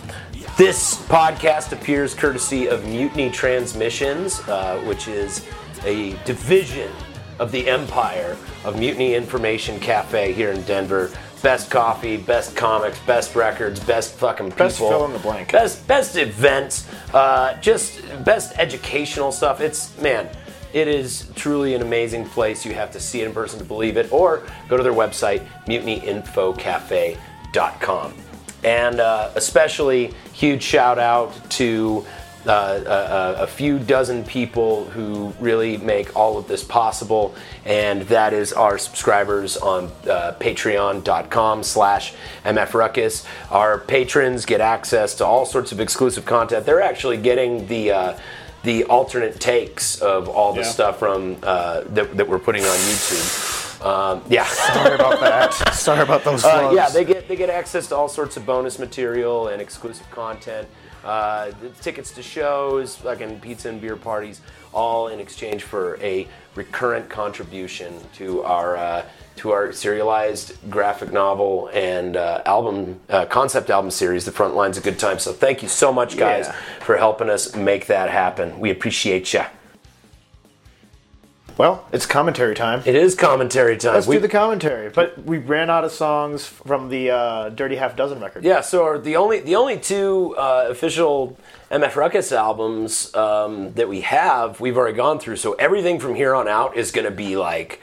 this 0.58 0.96
podcast 1.08 1.72
appears 1.72 2.14
courtesy 2.14 2.68
of 2.68 2.86
Mutiny 2.86 3.32
Transmissions, 3.32 4.40
uh, 4.42 4.80
which 4.86 5.08
is 5.08 5.48
a 5.84 6.16
division 6.26 6.92
of 7.40 7.52
the 7.52 7.68
empire 7.68 8.38
of 8.64 8.78
Mutiny 8.78 9.16
Information 9.16 9.80
Cafe 9.80 10.32
here 10.34 10.52
in 10.52 10.62
Denver. 10.64 11.10
Best 11.42 11.72
coffee, 11.72 12.18
best 12.18 12.56
comics, 12.56 13.00
best 13.00 13.36
records, 13.36 13.80
best 13.80 14.14
fucking 14.16 14.52
people. 14.52 14.66
Best 14.66 14.78
fill 14.78 15.06
in 15.06 15.14
the 15.14 15.20
blank. 15.20 15.52
Best 15.52 15.88
best 15.88 16.16
events, 16.16 16.88
uh, 17.14 17.60
just 17.60 18.02
best 18.24 18.54
educational 18.58 19.32
stuff. 19.32 19.60
It's 19.60 20.00
man, 20.00 20.30
it 20.72 20.88
is 20.88 21.32
truly 21.36 21.74
an 21.74 21.82
amazing 21.82 22.30
place. 22.30 22.64
You 22.66 22.76
have 22.76 22.92
to 22.92 23.00
see 23.00 23.22
it 23.22 23.28
in 23.28 23.34
person 23.34 23.58
to 23.60 23.66
believe 23.66 23.98
it, 23.98 24.14
or 24.14 24.44
go 24.70 24.78
to 24.78 24.84
their 24.84 24.94
website, 24.94 25.46
mutinyinfocafe.com. 25.66 28.23
And 28.64 29.00
uh, 29.00 29.32
especially 29.36 30.14
huge 30.34 30.64
shout 30.64 30.98
out 31.00 31.34
to 31.52 32.06
uh, 32.46 33.36
a, 33.40 33.44
a 33.44 33.48
few 33.48 33.80
dozen 33.80 34.24
people 34.26 34.86
who 34.86 35.34
really 35.40 35.78
make 35.78 36.14
all 36.16 36.38
of 36.38 36.48
this 36.48 36.62
possible, 36.64 37.34
and 37.64 38.02
that 38.04 38.34
is 38.34 38.52
our 38.52 38.78
subscribers 38.78 39.56
on 39.56 39.86
uh, 40.10 40.34
patreon.com 40.42 41.64
slash 41.64 42.14
mfruckus. 42.44 43.26
Our 43.50 43.80
patrons 43.80 44.46
get 44.46 44.60
access 44.60 45.16
to 45.16 45.26
all 45.26 45.46
sorts 45.46 45.72
of 45.72 45.80
exclusive 45.80 46.26
content. 46.26 46.66
They're 46.66 46.82
actually 46.82 47.18
getting 47.18 47.66
the 47.68 47.92
uh, 47.92 48.18
the 48.64 48.86
alternate 48.86 49.40
takes 49.42 50.02
of 50.02 50.28
all 50.30 50.54
the 50.54 50.62
Yeah. 50.62 50.68
stuff 50.68 51.00
from 51.00 51.38
uh, 51.44 51.82
that, 51.90 52.16
that 52.18 52.28
we're 52.30 52.40
putting 52.40 52.64
on 52.64 52.78
YouTube. 52.78 53.53
Um, 53.84 54.22
yeah. 54.30 54.46
Sorry 54.46 54.96
about 54.96 55.20
that. 55.20 55.54
Sorry 55.74 56.02
about 56.02 56.24
those 56.24 56.44
Uh, 56.46 56.72
yeah, 56.74 56.90
they 56.90 57.04
get 57.04 57.28
they 57.28 57.36
get 57.36 57.50
access 57.50 57.88
to 57.88 57.96
all 57.96 58.08
sorts 58.08 58.38
of 58.38 58.46
bonus 58.46 58.80
material 58.80 59.50
and 59.50 59.62
exclusive 59.62 60.10
content. 60.12 60.68
uh, 61.04 61.52
the 61.62 61.68
tickets 61.82 62.12
to 62.12 62.24
shows, 62.24 62.96
fucking 62.96 63.38
pizza 63.42 63.68
and 63.68 63.82
beer 63.82 63.98
parties, 63.98 64.40
all 64.74 65.10
in 65.10 65.20
exchange 65.20 65.62
for 65.64 65.98
a 66.02 66.26
recurrent 66.56 67.10
contribution 67.10 67.94
to 68.14 68.42
our 68.44 68.78
uh, 68.78 69.04
to 69.36 69.52
our 69.52 69.74
serialized 69.74 70.54
graphic 70.70 71.12
novel 71.12 71.70
and 71.74 72.16
uh, 72.16 72.42
album 72.46 73.02
uh, 73.10 73.26
concept 73.26 73.70
album 73.70 73.92
series, 73.92 74.24
The 74.24 74.32
Front 74.32 74.56
Lines 74.56 74.78
of 74.78 74.84
Good 74.84 74.98
Time. 74.98 75.20
So 75.20 75.34
thank 75.34 75.62
you 75.62 75.68
so 75.68 75.92
much, 75.92 76.16
guys, 76.16 76.46
Yeah. 76.48 76.56
for 76.86 76.96
helping 76.96 77.30
us 77.30 77.54
make 77.54 77.88
that 77.88 78.10
happen. 78.10 78.58
We 78.62 78.70
appreciate 78.72 79.34
you. 79.34 79.44
Well, 81.58 81.88
it's 81.92 82.06
commentary 82.06 82.56
time. 82.56 82.82
It 82.86 82.96
is 82.96 83.16
commentary 83.16 83.78
time. 83.78 83.94
Let's 83.94 84.08
We- 84.08 84.16
do 84.16 84.22
the 84.22 84.30
commentary. 84.30 84.90
But 84.90 85.24
we 85.24 85.38
ran 85.38 85.70
out 85.70 85.84
of 85.84 85.92
songs 85.92 86.46
from 86.48 86.90
the 86.90 87.12
uh, 87.12 87.50
Dirty 87.50 87.76
Half 87.76 87.96
Dozen 87.96 88.20
record. 88.20 88.44
Yeah, 88.44 88.62
so 88.62 88.98
the 88.98 89.16
only 89.16 89.40
the 89.40 89.56
only 89.56 89.78
two 89.78 90.36
uh, 90.38 90.68
official 90.70 91.38
MF 91.72 91.96
Ruckus 91.96 92.32
albums 92.32 93.14
um, 93.16 93.74
that 93.74 93.88
we 93.88 94.02
have, 94.02 94.60
we've 94.60 94.78
already 94.78 94.98
gone 94.98 95.20
through. 95.20 95.36
So 95.38 95.54
everything 95.54 96.00
from 96.00 96.16
here 96.16 96.34
on 96.34 96.48
out 96.48 96.76
is 96.76 96.92
going 96.92 97.06
to 97.06 97.12
be 97.12 97.36
like 97.38 97.82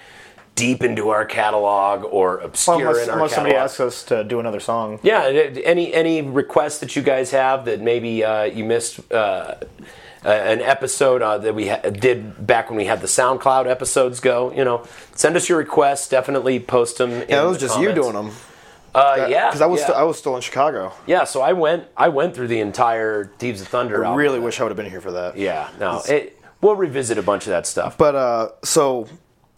deep 0.56 0.82
into 0.82 1.08
our 1.08 1.24
catalog 1.24 2.04
or 2.04 2.38
obscure 2.38 2.76
Well, 2.78 2.88
unless 2.88 3.04
in 3.04 3.10
our 3.10 3.16
unless 3.16 3.34
somebody 3.34 3.54
asks 3.56 3.80
us 3.80 4.02
to 4.04 4.24
do 4.24 4.40
another 4.40 4.60
song. 4.60 4.98
Yeah, 5.02 5.22
any 5.24 5.94
any 5.94 6.22
requests 6.22 6.78
that 6.80 6.96
you 6.96 7.02
guys 7.02 7.30
have 7.30 7.64
that 7.66 7.80
maybe 7.80 8.24
uh, 8.24 8.44
you 8.44 8.64
missed 8.64 9.00
uh, 10.24 10.28
uh, 10.28 10.32
an 10.32 10.60
episode 10.60 11.22
uh, 11.22 11.38
that 11.38 11.54
we 11.54 11.68
ha- 11.68 11.80
did 11.90 12.46
back 12.46 12.68
when 12.70 12.76
we 12.76 12.84
had 12.84 13.00
the 13.00 13.06
SoundCloud 13.06 13.66
episodes 13.66 14.20
go, 14.20 14.52
you 14.52 14.64
know, 14.64 14.86
send 15.14 15.36
us 15.36 15.48
your 15.48 15.58
requests. 15.58 16.08
Definitely 16.08 16.60
post 16.60 16.98
them. 16.98 17.10
Yeah, 17.28 17.42
it 17.44 17.48
was 17.48 17.58
just 17.58 17.80
you 17.80 17.92
doing 17.92 18.14
them. 18.14 18.30
Uh, 18.94 19.26
yeah, 19.30 19.48
Because 19.48 19.60
I 19.60 19.66
was 19.66 19.80
yeah. 19.80 19.86
still, 19.86 19.96
I 19.96 20.02
was 20.02 20.18
still 20.18 20.34
in 20.36 20.42
Chicago. 20.42 20.92
Yeah, 21.06 21.24
so 21.24 21.40
I 21.40 21.52
went 21.52 21.84
I 21.96 22.08
went 22.08 22.34
through 22.34 22.48
the 22.48 22.58
entire 22.60 23.26
Thieves 23.38 23.60
of 23.60 23.68
Thunder 23.68 24.04
I 24.04 24.14
really 24.16 24.40
wish 24.40 24.58
I 24.58 24.64
would 24.64 24.70
have 24.70 24.76
been 24.76 24.90
here 24.90 25.00
for 25.00 25.12
that. 25.12 25.36
Yeah, 25.38 25.68
no. 25.78 26.02
It, 26.08 26.36
we'll 26.60 26.74
revisit 26.76 27.16
a 27.16 27.22
bunch 27.22 27.44
of 27.46 27.50
that 27.50 27.66
stuff. 27.66 27.96
But 27.96 28.14
uh, 28.16 28.48
so 28.64 29.06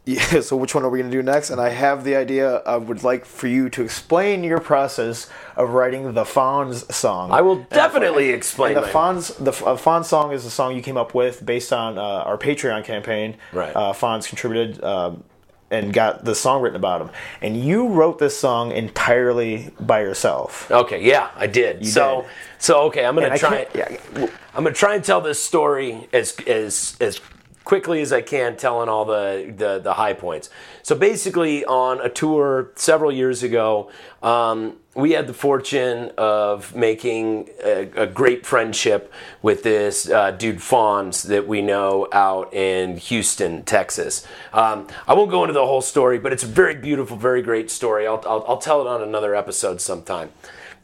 yeah, 0.05 0.41
so 0.41 0.57
which 0.57 0.75
one 0.75 0.85
are 0.85 0.89
we 0.89 0.99
going 0.99 1.11
to 1.11 1.17
do 1.17 1.23
next? 1.23 1.51
And 1.51 1.61
I 1.61 1.69
have 1.69 2.03
the 2.03 2.17
idea. 2.17 2.57
I 2.59 2.77
would 2.77 3.05
like 3.05 3.25
for 3.25 3.47
you 3.47 3.69
to 3.71 3.83
explain 3.83 4.43
your 4.43 4.59
process 4.59 5.31
of 5.55 5.71
writing 5.71 6.15
the 6.15 6.25
Fonz 6.25 6.91
song. 6.93 7.31
I 7.31 7.41
will 7.41 7.65
definitely 7.71 8.31
explain 8.31 8.77
And 8.77 8.85
the 8.85 8.91
Fonz, 8.91 9.37
the 9.37 9.53
uh, 9.65 9.77
Fonz 9.77 10.07
song 10.07 10.33
is 10.33 10.43
the 10.43 10.51
song 10.51 10.75
you 10.75 10.83
came 10.83 10.97
up 10.97 11.15
with 11.15 11.47
based 11.47 11.73
on 11.73 11.99
uh, 11.99 12.03
our 12.03 12.37
Patreon 12.37 12.85
campaign. 12.85 13.37
Right. 13.53 13.75
Uh, 13.75 13.93
Fonz 13.93 14.29
contributed 14.29 14.83
um, 14.83 15.23
and 15.71 15.93
got 15.93 16.25
the 16.25 16.35
song 16.35 16.63
written 16.63 16.77
about 16.77 17.01
him. 17.01 17.11
And 17.41 17.57
you 17.57 17.89
wrote 17.89 18.19
this 18.19 18.37
song 18.37 18.73
entirely 18.73 19.71
by 19.81 20.01
yourself. 20.01 20.71
Okay, 20.71 21.03
yeah, 21.05 21.31
I 21.37 21.47
did. 21.47 21.87
so 21.87 22.23
did. 22.23 22.31
so 22.59 22.83
okay, 22.87 23.05
I'm 23.05 23.15
gonna 23.15 23.39
try. 23.39 23.65
can't- 23.65 23.75
yeah, 23.75 24.27
I'm 24.55 24.65
gonna 24.65 24.73
try 24.73 24.95
and 24.97 25.05
tell 25.05 25.21
this 25.21 25.43
story 25.43 26.09
as 26.13 26.37
as 26.47 26.97
as 27.01 27.21
quickly 27.65 28.01
as 28.03 28.13
I 28.13 28.23
can, 28.23 28.57
telling 28.57 28.89
all 28.89 29.05
the 29.05 29.53
the, 29.57 29.79
the 29.79 29.95
high 29.95 30.15
points. 30.15 30.51
So 30.83 30.95
basically, 30.95 31.65
on 31.65 32.01
a 32.01 32.09
tour 32.09 32.71
several 32.75 33.13
years 33.13 33.43
ago, 33.43 33.91
um, 34.23 34.77
we 34.95 35.13
had 35.13 35.27
the 35.27 35.35
fortune 35.35 36.11
of 36.19 36.75
making 36.77 37.49
a, 37.65 37.91
a 37.97 38.07
great 38.07 38.45
friendship 38.45 39.13
with 39.41 39.63
this 39.63 40.09
uh, 40.09 40.33
dude 40.33 40.59
Fonz 40.59 41.27
that 41.29 41.49
we 41.49 41.63
know 41.63 42.09
out 42.13 42.53
in 42.53 42.99
Houston, 42.99 43.63
Texas. 43.63 44.27
Um, 44.53 44.89
I 45.09 45.15
won't 45.15 45.31
go 45.31 45.45
into 45.45 45.55
the 45.55 45.65
whole 45.65 45.81
story, 45.81 46.19
but 46.19 46.33
it's 46.33 46.43
a 46.43 46.49
very 46.49 46.75
beautiful, 46.75 47.17
very 47.17 47.43
great 47.43 47.71
story. 47.71 48.07
I'll, 48.07 48.23
I'll, 48.27 48.45
I'll 48.47 48.59
tell 48.59 48.81
it 48.83 48.87
on 48.87 49.03
another 49.03 49.35
episode 49.35 49.81
sometime. 49.81 50.31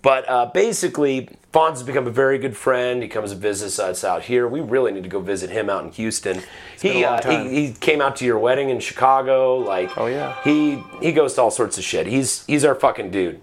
But 0.01 0.29
uh, 0.29 0.47
basically, 0.55 1.29
Fonz 1.53 1.71
has 1.71 1.83
become 1.83 2.07
a 2.07 2.11
very 2.11 2.39
good 2.39 2.57
friend. 2.57 3.03
He 3.03 3.09
comes 3.09 3.33
and 3.33 3.41
visits 3.41 3.79
us 3.79 4.05
out 4.05 4.23
here. 4.23 4.47
We 4.47 4.61
really 4.61 4.93
need 4.93 5.03
to 5.03 5.09
go 5.09 5.21
visit 5.21 5.51
him 5.51 5.69
out 5.69 5.85
in 5.85 5.91
Houston. 5.93 6.43
he, 6.81 7.05
uh, 7.05 7.21
he 7.29 7.67
he 7.69 7.73
came 7.73 8.01
out 8.01 8.15
to 8.17 8.25
your 8.25 8.39
wedding 8.39 8.71
in 8.71 8.79
Chicago. 8.81 9.57
Like, 9.57 9.97
Oh, 9.99 10.07
yeah. 10.07 10.37
he 10.45 10.83
he 11.03 11.13
goes 11.13 11.35
to 11.35 11.43
all 11.43 11.51
sorts 11.51 11.79
of 11.79 11.85
shit. 11.85 12.07
He's 12.07 12.45
he's 12.47 12.65
our 12.65 12.75
fucking 12.77 13.11
dude. 13.11 13.41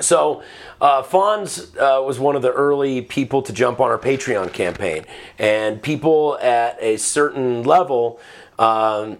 So, 0.00 0.42
uh, 0.80 1.02
Fonz 1.04 1.76
uh, 1.76 2.02
was 2.02 2.18
one 2.18 2.34
of 2.34 2.42
the 2.42 2.50
early 2.52 3.00
people 3.00 3.42
to 3.42 3.52
jump 3.52 3.78
on 3.80 3.90
our 3.90 3.98
Patreon 3.98 4.52
campaign, 4.52 5.04
and 5.38 5.80
people 5.82 6.36
at 6.42 6.76
a 6.80 6.96
certain 6.96 7.62
level 7.62 8.18
um, 8.58 9.18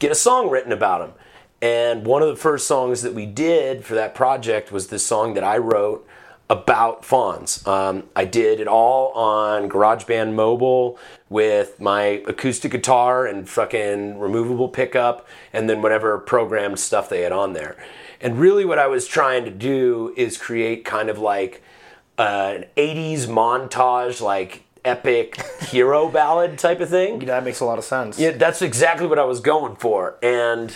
get 0.00 0.10
a 0.10 0.16
song 0.16 0.50
written 0.50 0.72
about 0.72 1.00
him. 1.08 1.14
And 1.62 2.04
one 2.06 2.22
of 2.22 2.28
the 2.28 2.36
first 2.36 2.66
songs 2.66 3.02
that 3.02 3.14
we 3.14 3.26
did 3.26 3.84
for 3.84 3.94
that 3.94 4.14
project 4.14 4.70
was 4.70 4.88
this 4.88 5.04
song 5.04 5.34
that 5.34 5.44
I 5.44 5.58
wrote 5.58 6.06
about 6.48 7.02
Fonz. 7.02 7.66
Um, 7.66 8.04
I 8.14 8.24
did 8.24 8.60
it 8.60 8.68
all 8.68 9.10
on 9.12 9.68
GarageBand 9.68 10.34
Mobile 10.34 10.98
with 11.28 11.80
my 11.80 12.22
acoustic 12.28 12.70
guitar 12.70 13.26
and 13.26 13.48
fucking 13.48 14.18
removable 14.18 14.68
pickup, 14.68 15.26
and 15.52 15.68
then 15.68 15.82
whatever 15.82 16.18
programmed 16.18 16.78
stuff 16.78 17.08
they 17.08 17.22
had 17.22 17.32
on 17.32 17.52
there. 17.52 17.76
And 18.20 18.38
really, 18.38 18.64
what 18.64 18.78
I 18.78 18.86
was 18.86 19.06
trying 19.06 19.44
to 19.44 19.50
do 19.50 20.14
is 20.16 20.38
create 20.38 20.84
kind 20.84 21.08
of 21.08 21.18
like 21.18 21.62
uh, 22.16 22.54
an 22.56 22.64
80s 22.76 23.26
montage, 23.26 24.20
like 24.20 24.62
epic 24.84 25.42
hero 25.62 26.08
ballad 26.08 26.58
type 26.58 26.80
of 26.80 26.88
thing. 26.88 27.18
That 27.20 27.44
makes 27.44 27.60
a 27.60 27.64
lot 27.64 27.78
of 27.78 27.84
sense. 27.84 28.18
Yeah, 28.18 28.30
that's 28.30 28.62
exactly 28.62 29.06
what 29.06 29.18
I 29.18 29.24
was 29.24 29.40
going 29.40 29.76
for. 29.76 30.16
And 30.22 30.72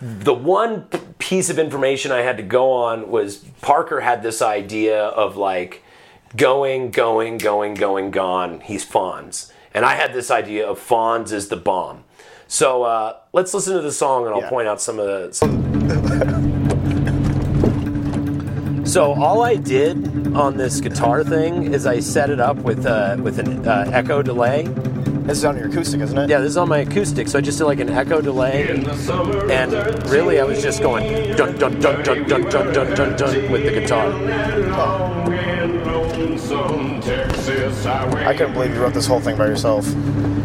the 0.00 0.34
one 0.34 0.82
piece 1.18 1.48
of 1.48 1.58
information 1.58 2.12
I 2.12 2.20
had 2.20 2.36
to 2.36 2.42
go 2.42 2.72
on 2.72 3.10
was 3.10 3.36
Parker 3.62 4.00
had 4.00 4.22
this 4.22 4.42
idea 4.42 5.04
of 5.06 5.36
like 5.36 5.82
going, 6.36 6.90
going, 6.90 7.38
going, 7.38 7.74
going, 7.74 8.10
gone. 8.10 8.60
He's 8.60 8.84
Fonz. 8.84 9.50
And 9.72 9.84
I 9.84 9.94
had 9.94 10.12
this 10.12 10.30
idea 10.30 10.66
of 10.66 10.78
Fonz 10.78 11.32
is 11.32 11.48
the 11.48 11.56
bomb. 11.56 12.04
So 12.46 12.82
uh, 12.84 13.16
let's 13.32 13.52
listen 13.54 13.74
to 13.74 13.82
the 13.82 13.92
song 13.92 14.26
and 14.26 14.34
I'll 14.34 14.42
Yeah. 14.42 14.50
point 14.50 14.68
out 14.68 14.80
some 14.80 14.98
of 14.98 15.06
the. 15.06 15.32
So 18.84 19.14
all 19.14 19.42
I 19.42 19.56
did 19.56 20.32
on 20.34 20.56
this 20.56 20.80
guitar 20.80 21.24
thing 21.24 21.74
is 21.74 21.86
I 21.86 21.98
set 22.00 22.30
it 22.30 22.38
up 22.40 22.56
with 22.58 22.86
uh, 22.86 23.16
with 23.20 23.38
an 23.38 23.66
uh, 23.66 23.90
echo 23.92 24.22
delay. 24.22 24.64
This 25.26 25.38
is 25.38 25.44
on 25.44 25.56
your 25.56 25.66
acoustic, 25.66 26.00
isn't 26.02 26.16
it? 26.16 26.30
Yeah, 26.30 26.38
this 26.38 26.50
is 26.50 26.56
on 26.56 26.68
my 26.68 26.78
acoustic, 26.78 27.26
so 27.26 27.38
I 27.38 27.40
just 27.40 27.58
did 27.58 27.64
like 27.64 27.80
an 27.80 27.88
echo 27.88 28.20
delay, 28.20 28.68
and 28.68 29.72
really 30.08 30.38
I 30.38 30.44
was 30.44 30.62
just 30.62 30.80
going 30.80 31.36
dun 31.36 31.58
dun 31.58 31.80
dun 31.80 32.04
dun 32.04 32.28
dun 32.28 32.42
dun 32.48 32.72
dun 32.72 32.94
dun 32.94 33.16
dun 33.16 33.50
with 33.50 33.64
the 33.64 33.72
guitar. 33.72 34.12
I 38.24 38.34
couldn't 38.36 38.52
believe 38.52 38.72
you 38.72 38.80
wrote 38.80 38.94
this 38.94 39.06
whole 39.06 39.20
thing 39.20 39.36
by 39.36 39.46
yourself. 39.46 39.84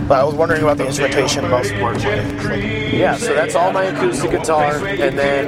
But 0.07 0.19
I 0.19 0.23
was 0.23 0.33
wondering 0.33 0.63
about 0.63 0.77
the 0.77 0.87
instrumentation 0.87 1.47
most 1.47 1.71
importantly. 1.71 2.97
Yeah, 2.97 3.15
so 3.17 3.35
that's 3.35 3.53
all 3.53 3.71
my 3.71 3.83
acoustic 3.83 4.31
guitar, 4.31 4.83
and 4.83 5.17
then 5.17 5.47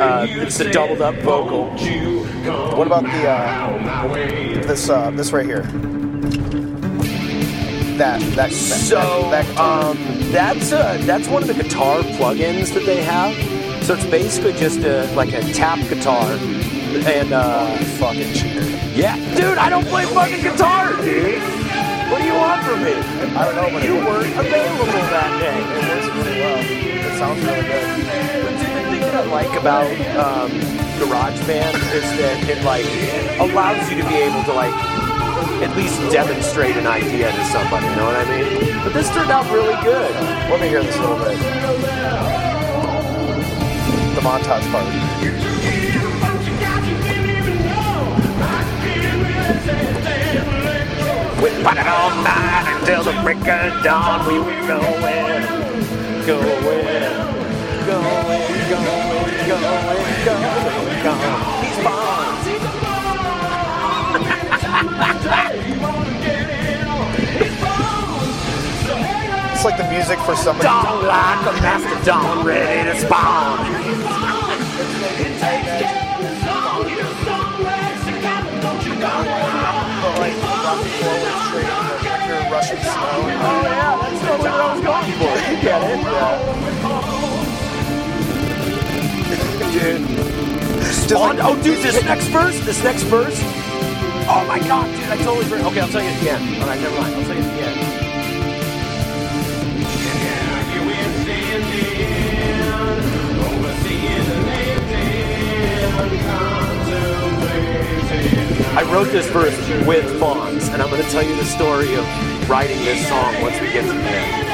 uh, 0.00 0.26
it's 0.28 0.58
the 0.58 0.70
doubled 0.70 1.00
up 1.00 1.14
vocal. 1.16 1.70
What 2.76 2.86
about 2.86 3.04
the 3.04 3.26
uh, 3.26 4.62
this 4.66 4.90
uh, 4.90 5.10
this 5.12 5.32
right 5.32 5.46
here? 5.46 5.62
That 7.98 8.20
that, 8.20 8.50
that 8.50 8.52
So 8.52 9.30
that, 9.30 9.46
that 9.46 9.58
um, 9.58 9.96
that's 10.32 10.72
uh, 10.72 10.98
that's 11.02 11.28
one 11.28 11.42
of 11.42 11.48
the 11.48 11.54
guitar 11.54 12.00
plugins 12.18 12.72
that 12.74 12.84
they 12.86 13.02
have. 13.02 13.34
So 13.84 13.94
it's 13.94 14.04
basically 14.06 14.54
just 14.54 14.80
a, 14.80 15.06
like 15.14 15.32
a 15.32 15.42
tap 15.52 15.78
guitar, 15.88 16.24
and 17.06 17.32
uh, 17.32 17.76
fucking 18.00 18.32
cheater. 18.32 18.64
yeah, 18.94 19.16
dude, 19.36 19.58
I 19.58 19.68
don't 19.68 19.86
play 19.86 20.06
fucking 20.06 20.42
guitar, 20.42 20.96
dude. 21.02 21.40
What 22.10 22.18
do 22.20 22.26
you 22.26 22.34
want 22.34 22.64
from 22.64 22.82
me? 22.82 22.92
I 23.36 23.44
don't 23.44 23.56
know, 23.56 23.70
but 23.70 23.84
You 23.84 23.94
weren't 23.96 24.32
available 24.38 24.86
that 24.86 25.40
day. 25.40 25.58
it 25.60 25.88
works 25.88 26.08
really 26.16 26.40
well. 26.40 26.58
It 26.64 27.18
sounds 27.18 27.40
really 27.44 27.62
good. 27.62 27.84
The 28.58 28.90
thing 28.90 29.00
that 29.00 29.14
I 29.14 29.24
like 29.26 29.52
about 29.60 29.86
um, 30.16 30.50
GarageBand 30.98 31.74
is 31.94 32.04
that 32.18 32.48
it 32.48 32.64
like 32.64 32.86
allows 33.40 33.90
you 33.90 34.02
to 34.02 34.08
be 34.08 34.14
able 34.16 34.42
to 34.44 34.52
like 34.52 34.74
at 35.62 35.76
least 35.76 36.00
demonstrate 36.12 36.76
an 36.76 36.86
idea 36.86 37.30
to 37.30 37.44
somebody. 37.46 37.86
You 37.86 37.96
know 37.96 38.06
what 38.06 38.16
I 38.16 38.24
mean? 38.28 38.84
But 38.84 38.92
this 38.92 39.08
turned 39.10 39.30
out 39.30 39.50
really 39.52 39.74
good. 39.82 40.14
Let 40.50 40.60
me 40.60 40.68
hear 40.68 40.82
this 40.82 40.96
a 40.96 41.00
little 41.00 41.18
bit. 41.18 41.38
The 44.14 44.20
montage 44.20 44.70
part. 44.70 44.84
We 51.42 51.50
it 51.50 51.86
all 51.86 52.10
night 52.22 52.78
until 52.80 53.04
the 53.04 53.12
break 53.22 53.36
of 53.38 53.82
dawn. 53.82 54.26
We 54.26 54.38
were 54.38 54.44
going, 54.66 55.42
going, 56.26 56.54
going, 57.86 58.14
going, 58.66 59.48
going, 59.48 60.24
going, 60.24 61.44
going. 61.82 62.03
Like 69.64 69.78
the 69.78 69.88
music 69.88 70.18
for 70.20 70.36
somebody. 70.36 70.68
Don't 70.68 71.04
like 71.06 71.40
a 71.40 71.52
mastodon 71.62 72.44
ready 72.44 72.90
to 72.90 72.96
spawn. 73.00 73.64
song 80.64 80.82
before 80.84 81.16
when 81.16 81.28
it's 81.32 81.44
straight 81.48 81.64
in 81.64 81.76
the 81.88 81.96
winter 82.04 82.40
Russian 82.52 82.78
snow. 82.78 82.92
Oh 82.92 83.64
yeah, 83.64 83.96
that's 84.00 84.20
totally 84.20 84.50
what 84.50 84.60
I 84.60 84.68
was 84.74 84.82
going 84.84 85.12
for. 85.16 85.32
You 85.48 85.56
get 85.64 85.80
it. 85.80 86.00
Dude. 89.72 91.16
On, 91.16 91.36
oh, 91.40 91.54
dude, 91.62 91.82
this 91.82 92.02
next 92.04 92.28
verse, 92.28 92.58
this 92.64 92.82
next 92.82 93.02
verse. 93.04 93.38
Oh 94.26 94.44
my 94.48 94.58
god, 94.58 94.86
dude, 94.94 95.04
I 95.04 95.16
totally 95.18 95.44
forgot. 95.44 95.66
Okay, 95.72 95.80
I'll 95.80 95.88
tell 95.88 96.02
you 96.02 96.10
the 96.20 96.30
end. 96.30 96.62
All 96.62 96.66
right, 96.66 96.80
never 96.80 97.00
mind. 97.00 97.14
I'll 97.14 97.24
tell 97.24 97.36
you 97.36 97.42
at 97.42 97.54
the 97.56 97.83
I 108.76 108.82
wrote 108.92 109.10
this 109.12 109.28
verse 109.30 109.56
with 109.86 110.04
Fonz, 110.20 110.72
and 110.72 110.82
I'm 110.82 110.90
going 110.90 111.02
to 111.02 111.08
tell 111.10 111.22
you 111.22 111.36
the 111.36 111.44
story 111.44 111.94
of 111.94 112.04
writing 112.50 112.78
this 112.78 113.06
song 113.08 113.40
once 113.40 113.60
we 113.60 113.72
get 113.72 113.82
to 113.82 113.92
the 113.92 114.00
end. 114.00 114.44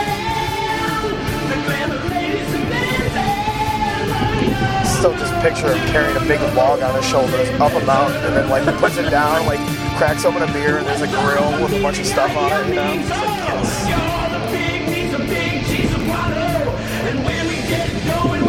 still 5.01 5.17
just 5.17 5.33
picture 5.41 5.73
him 5.73 5.89
carrying 5.89 6.15
a 6.15 6.21
big 6.29 6.39
log 6.55 6.83
on 6.83 6.95
his 6.95 7.07
shoulders 7.07 7.49
up 7.59 7.73
a 7.73 7.87
mountain 7.87 8.23
and 8.23 8.37
then 8.37 8.51
like 8.51 8.63
he 8.69 8.73
puts 8.79 8.99
it 8.99 9.09
down, 9.09 9.47
like 9.47 9.59
cracks 9.97 10.27
open 10.27 10.43
a 10.43 10.53
beer 10.53 10.77
and 10.77 10.87
there's 10.87 11.01
a 11.01 11.07
grill 11.07 11.63
with 11.63 11.73
a 11.73 11.81
bunch 11.81 11.99
of 11.99 12.05
stuff 12.05 12.37
on 12.37 12.53
it, 12.53 12.69
you 12.69 12.75
know? 12.75 12.83
Like, 12.83 13.07
yes. 13.49 13.87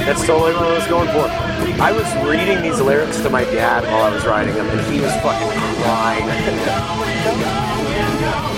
That's 0.06 0.26
totally 0.28 0.54
what 0.54 0.64
I 0.64 0.74
was 0.76 0.88
going 0.88 1.08
for. 1.12 1.51
I 1.80 1.91
was 1.91 2.09
reading 2.28 2.61
these 2.61 2.80
lyrics 2.82 3.22
to 3.22 3.30
my 3.30 3.43
dad 3.45 3.84
while 3.86 4.03
I 4.03 4.13
was 4.13 4.26
writing 4.26 4.53
them, 4.55 4.67
and 4.67 4.82
he 4.91 4.99
was 4.99 5.13
fucking 5.22 5.51
crying. 5.86 6.26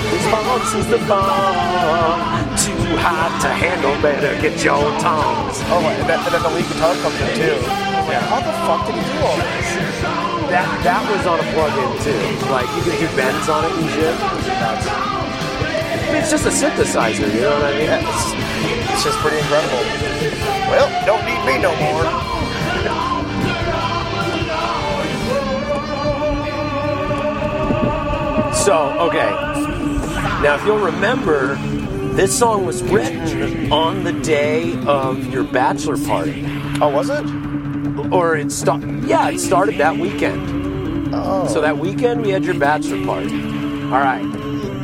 This 0.09 0.25
bounce 0.31 0.73
is 0.73 0.87
the 0.87 0.97
bomb. 1.05 2.17
Too 2.57 2.79
hot 2.97 3.37
to 3.43 3.49
handle, 3.51 3.93
better 4.01 4.33
get 4.41 4.63
your 4.63 4.81
tongs. 5.03 5.59
Oh, 5.69 5.83
and 5.83 6.07
then, 6.09 6.19
and 6.23 6.31
then 6.33 6.41
the 6.41 6.49
lead 6.49 6.65
guitar 6.65 6.95
comes 7.03 7.19
in 7.19 7.29
too. 7.35 7.59
Yeah. 8.07 8.23
How 8.27 8.39
the 8.39 8.53
fuck 8.65 8.87
did 8.87 8.95
he 8.97 9.03
do 9.03 9.19
all 9.23 9.37
this? 9.37 9.67
That 10.51 10.67
that 10.83 11.01
was 11.07 11.25
on 11.25 11.39
a 11.39 11.47
plug-in 11.55 11.91
too. 12.03 12.23
Like 12.51 12.67
you 12.77 12.81
could 12.85 12.99
do 12.99 13.07
bends 13.15 13.49
on 13.49 13.65
it 13.65 13.73
and 13.73 13.89
shit. 13.93 14.15
I 16.03 16.11
mean, 16.11 16.21
it's 16.21 16.29
just 16.29 16.45
a 16.45 16.53
synthesizer, 16.53 17.25
you 17.33 17.41
know 17.41 17.57
what 17.57 17.71
I 17.71 17.73
mean? 17.73 17.89
It's, 17.89 18.37
it's 18.93 19.03
just 19.03 19.17
pretty 19.19 19.39
incredible. 19.41 19.81
Well, 20.69 20.87
don't 21.07 21.25
need 21.25 21.41
me 21.47 21.57
no 21.57 21.73
more. 21.79 22.32
So, 28.63 28.91
okay. 29.07 29.29
Now, 30.41 30.55
if 30.55 30.65
you'll 30.65 30.79
remember, 30.79 31.55
this 32.15 32.37
song 32.37 32.65
was 32.65 32.81
written 32.83 33.71
on 33.73 34.05
the 34.05 34.13
day 34.13 34.81
of 34.85 35.33
your 35.33 35.43
bachelor 35.43 35.97
party. 35.97 36.45
Oh, 36.79 36.87
was 36.87 37.09
it? 37.09 37.25
Or 38.13 38.37
it 38.37 38.53
started, 38.53 39.03
yeah, 39.03 39.29
it 39.29 39.39
started 39.39 39.77
that 39.79 39.97
weekend. 39.97 41.13
Oh. 41.13 41.45
So 41.47 41.59
that 41.59 41.77
weekend 41.77 42.21
we 42.21 42.29
had 42.29 42.45
your 42.45 42.57
bachelor 42.57 43.05
party. 43.05 43.33
All 43.33 43.99
right. 43.99 44.23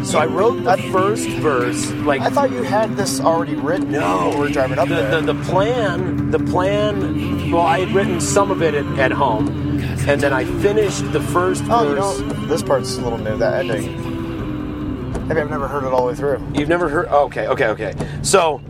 So 0.03 0.19
I 0.19 0.25
wrote 0.25 0.63
the 0.63 0.77
first 0.91 1.27
verse, 1.27 1.89
like 1.91 2.21
I 2.21 2.29
thought 2.29 2.51
you 2.51 2.63
had 2.63 2.97
this 2.97 3.19
already 3.19 3.55
written. 3.55 3.91
No, 3.91 4.31
we 4.33 4.39
were 4.39 4.49
driving 4.49 4.77
up 4.77 4.87
the, 4.89 4.95
there. 4.95 5.21
The, 5.21 5.33
the 5.33 5.43
plan, 5.43 6.31
the 6.31 6.39
plan. 6.39 7.51
Well, 7.51 7.61
I 7.61 7.79
had 7.79 7.95
written 7.95 8.19
some 8.19 8.51
of 8.51 8.61
it 8.61 8.73
at, 8.73 8.85
at 8.99 9.11
home, 9.11 9.68
and 10.07 10.21
then 10.21 10.33
I 10.33 10.45
finished 10.61 11.11
the 11.11 11.21
first 11.21 11.63
oh, 11.67 11.89
you 11.89 11.95
know, 11.95 12.17
this 12.47 12.63
part's 12.63 12.95
a 12.97 13.01
little 13.01 13.17
new. 13.17 13.37
That 13.37 13.65
ending. 13.65 15.27
Maybe 15.27 15.41
I've 15.41 15.49
never 15.49 15.67
heard 15.67 15.83
it 15.83 15.93
all 15.93 16.01
the 16.01 16.07
way 16.07 16.15
through. 16.15 16.43
You've 16.55 16.69
never 16.69 16.89
heard? 16.89 17.07
oh, 17.11 17.25
Okay, 17.25 17.47
okay, 17.47 17.67
okay. 17.67 17.93
So, 18.23 18.61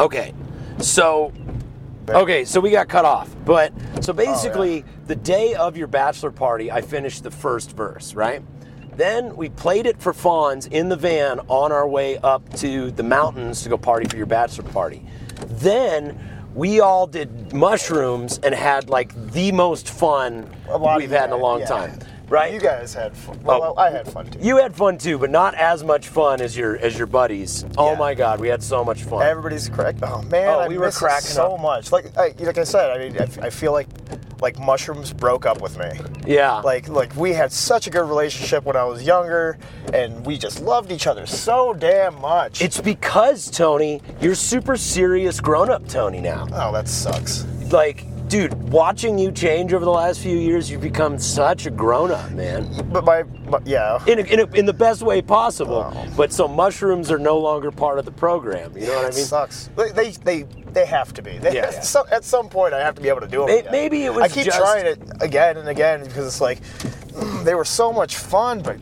okay, 0.00 0.34
so, 0.78 1.32
okay, 2.08 2.44
so 2.44 2.58
we 2.58 2.72
got 2.72 2.88
cut 2.88 3.04
off. 3.04 3.30
But 3.44 3.72
so 4.00 4.12
oh, 4.12 4.14
basically, 4.14 4.84
the 5.06 5.14
day 5.14 5.54
of 5.54 5.76
your 5.76 5.86
bachelor 5.86 6.32
party, 6.32 6.72
I 6.72 6.80
finished 6.80 7.22
the 7.22 7.30
first 7.30 7.76
verse, 7.76 8.14
right? 8.14 8.42
Then 8.96 9.36
we 9.36 9.48
played 9.48 9.86
it 9.86 10.00
for 10.00 10.12
Fonz 10.12 10.70
in 10.70 10.88
the 10.88 10.96
van 10.96 11.40
on 11.48 11.70
our 11.70 11.88
way 11.88 12.18
up 12.18 12.52
to 12.54 12.90
the 12.90 13.02
mountains 13.02 13.62
to 13.62 13.68
go 13.68 13.78
party 13.78 14.08
for 14.08 14.16
your 14.16 14.26
bachelor 14.26 14.68
party. 14.70 15.06
Then 15.46 16.18
we 16.54 16.80
all 16.80 17.06
did 17.06 17.52
mushrooms 17.52 18.38
and 18.42 18.54
had 18.54 18.88
like 18.90 19.14
the 19.32 19.52
most 19.52 19.88
fun 19.88 20.48
we've 20.98 21.10
had 21.10 21.26
in 21.26 21.32
a 21.32 21.36
long 21.36 21.60
guys- 21.60 21.68
time, 21.68 21.98
yeah. 22.00 22.06
Right? 22.32 22.52
You 22.52 22.58
guys 22.60 22.92
had 22.94 23.16
fun. 23.16 23.38
Well, 23.42 23.74
Oh. 23.76 23.80
I 23.80 23.90
had 23.90 24.08
fun 24.10 24.26
too. 24.30 24.38
You 24.40 24.56
had 24.56 24.74
fun 24.74 24.98
too, 24.98 25.18
but 25.18 25.30
not 25.30 25.54
as 25.54 25.84
much 25.84 26.08
fun 26.08 26.40
as 26.40 26.56
your 26.56 26.76
as 26.78 26.96
your 26.98 27.06
buddies. 27.06 27.64
Oh 27.78 27.94
my 27.94 28.14
god, 28.14 28.40
we 28.40 28.48
had 28.48 28.62
so 28.62 28.82
much 28.84 29.02
fun. 29.04 29.22
Everybody's 29.22 29.68
crack. 29.68 29.96
Oh 30.02 30.22
man, 30.22 30.48
Oh, 30.48 30.58
I 30.60 30.68
we 30.68 30.78
were 30.78 30.90
cracking 30.90 31.28
so 31.28 31.54
up. 31.54 31.60
much. 31.60 31.92
Like, 31.92 32.16
I, 32.16 32.34
like 32.40 32.58
I 32.58 32.64
said, 32.64 32.90
I 32.90 32.98
mean, 32.98 33.16
I, 33.20 33.46
I 33.46 33.50
feel 33.50 33.72
like 33.72 33.86
like 34.40 34.58
mushrooms 34.58 35.12
broke 35.12 35.46
up 35.46 35.60
with 35.60 35.78
me. 35.78 35.90
yeah. 36.26 36.54
Like, 36.62 36.88
like 36.88 37.14
we 37.14 37.32
had 37.32 37.52
such 37.52 37.86
a 37.86 37.90
good 37.90 38.08
relationship 38.08 38.64
when 38.64 38.74
I 38.74 38.82
was 38.82 39.04
younger, 39.04 39.56
and 39.94 40.26
we 40.26 40.36
just 40.36 40.60
loved 40.60 40.90
each 40.90 41.06
other 41.06 41.26
so 41.26 41.72
damn 41.74 42.20
much. 42.20 42.60
it's 42.60 42.80
because 42.80 43.48
Tony, 43.48 44.02
you're 44.20 44.34
super 44.34 44.76
serious 44.76 45.38
grown-up 45.40 45.86
Tony 45.86 46.20
now. 46.20 46.48
oh, 46.54 46.72
that 46.72 46.88
sucks. 46.88 47.44
Like, 47.70 48.04
dude, 48.32 48.54
watching 48.72 49.18
you 49.18 49.30
change 49.30 49.74
over 49.74 49.84
the 49.84 49.90
last 49.90 50.20
few 50.20 50.38
years, 50.38 50.70
you've 50.70 50.80
become 50.80 51.18
such 51.18 51.66
a 51.66 51.70
grown-up, 51.70 52.30
man. 52.30 52.66
But 52.90 53.04
my, 53.04 53.24
my 53.24 53.58
yeah. 53.66 54.02
In, 54.06 54.20
a, 54.20 54.22
in, 54.22 54.40
a, 54.40 54.44
in 54.54 54.64
the 54.64 54.72
best 54.72 55.02
way 55.02 55.20
possible. 55.20 55.92
Oh. 55.94 56.12
But 56.16 56.32
so 56.32 56.48
mushrooms 56.48 57.10
are 57.10 57.18
no 57.18 57.38
longer 57.38 57.70
part 57.70 57.98
of 57.98 58.06
the 58.06 58.10
program. 58.10 58.74
You 58.74 58.86
know 58.86 58.94
what 58.94 59.04
I 59.04 59.08
It 59.08 59.16
mean? 59.16 59.24
sucks. 59.26 59.68
They, 59.76 60.12
they, 60.14 60.46
they, 60.72 60.86
have 60.86 61.12
to 61.12 61.20
be. 61.20 61.36
They, 61.36 61.56
Yeah, 61.56 61.66
at. 61.76 61.84
Some, 61.84 62.06
at 62.10 62.24
some 62.24 62.48
point, 62.48 62.72
I 62.72 62.80
have 62.80 62.94
to 62.94 63.02
be 63.02 63.10
able 63.10 63.20
to 63.20 63.28
do 63.28 63.40
them. 63.44 63.48
May- 63.48 63.66
maybe 63.70 64.04
it 64.04 64.14
was 64.14 64.22
I 64.24 64.28
keep 64.28 64.46
just- 64.46 64.56
trying 64.56 64.86
it 64.86 64.98
again 65.20 65.58
and 65.58 65.68
again 65.68 66.02
because 66.02 66.26
it's 66.26 66.40
like 66.40 66.60
they 67.44 67.54
were 67.54 67.66
so 67.66 67.92
much 67.92 68.16
fun, 68.16 68.62
but 68.62 68.78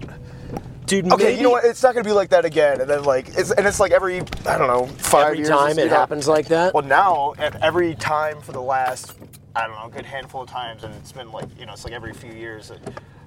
Dude, 0.86 1.12
okay, 1.12 1.22
maybe 1.24 1.36
you 1.36 1.42
know 1.44 1.50
what? 1.50 1.64
It's 1.64 1.82
not 1.84 1.94
gonna 1.94 2.02
be 2.04 2.10
like 2.10 2.30
that 2.30 2.44
again. 2.44 2.80
And 2.80 2.90
then 2.90 3.04
like 3.04 3.28
it's 3.38 3.52
and 3.52 3.64
it's 3.64 3.78
like 3.78 3.92
every 3.92 4.22
I 4.44 4.58
don't 4.58 4.66
know 4.66 4.86
five 4.86 5.26
every 5.26 5.38
years. 5.38 5.48
time 5.48 5.78
it 5.78 5.88
happens 5.88 6.26
like 6.26 6.48
that? 6.48 6.74
Well, 6.74 6.82
now 6.82 7.34
every 7.38 7.94
time 7.94 8.40
for 8.40 8.50
the 8.50 8.60
last 8.60 9.14
I 9.60 9.66
don't 9.66 9.76
know 9.76 9.86
a 9.86 9.90
good 9.90 10.06
handful 10.06 10.42
of 10.42 10.48
times, 10.48 10.84
and 10.84 10.94
it's 10.94 11.12
been 11.12 11.30
like 11.30 11.44
you 11.58 11.66
know 11.66 11.74
it's 11.74 11.84
like 11.84 11.92
every 11.92 12.14
few 12.14 12.32
years 12.32 12.68
that 12.68 12.80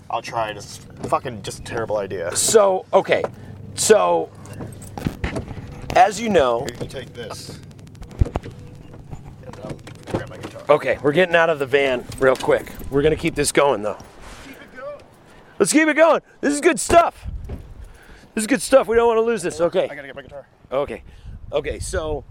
I'll 0.09 0.21
try 0.21 0.49
it. 0.49 0.57
It's 0.57 0.77
fucking 1.03 1.43
just 1.43 1.59
a 1.59 1.63
terrible 1.63 1.97
idea. 1.97 2.35
So, 2.35 2.87
okay. 2.91 3.23
So, 3.75 4.31
as 5.95 6.19
you 6.19 6.29
know, 6.29 6.65
You 6.81 6.87
take 6.87 7.13
this. 7.13 7.59
And 9.45 9.55
I'll 9.63 9.77
grab 10.11 10.29
my 10.29 10.37
guitar. 10.37 10.63
Okay, 10.69 10.97
we're 11.03 11.11
getting 11.11 11.35
out 11.35 11.51
of 11.51 11.59
the 11.59 11.67
van 11.67 12.03
real 12.17 12.35
quick. 12.35 12.71
We're 12.89 13.03
gonna 13.03 13.15
keep 13.15 13.35
this 13.35 13.51
going 13.51 13.83
though. 13.83 13.99
Let's 15.59 15.71
keep 15.71 15.87
it 15.87 15.93
going. 15.95 16.21
This 16.41 16.51
is 16.51 16.61
good 16.61 16.79
stuff. 16.79 17.27
This 18.33 18.41
is 18.41 18.47
good 18.47 18.61
stuff. 18.61 18.87
We 18.87 18.95
don't 18.95 19.07
want 19.07 19.17
to 19.17 19.21
lose 19.21 19.43
this. 19.43 19.61
Okay. 19.61 19.83
I 19.83 19.93
gotta 19.93 20.07
get 20.07 20.15
my 20.15 20.23
guitar. 20.23 20.47
Okay. 20.71 21.03
Okay. 21.51 21.77
So, 21.77 22.23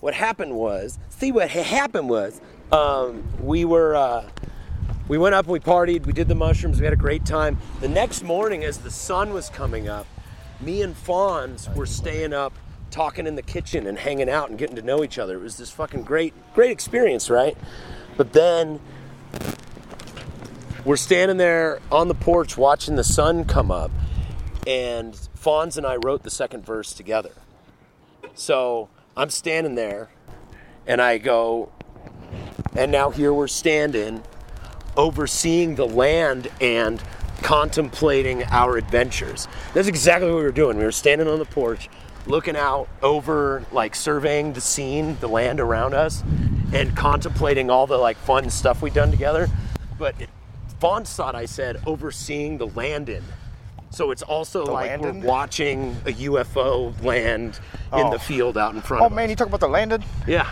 what 0.00 0.14
happened 0.14 0.54
was, 0.54 0.98
see 1.08 1.32
what 1.32 1.50
happened 1.50 2.08
was, 2.08 2.40
um, 2.72 3.22
we 3.42 3.64
were, 3.64 3.94
uh, 3.94 4.28
we 5.10 5.18
went 5.18 5.34
up 5.34 5.48
we 5.48 5.58
partied. 5.58 6.06
We 6.06 6.12
did 6.12 6.28
the 6.28 6.36
mushrooms. 6.36 6.78
We 6.78 6.84
had 6.84 6.92
a 6.92 6.96
great 6.96 7.24
time. 7.24 7.58
The 7.80 7.88
next 7.88 8.22
morning, 8.22 8.62
as 8.62 8.78
the 8.78 8.92
sun 8.92 9.32
was 9.32 9.48
coming 9.48 9.88
up, 9.88 10.06
me 10.60 10.82
and 10.82 10.94
Fonz 10.94 11.74
were 11.74 11.84
staying 11.84 12.32
up, 12.32 12.52
talking 12.92 13.26
in 13.26 13.34
the 13.34 13.42
kitchen 13.42 13.88
and 13.88 13.98
hanging 13.98 14.30
out 14.30 14.50
and 14.50 14.58
getting 14.58 14.76
to 14.76 14.82
know 14.82 15.02
each 15.02 15.18
other. 15.18 15.34
It 15.34 15.42
was 15.42 15.56
this 15.56 15.70
fucking 15.72 16.04
great, 16.04 16.32
great 16.54 16.70
experience, 16.70 17.28
right? 17.28 17.58
But 18.16 18.32
then 18.34 18.78
we're 20.84 20.96
standing 20.96 21.38
there 21.38 21.80
on 21.90 22.06
the 22.06 22.14
porch 22.14 22.56
watching 22.56 22.94
the 22.94 23.02
sun 23.02 23.44
come 23.44 23.72
up, 23.72 23.90
and 24.64 25.14
Fonz 25.36 25.76
and 25.76 25.84
I 25.84 25.96
wrote 25.96 26.22
the 26.22 26.30
second 26.30 26.64
verse 26.64 26.92
together. 26.92 27.32
So 28.34 28.88
I'm 29.16 29.30
standing 29.30 29.74
there, 29.74 30.08
and 30.86 31.00
I 31.02 31.18
go, 31.18 31.72
and 32.76 32.92
now 32.92 33.10
here 33.10 33.34
we're 33.34 33.48
standing, 33.48 34.22
overseeing 34.96 35.74
the 35.74 35.86
land 35.86 36.48
and 36.60 37.02
contemplating 37.42 38.44
our 38.44 38.76
adventures. 38.76 39.48
That's 39.74 39.88
exactly 39.88 40.30
what 40.30 40.36
we 40.36 40.42
were 40.44 40.52
doing. 40.52 40.76
We 40.76 40.84
were 40.84 40.92
standing 40.92 41.26
on 41.26 41.40
the 41.40 41.44
porch, 41.44 41.88
looking 42.26 42.56
out 42.56 42.88
over, 43.02 43.64
like 43.72 43.96
surveying 43.96 44.52
the 44.52 44.60
scene, 44.60 45.16
the 45.20 45.28
land 45.28 45.58
around 45.58 45.94
us, 45.94 46.22
and 46.72 46.96
contemplating 46.96 47.68
all 47.68 47.88
the 47.88 47.98
like 47.98 48.16
fun 48.16 48.48
stuff 48.48 48.80
we'd 48.80 48.94
done 48.94 49.10
together. 49.10 49.48
But 49.98 50.20
it, 50.20 50.30
Fonz 50.80 51.14
thought 51.14 51.34
I 51.34 51.46
said 51.46 51.82
overseeing 51.84 52.58
the 52.58 52.66
land 52.68 53.08
landing. 53.08 53.24
So 53.90 54.10
it's 54.12 54.22
also 54.22 54.64
The 54.64 54.72
like 54.72 54.90
landing? 54.90 55.20
we're 55.20 55.26
watching 55.26 55.96
a 56.06 56.12
UFO 56.12 56.92
land 57.02 57.58
in 57.92 58.06
Oh. 58.06 58.10
the 58.12 58.18
field 58.18 58.56
out 58.56 58.74
in 58.74 58.80
front 58.80 59.02
Oh 59.02 59.06
of 59.06 59.12
us. 59.12 59.16
man, 59.16 59.28
you 59.30 59.36
talk 59.36 59.48
about 59.48 59.60
the 59.60 59.68
landing? 59.68 60.04
Yeah. 60.26 60.48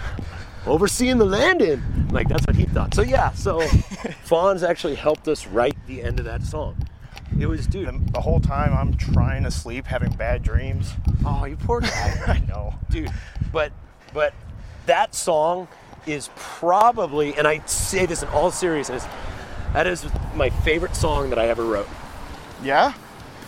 Overseeing 0.67 1.19
the 1.19 1.25
landing. 1.25 1.83
Like 2.11 2.29
that's 2.29 2.47
what 2.47 2.57
he 2.57 2.65
thought. 2.65 2.95
So 2.95 3.03
yeah, 3.03 3.31
so 3.33 3.61
Fonz 4.27 4.69
actually 4.69 4.97
helped 4.97 5.29
us 5.29 5.47
write 5.47 5.77
the 5.87 6.03
end 6.03 6.19
of 6.19 6.25
that 6.25 6.43
song. 6.43 6.77
It 7.39 7.47
was, 7.47 7.67
dude. 7.67 7.87
The, 7.87 8.13
the 8.13 8.21
whole 8.21 8.41
time 8.41 8.75
I'm 8.75 8.95
trying 8.97 9.45
to 9.45 9.51
sleep, 9.51 9.87
having 9.87 10.11
bad 10.13 10.43
dreams. 10.43 10.93
Oh, 11.25 11.45
you 11.45 11.57
poor 11.57 11.81
guy. 11.81 12.21
I 12.27 12.41
know. 12.49 12.75
dude. 12.91 13.11
But 13.53 13.73
but 14.13 14.35
that 14.87 15.15
song 15.15 15.69
is 16.07 16.31
probably, 16.35 17.35
and 17.35 17.47
I 17.47 17.61
say 17.67 18.07
this 18.07 18.23
in 18.23 18.29
all 18.31 18.51
seriousness, 18.51 19.07
that 19.75 19.87
is 19.87 20.05
my 20.35 20.51
favorite 20.51 20.97
song 20.97 21.31
that 21.31 21.39
I 21.39 21.47
ever 21.49 21.65
wrote. 21.65 21.89
Yeah? 22.63 22.95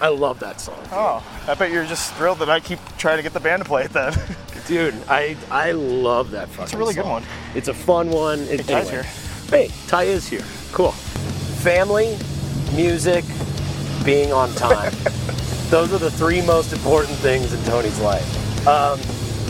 I 0.00 0.08
love 0.08 0.40
that 0.40 0.60
song, 0.60 0.78
Oh, 0.92 1.22
I 1.46 1.54
bet 1.54 1.70
you're 1.70 1.84
just 1.84 2.14
thrilled 2.14 2.38
that 2.38 2.48
I 2.48 2.60
keep 2.60 2.78
trying 2.96 3.18
to 3.18 3.22
get 3.22 3.32
the 3.32 3.40
band 3.40 3.62
to 3.62 3.68
play 3.68 3.84
it 3.84 3.92
then. 3.92 4.14
dude. 4.70 4.94
I 5.08 5.36
I 5.50 5.72
love 5.72 6.30
that 6.30 6.48
fucking. 6.48 6.64
It's 6.64 6.74
a 6.74 6.78
really 6.78 6.94
good 6.94 7.04
one. 7.04 7.24
It's 7.54 7.68
a 7.68 7.74
fun 7.74 8.08
one. 8.10 8.40
It, 8.42 8.58
Ty's 8.58 8.70
anyway. 8.70 8.90
here. 8.90 9.02
Hey, 9.50 9.70
Ty 9.88 10.04
is 10.04 10.28
here. 10.28 10.44
Cool. 10.72 10.92
Family, 11.62 12.16
music, 12.74 13.24
being 14.04 14.32
on 14.32 14.50
time. 14.54 14.92
Those 15.70 15.92
are 15.92 15.98
the 15.98 16.10
three 16.10 16.40
most 16.42 16.72
important 16.72 17.16
things 17.18 17.52
in 17.52 17.62
Tony's 17.64 18.00
life. 18.00 18.66
Um, 18.66 18.98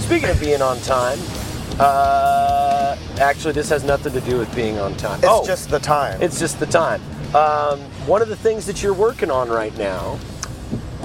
speaking 0.01 0.31
of 0.31 0.41
being 0.41 0.63
on 0.63 0.79
time, 0.81 1.19
uh, 1.79 2.97
actually, 3.19 3.53
this 3.53 3.69
has 3.69 3.85
nothing 3.85 4.13
to 4.15 4.21
do 4.23 4.39
with 4.39 4.55
being 4.55 4.79
on 4.79 4.97
time. 4.97 5.19
It's 5.19 5.29
oh, 5.29 5.47
just 5.47 5.69
the 5.71 5.79
time. 5.79 6.21
it's 6.23 6.41
just 6.41 6.59
the 6.59 6.67
time. 6.67 7.03
Um, 7.35 7.81
one 8.07 8.23
of 8.23 8.29
the 8.29 8.37
things 8.37 8.67
that 8.67 8.83
you're 8.83 8.95
working 8.95 9.31
on 9.31 9.49
right 9.51 9.77
now, 9.79 10.19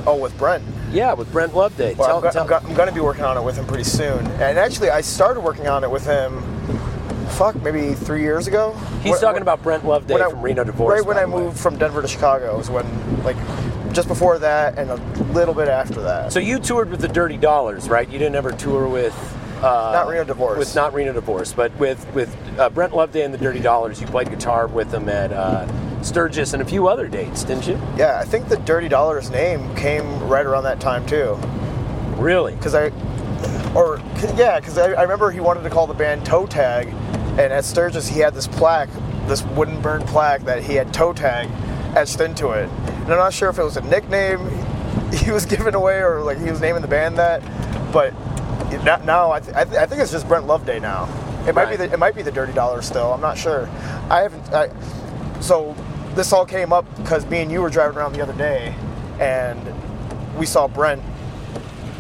oh, 0.08 0.18
with 0.18 0.38
Brent. 0.38 0.64
yeah, 0.92 1.14
with 1.14 1.32
Brent 1.32 1.54
Loveday. 1.54 1.96
Well, 1.96 2.08
Tell- 2.08 2.18
I'm, 2.18 2.24
go- 2.24 2.32
tell- 2.32 2.42
I'm, 2.44 2.48
go- 2.50 2.70
I'm 2.70 2.76
going 2.76 2.88
to 2.90 2.94
be 2.96 3.02
working 3.02 3.24
on 3.24 3.38
it 3.38 3.44
with 3.44 3.58
him 3.58 3.66
pretty 3.66 3.84
soon. 3.84 4.26
And 4.42 4.58
actually, 4.60 4.90
I 4.90 5.02
started 5.02 5.42
working 5.42 5.68
on 5.68 5.84
it 5.84 5.92
with 5.92 6.06
him, 6.06 6.42
fuck, 7.30 7.56
maybe 7.62 7.94
three 7.94 8.22
years 8.22 8.48
ago. 8.48 8.74
He's 9.02 9.12
When- 9.12 9.22
talking 9.22 9.34
when- 9.36 9.42
about 9.44 9.64
Brent 9.64 9.86
Loveday 9.86 10.16
I- 10.22 10.30
from 10.30 10.42
Reno 10.42 10.64
Divorce. 10.64 11.00
Right 11.00 11.06
when 11.08 11.18
I 11.18 11.26
moved 11.26 11.58
from 11.60 11.78
Denver 11.78 12.02
to 12.02 12.08
Chicago 12.08 12.58
was 12.58 12.70
when, 12.70 12.86
like, 13.24 13.38
just 13.94 14.08
before 14.10 14.40
that 14.40 14.78
and 14.78 14.92
a 14.92 14.96
little 15.34 15.54
bit 15.54 15.68
after 15.70 16.02
that. 16.02 16.34
So 16.34 16.40
you 16.40 16.60
toured 16.60 16.90
with 16.92 17.00
the 17.02 17.08
Dirty 17.08 17.38
Dollars, 17.38 17.88
right? 17.90 18.08
You 18.10 18.20
didn't 18.20 18.36
ever 18.36 18.52
tour 18.52 18.88
with 18.88 19.14
uh, 19.60 19.92
Not 19.94 20.08
Reno 20.10 20.26
Divorce. 20.26 20.60
With 20.60 20.76
not 20.76 20.94
Reno 20.94 21.14
Divorce, 21.14 21.54
but 21.54 21.74
with 21.80 22.06
with 22.14 22.36
uh, 22.60 22.70
Brent 22.70 22.94
Loveday 22.94 23.24
and 23.24 23.34
the 23.34 23.38
Dirty 23.38 23.62
Dollars. 23.62 24.02
You 24.02 24.06
played 24.08 24.30
guitar 24.30 24.68
with 24.68 24.92
them 24.92 25.08
at 25.08 25.32
uh, 25.32 25.66
Sturgis 26.06 26.54
and 26.54 26.62
a 26.62 26.66
few 26.66 26.88
other 26.88 27.08
dates, 27.08 27.44
didn't 27.44 27.68
you? 27.68 27.80
yeah, 27.98 28.20
I 28.22 28.26
think 28.26 28.48
the 28.48 28.58
Dirty 28.58 28.88
Dollars 28.88 29.30
name 29.32 29.74
came 29.76 30.06
right 30.28 30.46
around 30.46 30.64
that 30.64 30.80
time 30.80 31.06
too. 31.06 31.36
Really? 32.18 32.54
because 32.56 32.76
I, 32.76 32.90
or 33.74 34.00
yeah, 34.38 34.60
because 34.60 34.78
I, 34.78 34.92
I 34.94 35.02
remember 35.02 35.32
he 35.32 35.40
wanted 35.40 35.64
to 35.64 35.70
call 35.70 35.88
the 35.88 35.94
band 35.94 36.26
Toe 36.26 36.46
Tag, 36.46 36.88
and 36.88 37.52
at 37.52 37.66
Sturgis 37.66 38.08
he 38.08 38.20
had 38.20 38.34
this 38.34 38.48
plaque, 38.48 38.90
this 39.28 39.44
wooden 39.44 39.82
burned 39.82 40.06
plaque 40.08 40.42
that 40.44 40.64
he 40.64 40.76
had 40.76 40.94
Toe 40.94 41.12
Tag 41.14 41.50
etched 41.98 42.22
into 42.22 42.52
it. 42.52 42.70
And 42.70 43.12
I'm 43.12 43.18
not 43.18 43.34
sure 43.34 43.50
if 43.50 43.58
it 43.60 43.64
was 43.64 43.78
a 43.78 43.82
nickname 43.82 44.40
he 45.14 45.32
was 45.32 45.46
giving 45.46 45.76
away 45.76 46.00
or 46.02 46.22
like 46.22 46.38
he 46.38 46.50
was 46.50 46.62
naming 46.62 46.82
the 46.82 46.88
band 46.88 47.18
that, 47.18 47.42
but 47.92 48.14
now- 48.84 48.98
now 48.98 49.32
I, 49.32 49.40
th- 49.40 49.56
I, 49.56 49.64
th- 49.66 49.78
I 49.78 49.86
think 49.86 50.02
it's 50.02 50.12
just 50.12 50.28
Brent 50.28 50.46
Loveday 50.48 50.80
now. 50.80 51.06
It 51.48 51.54
might 51.54 51.70
be 51.70 51.76
the, 51.76 51.92
it 51.94 52.00
might 52.00 52.16
be 52.16 52.22
the 52.24 52.32
Dirty 52.32 52.54
Dollar 52.54 52.82
still. 52.82 53.14
I'm 53.14 53.22
not 53.22 53.38
sure. 53.38 53.68
I 54.10 54.22
haven't. 54.22 54.52
I, 54.54 54.70
so 55.42 55.76
this 56.16 56.32
all 56.34 56.46
came 56.46 56.74
up 56.74 56.86
because 56.98 57.26
me 57.28 57.40
and 57.42 57.52
you 57.52 57.62
were 57.62 57.70
driving 57.70 57.98
around 57.98 58.14
the 58.14 58.22
other 58.22 58.34
day, 58.34 58.74
and 59.20 59.60
we 60.38 60.46
saw 60.46 60.68
Brent 60.68 61.02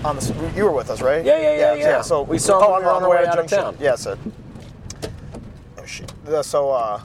on 0.03 0.16
the. 0.18 0.51
You 0.55 0.66
were 0.66 0.72
with 0.72 0.89
us, 0.89 1.01
right? 1.01 1.24
Yeah, 1.26 1.39
yeah, 1.39 1.57
yeah, 1.57 1.74
yeah. 1.76 2.01
So 2.01 2.22
We 2.24 2.38
saw 2.39 2.59
him 2.59 2.66
oh, 2.68 2.80
we 2.80 2.86
were 2.86 2.91
on 2.91 3.03
our 3.03 3.09
way 3.09 3.22
to 3.24 3.30
out 3.30 3.39
of 3.39 3.47
town. 3.47 3.78
Yeah, 3.80 3.95
so. 3.95 4.18
Oh 5.78 5.86
shit. 5.86 6.11
So 6.43 6.72
uh. 6.72 7.01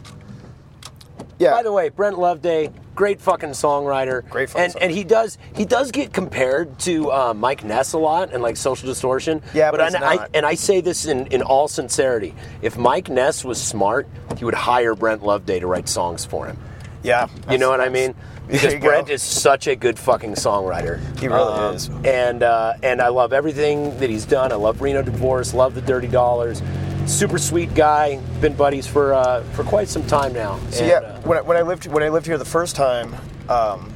Yeah. 1.39 1.53
By 1.53 1.63
the 1.63 1.73
way, 1.73 1.89
Brent 1.89 2.19
Loveday, 2.19 2.71
great 2.95 3.19
fucking 3.19 3.51
songwriter. 3.51 4.29
Great 4.29 4.51
fucking 4.51 4.75
and 4.75 4.77
and 4.83 4.93
he 4.93 5.05
does 5.05 5.39
he 5.55 5.65
does 5.65 5.91
get 5.91 6.13
compared 6.13 6.79
to 6.81 7.11
uh, 7.11 7.33
Mike 7.35 7.65
Ness 7.65 7.95
a 7.95 7.99
lot 7.99 8.35
and 8.35 8.43
like 8.43 8.59
Social 8.59 8.87
Distortion. 8.87 9.41
Yeah, 9.55 9.71
but 9.71 9.81
I, 9.81 9.85
he's 9.87 9.95
I- 9.95 10.17
not. 10.17 10.31
and 10.35 10.45
I 10.45 10.55
say 10.55 10.83
this 10.83 11.07
in, 11.07 11.27
in 11.29 11.41
all 11.41 11.67
sincerity. 11.67 12.35
If 12.61 12.77
Mike 12.77 13.09
Ness 13.09 13.43
was 13.43 13.59
smart, 13.61 14.07
he 14.37 14.45
would 14.45 14.53
hire 14.55 14.95
Brent 14.95 15.23
Loveday 15.23 15.61
to 15.61 15.67
write 15.67 15.89
songs 15.89 16.27
for 16.27 16.47
him. 16.47 16.59
Yeah. 17.03 17.29
You 17.51 17.59
know 17.59 17.71
what 17.71 17.81
I 17.81 17.89
mean? 17.89 18.15
Because 18.51 18.73
you 18.75 18.81
go. 18.81 18.89
Brent 18.89 19.09
is 19.11 19.23
such 19.23 19.69
a 19.69 19.77
good 19.77 19.97
fucking 19.97 20.33
songwriter. 20.33 20.99
He 21.21 21.29
really 21.29 21.41
Um, 21.53 21.77
is. 21.77 21.89
And 22.05 22.43
uh, 22.43 22.75
and 22.83 23.01
I 23.01 23.07
love 23.07 23.33
everything 23.33 23.97
that 24.01 24.11
he's 24.11 24.25
done. 24.25 24.51
I 24.51 24.57
love 24.57 24.83
Reno 24.83 25.03
Divorce. 25.03 25.55
Love 25.55 25.77
the 25.77 25.81
Dirty 25.81 26.09
Dollars. 26.09 26.61
Super 27.07 27.39
sweet 27.39 27.73
guy. 27.77 28.17
Been 28.41 28.55
buddies 28.55 28.89
for 28.89 29.15
uh, 29.15 29.45
for 29.53 29.63
quite 29.63 29.87
some 29.87 30.05
time 30.05 30.33
now. 30.33 30.59
So 30.71 30.81
And, 30.81 30.89
yeah, 30.89 30.97
uh, 30.97 31.21
when 31.21 31.39
I, 31.39 31.43
when 31.43 31.57
I 31.59 31.63
lived 31.63 31.87
when 31.87 32.03
I 32.03 32.09
lived 32.09 32.27
here 32.27 32.39
the 32.39 32.45
first 32.45 32.75
time, 32.75 33.15
um, 33.49 33.93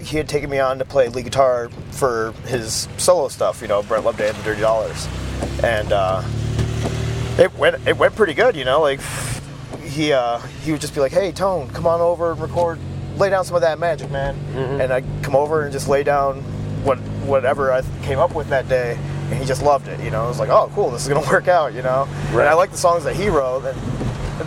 he 0.00 0.16
had 0.16 0.28
taken 0.28 0.50
me 0.50 0.58
on 0.58 0.80
to 0.80 0.84
play 0.84 1.06
lead 1.08 1.26
guitar 1.26 1.68
for 1.92 2.32
his 2.46 2.88
solo 2.96 3.28
stuff. 3.28 3.62
You 3.62 3.68
know, 3.68 3.84
Brent 3.84 4.04
Loveday 4.04 4.30
and 4.30 4.36
the 4.38 4.42
Dirty 4.42 4.60
Dollars, 4.62 5.06
and 5.62 5.92
uh, 5.92 6.20
it 7.38 7.56
went 7.56 7.76
it 7.86 7.96
went 7.96 8.16
pretty 8.16 8.34
good. 8.34 8.56
You 8.56 8.64
know, 8.64 8.80
like 8.80 8.98
he 9.92 10.12
uh, 10.12 10.38
he 10.64 10.72
would 10.72 10.80
just 10.80 10.94
be 10.94 11.00
like, 11.00 11.12
"Hey, 11.12 11.32
Tone, 11.32 11.68
come 11.70 11.86
on 11.86 12.00
over 12.00 12.32
and 12.32 12.40
record, 12.40 12.78
lay 13.16 13.30
down 13.30 13.44
some 13.44 13.54
of 13.56 13.62
that 13.62 13.78
magic, 13.78 14.10
man," 14.10 14.34
Mm-hmm. 14.54 14.80
and 14.80 14.92
I'd 14.92 15.04
come 15.22 15.36
over 15.36 15.62
and 15.62 15.72
just 15.72 15.88
lay 15.88 16.02
down 16.02 16.40
what 16.84 16.98
whatever 17.26 17.72
I 17.72 17.82
came 18.02 18.18
up 18.18 18.34
with 18.34 18.48
that 18.48 18.68
day. 18.68 18.98
And 19.30 19.40
he 19.40 19.46
just 19.46 19.62
loved 19.62 19.88
it, 19.88 19.98
you 20.00 20.10
know. 20.10 20.26
It 20.26 20.28
was 20.28 20.38
like, 20.38 20.50
oh, 20.50 20.70
cool, 20.74 20.90
this 20.90 21.02
is 21.02 21.08
gonna 21.08 21.26
work 21.30 21.48
out, 21.48 21.72
you 21.72 21.80
know. 21.80 22.06
Right. 22.32 22.40
And 22.40 22.48
I 22.50 22.52
like 22.54 22.70
the 22.70 22.76
songs 22.76 23.04
that 23.04 23.16
he 23.16 23.28
wrote. 23.30 23.64
And 23.64 23.78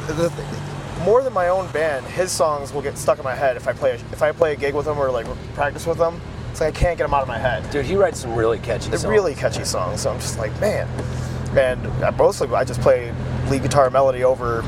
the, 0.08 0.14
the, 0.30 1.04
more 1.04 1.24
than 1.24 1.34
my 1.34 1.48
own 1.48 1.72
band, 1.72 2.06
his 2.06 2.32
songs 2.32 2.72
will 2.72 2.84
get 2.84 2.96
stuck 2.96 3.18
in 3.18 3.24
my 3.24 3.34
head 3.34 3.56
if 3.58 3.68
I 3.68 3.74
play 3.74 3.94
if 3.94 4.22
I 4.22 4.32
play 4.32 4.54
a 4.54 4.56
gig 4.56 4.76
with 4.76 4.86
him 4.88 5.00
or 5.00 5.10
like 5.10 5.26
practice 5.56 5.88
with 5.88 5.98
him. 5.98 6.22
It's 6.52 6.62
like 6.62 6.76
I 6.76 6.80
can't 6.80 6.98
get 7.00 7.04
them 7.06 7.14
out 7.16 7.24
of 7.24 7.28
my 7.28 7.38
head. 7.40 7.68
dude, 7.72 7.86
he 7.86 7.96
writes 7.96 8.20
some 8.20 8.36
really 8.36 8.60
catchy 8.60 8.90
They're 8.90 9.00
songs. 9.00 9.12
really 9.12 9.34
catchy 9.34 9.64
songs, 9.66 10.02
so 10.02 10.12
I'm 10.12 10.20
just 10.20 10.38
like, 10.38 10.52
man. 10.62 10.88
And 11.58 11.88
I 12.04 12.12
mostly 12.12 12.48
I 12.50 12.64
just 12.64 12.82
play 12.82 13.12
lead 13.50 13.64
guitar 13.64 13.90
melody 13.90 14.24
over, 14.24 14.62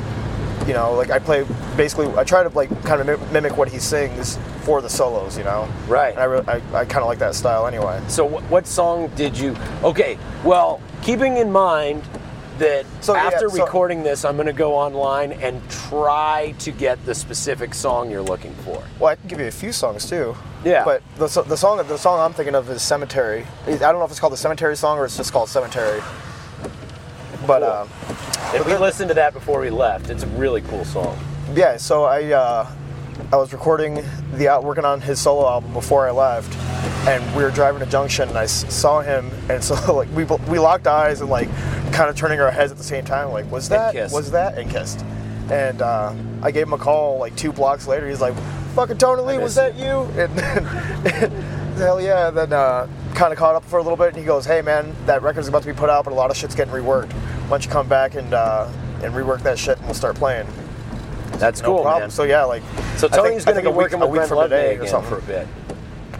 you 0.67 0.73
know, 0.73 0.93
like 0.93 1.09
I 1.09 1.19
play 1.19 1.45
basically 1.77 2.07
I 2.17 2.23
try 2.23 2.43
to 2.43 2.49
like 2.49 2.69
kind 2.83 3.01
of 3.07 3.31
mimic 3.31 3.55
what 3.57 3.69
he 3.69 3.79
sings 3.79 4.37
for 4.63 4.81
the 4.81 4.89
solos, 4.89 5.37
you 5.37 5.43
know. 5.45 5.67
Right. 5.87 6.11
And 6.11 6.19
I 6.19 6.23
re- 6.25 6.43
I, 6.47 6.55
I 6.79 6.85
kind 6.85 7.03
of 7.03 7.07
like 7.07 7.19
that 7.19 7.35
style 7.35 7.65
anyway. 7.67 8.01
So 8.09 8.27
wh- 8.27 8.51
what 8.51 8.67
song 8.67 9.07
did 9.15 9.37
you? 9.37 9.55
Okay, 9.83 10.19
well, 10.43 10.81
keeping 11.01 11.37
in 11.37 11.51
mind 11.51 12.03
that 12.59 12.85
So, 13.01 13.13
yeah, 13.13 13.27
after 13.27 13.49
so- 13.49 13.63
recording 13.63 14.03
this, 14.03 14.25
I'm 14.25 14.35
going 14.35 14.47
to 14.47 14.53
go 14.53 14.73
online 14.73 15.31
and 15.33 15.61
try 15.69 16.53
to 16.59 16.71
get 16.71 17.03
the 17.05 17.13
specific 17.15 17.73
song 17.73 18.09
you're 18.09 18.21
looking 18.23 18.53
for. 18.55 18.83
Well, 18.99 19.11
I 19.11 19.15
can 19.15 19.27
give 19.29 19.39
you 19.39 19.45
a 19.47 19.51
few 19.51 19.71
songs 19.71 20.09
too. 20.09 20.35
Yeah. 20.65 20.83
But 20.83 21.01
the, 21.17 21.27
the 21.43 21.55
song 21.55 21.77
the 21.87 21.97
song 21.97 22.19
I'm 22.19 22.33
thinking 22.33 22.55
of 22.55 22.69
is 22.69 22.81
Cemetery. 22.81 23.45
I 23.67 23.77
don't 23.77 23.99
know 23.99 24.03
if 24.05 24.11
it's 24.11 24.19
called 24.19 24.33
the 24.33 24.37
Cemetery 24.37 24.75
song 24.75 24.97
or 24.97 25.05
it's 25.05 25.15
just 25.15 25.31
called 25.31 25.49
Cemetery. 25.49 26.01
But 27.47 27.59
Cool. 27.61 27.69
uh, 27.69 28.55
And 28.55 28.65
we 28.65 28.75
listened 28.75 29.07
to 29.09 29.13
that 29.15 29.33
before 29.33 29.59
we 29.61 29.69
left. 29.69 30.09
It's 30.09 30.23
a 30.23 30.27
really 30.27 30.61
cool 30.61 30.83
song. 30.85 31.17
yeah, 31.55 31.77
so 31.77 32.03
I 32.03 32.31
uh, 32.33 32.67
I 33.31 33.35
was 33.37 33.51
recording 33.53 34.03
the 34.33 34.47
out 34.49 34.63
working 34.63 34.85
on 34.85 35.01
his 35.01 35.19
solo 35.19 35.47
album 35.49 35.73
before 35.73 36.07
I 36.07 36.11
left, 36.11 36.53
and 37.07 37.23
we 37.35 37.43
were 37.43 37.49
driving 37.51 37.79
to 37.79 37.85
Junction, 37.85 38.29
and 38.29 38.37
I 38.37 38.43
s- 38.43 38.65
saw 38.73 39.01
him, 39.01 39.31
and 39.49 39.63
so 39.69 39.95
like 39.95 40.09
we 40.13 40.23
we 40.23 40.59
locked 40.59 40.87
eyes 40.87 41.21
and 41.21 41.29
like 41.29 41.49
kind 41.93 42.09
of 42.09 42.15
turning 42.15 42.39
our 42.41 42.51
heads 42.51 42.71
at 42.71 42.77
the 42.77 42.83
same 42.83 43.05
time, 43.05 43.31
like 43.31 43.49
was 43.51 43.69
that 43.69 43.95
was 44.11 44.31
that 44.31 44.57
and 44.57 44.69
kissed, 44.69 45.03
and 45.49 45.81
uh, 45.81 46.13
I 46.41 46.51
gave 46.51 46.67
him 46.67 46.73
a 46.73 46.77
call 46.77 47.17
like 47.19 47.35
two 47.35 47.51
blocks 47.53 47.87
later. 47.87 48.07
He's 48.07 48.21
like, 48.21 48.35
"Fucking 48.75 48.97
Tony 48.97 49.21
Lee, 49.23 49.37
was 49.39 49.55
that 49.55 49.75
you?" 49.75 50.01
And, 50.21 50.31
hell 51.77 52.01
yeah. 52.01 52.29
Then 52.29 52.53
uh, 52.53 52.87
kind 53.15 53.31
of 53.33 53.39
caught 53.39 53.55
up 53.55 53.63
for 53.65 53.79
a 53.79 53.83
little 53.83 53.97
bit, 53.97 54.09
and 54.09 54.17
he 54.17 54.23
goes, 54.23 54.45
"Hey 54.45 54.61
man, 54.61 54.95
that 55.05 55.21
record's 55.21 55.47
about 55.47 55.63
to 55.63 55.67
be 55.67 55.73
put 55.73 55.89
out, 55.89 56.03
but 56.05 56.11
a 56.13 56.15
lot 56.15 56.29
of 56.31 56.37
shit's 56.37 56.55
getting 56.55 56.73
reworked. 56.73 57.11
Why 57.47 57.57
don't 57.57 57.65
you 57.65 57.71
come 57.71 57.87
back 57.87 58.15
and 58.15 58.33
uh, 58.33 58.67
and 59.03 59.13
rework 59.13 59.41
that 59.43 59.57
shit, 59.57 59.77
and 59.77 59.85
we'll 59.85 59.93
start 59.95 60.15
playing." 60.15 60.47
That's 61.37 61.61
No 61.61 61.67
cool, 61.67 61.81
problem. 61.83 62.03
man. 62.03 62.09
So 62.11 62.23
yeah, 62.23 62.43
like 62.45 62.63
So 62.97 63.07
Tony's 63.07 63.45
going 63.45 63.57
to 63.57 63.61
be 63.61 63.67
a 63.67 63.69
week- 63.69 63.77
working 63.77 64.01
a 64.01 64.07
week 64.07 64.23
from 64.23 64.41
today 64.43 64.77
or 64.77 64.87
something. 64.87 65.09
for 65.09 65.17
a 65.19 65.21
bit. 65.21 65.47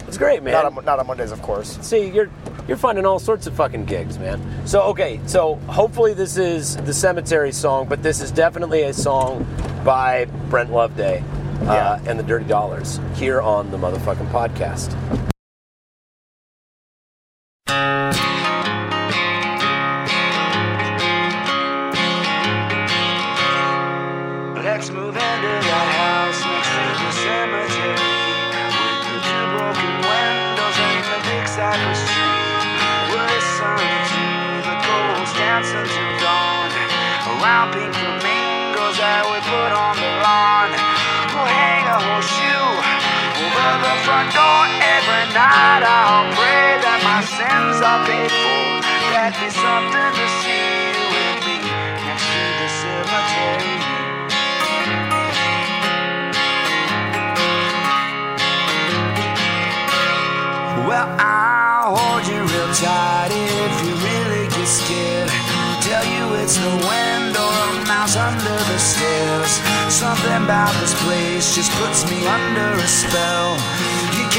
It's 0.06 0.16
great, 0.16 0.42
man. 0.42 0.52
Not 0.52 0.64
on, 0.64 0.84
not 0.84 0.98
on 1.00 1.06
Mondays, 1.06 1.32
of 1.32 1.42
course. 1.42 1.76
See, 1.82 2.08
you're 2.10 2.30
you're 2.66 2.76
finding 2.76 3.04
all 3.04 3.18
sorts 3.18 3.46
of 3.46 3.54
fucking 3.54 3.84
gigs, 3.86 4.18
man. 4.18 4.40
So 4.66 4.82
okay, 4.82 5.20
so 5.26 5.56
hopefully 5.66 6.14
this 6.14 6.36
is 6.36 6.76
the 6.76 6.92
Cemetery 6.94 7.52
song, 7.52 7.88
but 7.88 8.02
this 8.02 8.20
is 8.20 8.30
definitely 8.30 8.82
a 8.84 8.92
song 8.92 9.46
by 9.84 10.26
Brent 10.50 10.70
Loveday 10.70 11.20
uh, 11.62 11.64
Yeah. 11.64 12.00
and 12.06 12.18
the 12.18 12.22
Dirty 12.22 12.44
Dollars 12.46 13.00
here 13.16 13.40
on 13.40 13.70
the 13.70 13.76
motherfucking 13.76 14.30
podcast. 14.30 14.94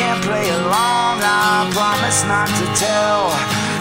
Can't 0.10 0.26
play 0.26 0.49
along, 0.49 1.22
I 1.22 1.70
promise 1.70 2.26
not 2.26 2.49
to 2.49 2.66
tell. 2.82 3.30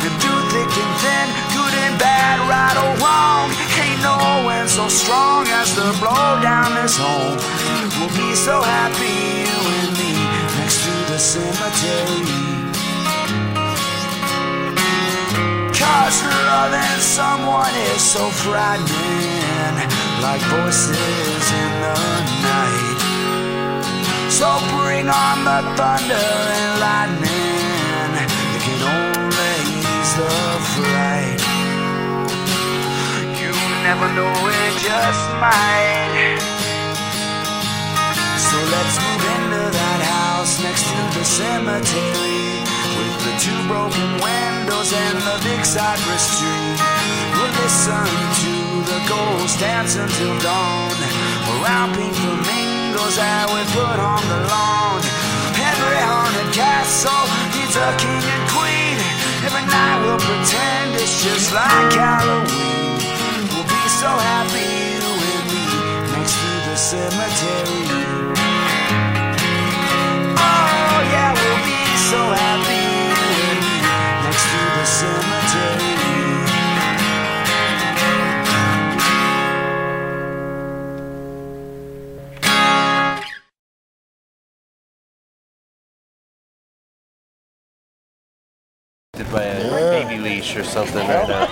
And 0.04 0.12
through 0.20 0.42
thick 0.52 0.68
and 0.68 0.94
thin, 1.00 1.26
good 1.56 1.74
and 1.88 1.96
bad, 1.96 2.36
right 2.44 2.76
or 2.84 2.92
wrong, 3.00 3.48
ain't 3.80 4.02
no 4.04 4.44
wind 4.44 4.68
so 4.68 4.88
strong 4.88 5.48
as 5.48 5.72
to 5.76 5.88
blow 5.96 6.28
down 6.44 6.74
this 6.76 7.00
home. 7.00 7.40
We'll 7.96 8.12
be 8.12 8.36
so 8.36 8.60
happy, 8.60 9.48
you 9.48 9.60
and 9.80 9.90
me, 9.96 10.12
next 10.60 10.84
to 10.84 10.92
the 11.08 11.18
cemetery. 11.18 12.20
Cause 15.80 16.18
loving 16.44 17.00
someone 17.00 17.74
is 17.88 18.02
so 18.04 18.28
frightening, 18.44 19.76
like 20.20 20.42
voices 20.52 21.44
in 21.64 21.72
the 21.80 21.96
night. 22.44 22.77
So 24.28 24.44
bring 24.76 25.08
on 25.08 25.44
the 25.48 25.58
thunder 25.72 26.14
and 26.14 26.80
lightning, 26.84 28.12
it 28.20 28.60
can 28.60 28.80
only 28.84 29.56
ease 29.72 30.12
the 30.20 30.36
fright. 30.76 31.40
You 33.40 33.50
never 33.88 34.08
know, 34.12 34.28
it 34.28 34.74
just 34.84 35.24
might. 35.40 36.38
So 38.36 38.56
let's 38.68 38.96
move 39.00 39.24
into 39.32 39.64
that 39.72 40.00
house 40.04 40.62
next 40.62 40.84
to 40.92 41.00
the 41.18 41.24
cemetery 41.24 42.60
with 43.00 43.14
the 43.24 43.34
two 43.40 43.60
broken 43.66 44.08
windows 44.20 44.92
and 44.92 45.16
the 45.24 45.40
big 45.42 45.64
cypress 45.64 46.36
tree. 46.36 46.76
We'll 47.32 47.54
listen 47.64 48.06
to 48.44 48.54
the 48.92 49.00
ghosts 49.08 49.58
dance 49.58 49.96
until 49.96 50.38
dawn 50.40 50.92
around 51.48 51.96
pink 51.96 52.12
flamingos 52.12 52.77
that 52.95 53.51
we 53.51 53.61
put 53.74 53.99
on 54.01 54.22
the 54.28 54.41
lawn. 54.49 55.01
Every 55.59 56.01
haunted 56.01 56.51
castle 56.55 57.24
needs 57.53 57.76
a 57.76 57.91
king 57.99 58.22
and 58.22 58.45
queen. 58.55 58.97
Every 59.45 59.64
night 59.66 59.99
we'll 60.05 60.20
pretend 60.20 60.95
it's 60.95 61.22
just 61.24 61.53
like 61.53 61.93
Halloween. 61.93 62.97
We'll 63.53 63.68
be 63.68 63.84
so 64.01 64.09
happy, 64.09 64.68
you 64.97 65.11
me, 65.51 65.64
next 66.14 66.34
to 66.39 66.51
the 66.68 66.76
cemetery. 66.76 67.84
Oh 70.39 70.99
yeah, 71.12 71.30
we'll 71.34 71.62
be 71.66 71.80
so 72.11 72.20
happy 72.32 72.84
next 74.24 74.45
to 74.49 74.61
the 74.78 74.86
cemetery. 74.86 75.38
By 89.30 89.42
a 89.42 89.70
baby 90.04 90.18
leash 90.22 90.56
or 90.56 90.64
something 90.64 91.06
right 91.06 91.28
now. 91.28 91.46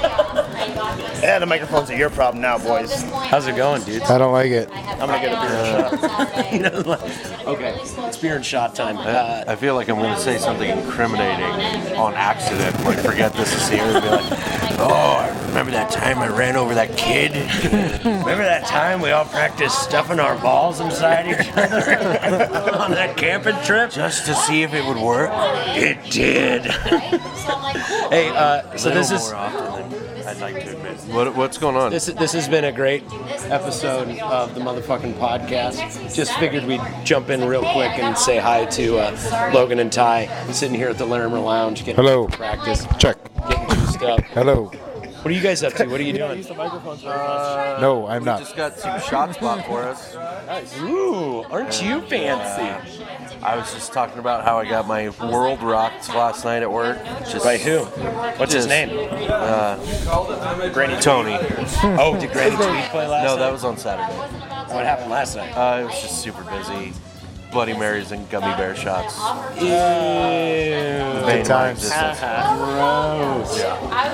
Yeah, 1.23 1.39
the 1.39 1.47
microphones 1.47 1.91
are 1.91 1.97
your 1.97 2.11
problem 2.11 2.41
now, 2.43 2.59
boys. 2.59 3.03
How's 3.03 3.47
it 3.47 3.57
going, 3.57 3.83
dude? 3.83 4.03
I 4.03 4.19
don't 4.19 4.33
like 4.33 4.51
it. 4.51 4.69
I'm 4.73 5.09
gonna 5.09 5.21
get 5.21 5.33
a 5.33 6.61
beer 6.61 6.85
shot. 6.85 7.27
Okay, 7.47 7.79
it's 7.81 8.17
beer 8.17 8.35
and 8.37 8.45
shot 8.45 8.75
time. 8.75 8.97
Uh, 8.99 9.45
I 9.47 9.55
feel 9.55 9.77
like 9.77 9.89
I'm 9.89 9.99
going 9.99 10.13
to 10.13 10.21
say 10.21 10.37
something 10.37 10.69
incriminating 10.69 11.45
on 11.97 12.13
accident. 12.15 12.75
Like, 12.85 12.99
forget 12.99 13.33
this 13.35 13.55
is 13.55 13.69
here 13.69 13.83
and 13.85 14.03
be 14.03 14.09
like, 14.09 14.66
oh, 14.79 15.17
I 15.19 15.47
remember 15.49 15.73
that 15.73 15.91
time 15.91 16.19
I 16.19 16.29
ran 16.29 16.57
over 16.57 16.75
that 16.75 16.97
kid? 16.97 17.33
remember 18.05 18.45
that 18.45 18.67
time 18.67 19.01
we 19.01 19.11
all 19.11 19.25
practiced 19.25 19.83
stuffing 19.83 20.21
our 20.21 20.37
balls 20.39 20.81
inside 20.81 21.27
each 21.27 21.49
other 21.57 21.77
on 22.79 22.91
that 22.93 23.17
camping 23.17 23.57
trip? 23.65 23.91
Just 23.91 24.27
to 24.27 24.35
see 24.35 24.63
if 24.63 24.75
it 24.75 24.85
would 24.85 24.99
work? 24.99 25.31
It 25.33 26.11
did. 26.11 26.63
hey, 28.11 28.29
uh, 28.29 28.77
so 28.77 28.91
this 28.91 29.11
is 29.11 29.31
more 29.31 29.37
often 29.37 29.91
than 29.91 30.27
I'd 30.27 30.41
like 30.41 30.65
to 30.65 30.77
admit. 30.77 30.97
What, 31.15 31.37
what's 31.37 31.57
going 31.59 31.77
on? 31.77 31.91
this 31.93 32.07
this 32.07 32.33
has 32.33 32.49
been 32.49 32.65
a 32.65 32.73
great 32.73 33.05
episode 33.45 34.19
of 34.19 34.55
the 34.55 34.61
motherfucking 34.61 35.15
podcast. 35.15 36.15
Just 36.15 36.33
figured 36.39 36.65
we'd 36.65 36.81
jump 37.05 37.31
in 37.31 37.45
real 37.45 37.63
quick 37.63 37.99
and 37.99 38.19
say 38.19 38.39
hi 38.39 38.65
to 38.67 38.99
uh, 38.99 39.51
Logan 39.55 39.79
and 39.79 39.93
Ty 39.93 40.27
sitting 40.53 40.75
here 40.75 40.89
at 40.89 40.99
the 40.99 41.07
Larimer 41.07 41.39
Lounge 41.39 41.81
getting 41.85 41.95
Hello. 41.95 42.27
practice, 42.27 42.87
Check. 42.99 43.17
getting 43.49 43.66
juiced 43.99 44.11
up. 44.11 44.21
Hello. 44.27 44.65
What 44.67 45.33
are 45.33 45.35
you 45.37 45.43
guys 45.43 45.65
up 45.65 45.73
to? 45.75 45.87
What 45.87 45.99
are 46.01 46.05
you 46.05 46.13
doing? 46.13 46.47
Uh, 46.47 47.79
no, 47.81 48.07
I'm 48.07 48.23
not. 48.23 48.39
just 48.39 48.55
got 48.55 48.79
some 48.79 49.01
shots 49.01 49.37
bought 49.39 49.67
for 49.67 49.83
us. 49.83 50.15
Nice. 50.15 50.79
Ooh, 50.83 51.43
aren't 51.51 51.83
you 51.83 51.97
uh, 51.97 52.03
fancy? 52.03 53.03
I 53.43 53.57
was 53.57 53.73
just 53.75 53.93
talking 53.93 54.19
about 54.21 54.45
how 54.45 54.59
I 54.59 54.69
got 54.69 54.87
my 54.87 55.09
world 55.21 55.63
rocked 55.63 56.09
last 56.11 56.45
night 56.45 56.63
at 56.63 56.71
work. 56.71 57.03
Just 57.29 57.45
By 57.45 57.57
who? 57.59 57.81
What's 58.39 58.53
his 58.53 58.67
Just- 58.67 58.69
name? 58.69 59.09
Uh, 59.29 60.69
Granny 60.73 61.01
Tony. 61.01 61.37
Oh, 61.99 62.17
did 62.21 62.31
Granny 62.33 62.55
Tony 62.57 62.83
play 62.91 63.09
last 63.09 63.25
No, 63.25 63.31
night? 63.31 63.35
No, 63.35 63.37
that 63.39 63.53
was 63.53 63.65
on 63.65 63.77
Saturday. 63.79 64.17
what 64.17 64.85
happened 64.85 65.11
last 65.11 65.35
night. 65.37 65.51
Uh, 65.57 65.81
it 65.83 65.85
was 65.87 66.01
just 66.03 66.23
super 66.23 66.45
busy. 66.45 66.93
Bloody 67.57 67.73
Marys 67.73 68.13
and 68.13 68.29
gummy 68.29 68.55
bear 68.59 68.77
shots. 68.77 69.17
Ew. 69.59 69.63
Good 69.63 71.47
times. 71.47 71.89
Gross. 71.89 73.63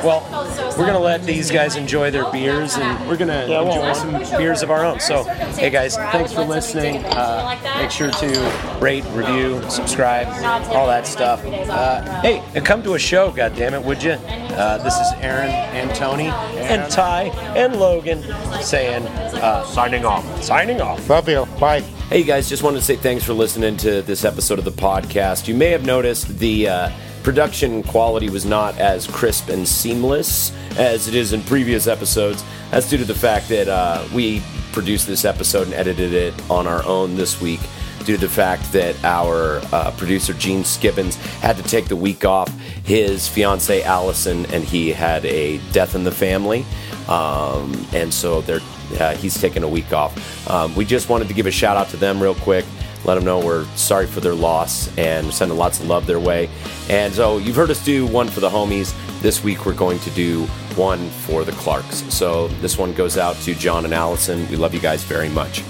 Well, 0.04 0.74
we're 0.78 0.86
gonna 0.86 1.00
let 1.00 1.24
these 1.24 1.50
guys 1.50 1.74
enjoy 1.74 2.12
their 2.12 2.30
beers, 2.30 2.76
and 2.76 3.08
we're 3.08 3.16
gonna 3.16 3.42
enjoy 3.42 3.94
some 3.94 4.12
beers 4.38 4.62
of 4.62 4.70
our 4.70 4.84
own. 4.84 5.00
So, 5.00 5.24
hey 5.24 5.70
guys, 5.70 5.96
thanks 5.96 6.32
for 6.32 6.44
listening. 6.44 7.04
Uh, 7.04 7.58
make 7.80 7.90
sure 7.90 8.12
to 8.12 8.78
rate, 8.80 9.04
review, 9.06 9.60
subscribe, 9.68 10.28
all 10.72 10.86
that 10.86 11.08
stuff. 11.08 11.44
Uh, 11.44 12.20
hey, 12.20 12.44
and 12.54 12.64
come 12.64 12.80
to 12.84 12.94
a 12.94 12.98
show, 13.00 13.32
goddammit, 13.32 13.82
would 13.84 14.04
you? 14.04 14.12
Uh, 14.12 14.78
this 14.84 14.94
is 14.94 15.12
Aaron 15.14 15.50
and 15.50 15.92
Tony 15.96 16.28
and 16.28 16.88
Ty 16.92 17.22
and 17.56 17.74
Logan 17.74 18.22
saying, 18.62 19.04
uh, 19.42 19.64
Signing 19.64 20.04
off. 20.04 20.44
signing 20.44 20.80
off. 20.80 21.08
Love 21.10 21.28
you. 21.28 21.44
Bye. 21.58 21.82
Hey, 22.12 22.24
guys, 22.24 22.46
just 22.46 22.62
wanted 22.62 22.80
to 22.80 22.84
say 22.84 22.96
thanks 22.96 23.24
for 23.24 23.32
listening 23.32 23.78
to 23.78 24.02
this 24.02 24.26
episode 24.26 24.58
of 24.58 24.66
the 24.66 24.70
podcast. 24.70 25.48
You 25.48 25.54
may 25.54 25.70
have 25.70 25.86
noticed 25.86 26.38
the 26.38 26.68
uh, 26.68 26.90
production 27.22 27.82
quality 27.82 28.28
was 28.28 28.44
not 28.44 28.76
as 28.76 29.06
crisp 29.06 29.48
and 29.48 29.66
seamless 29.66 30.52
as 30.76 31.08
it 31.08 31.14
is 31.14 31.32
in 31.32 31.42
previous 31.44 31.86
episodes. 31.86 32.44
That's 32.70 32.90
due 32.90 32.98
to 32.98 33.06
the 33.06 33.14
fact 33.14 33.48
that 33.48 33.66
uh, 33.66 34.06
we 34.14 34.42
produced 34.72 35.06
this 35.06 35.24
episode 35.24 35.68
and 35.68 35.72
edited 35.72 36.12
it 36.12 36.34
on 36.50 36.66
our 36.66 36.84
own 36.84 37.14
this 37.14 37.40
week. 37.40 37.60
Due 38.00 38.16
to 38.16 38.20
the 38.20 38.28
fact 38.28 38.70
that 38.72 39.02
our 39.04 39.62
uh, 39.72 39.90
producer 39.92 40.34
Gene 40.34 40.64
Skippins 40.64 41.16
had 41.40 41.56
to 41.56 41.62
take 41.62 41.88
the 41.88 41.96
week 41.96 42.26
off, 42.26 42.54
his 42.84 43.28
fiance 43.28 43.82
Allison 43.82 44.46
and 44.46 44.64
he 44.64 44.90
had 44.90 45.24
a 45.24 45.58
death 45.72 45.94
in 45.94 46.04
the 46.04 46.12
family, 46.12 46.64
um, 47.08 47.86
and 47.92 48.12
so 48.12 48.40
they're 48.40 48.60
uh, 49.00 49.14
he's 49.16 49.40
taking 49.40 49.62
a 49.62 49.68
week 49.68 49.92
off. 49.92 50.50
Um, 50.50 50.74
we 50.74 50.84
just 50.84 51.08
wanted 51.08 51.28
to 51.28 51.34
give 51.34 51.46
a 51.46 51.50
shout 51.50 51.76
out 51.76 51.88
to 51.90 51.96
them 51.96 52.22
real 52.22 52.34
quick, 52.34 52.64
let 53.04 53.16
them 53.16 53.24
know 53.24 53.44
we're 53.44 53.64
sorry 53.76 54.06
for 54.06 54.20
their 54.20 54.34
loss 54.34 54.96
and 54.98 55.32
sending 55.32 55.56
lots 55.56 55.80
of 55.80 55.86
love 55.86 56.06
their 56.06 56.20
way. 56.20 56.48
And 56.88 57.12
so 57.12 57.38
you've 57.38 57.56
heard 57.56 57.70
us 57.70 57.84
do 57.84 58.06
one 58.06 58.28
for 58.28 58.40
the 58.40 58.50
homies. 58.50 58.94
This 59.20 59.42
week 59.42 59.66
we're 59.66 59.74
going 59.74 59.98
to 60.00 60.10
do 60.10 60.46
one 60.76 61.08
for 61.08 61.44
the 61.44 61.52
Clarks. 61.52 62.04
So 62.14 62.48
this 62.48 62.78
one 62.78 62.92
goes 62.92 63.16
out 63.18 63.36
to 63.36 63.54
John 63.54 63.84
and 63.84 63.94
Allison. 63.94 64.48
We 64.48 64.56
love 64.56 64.74
you 64.74 64.80
guys 64.80 65.02
very 65.04 65.28
much. 65.28 65.62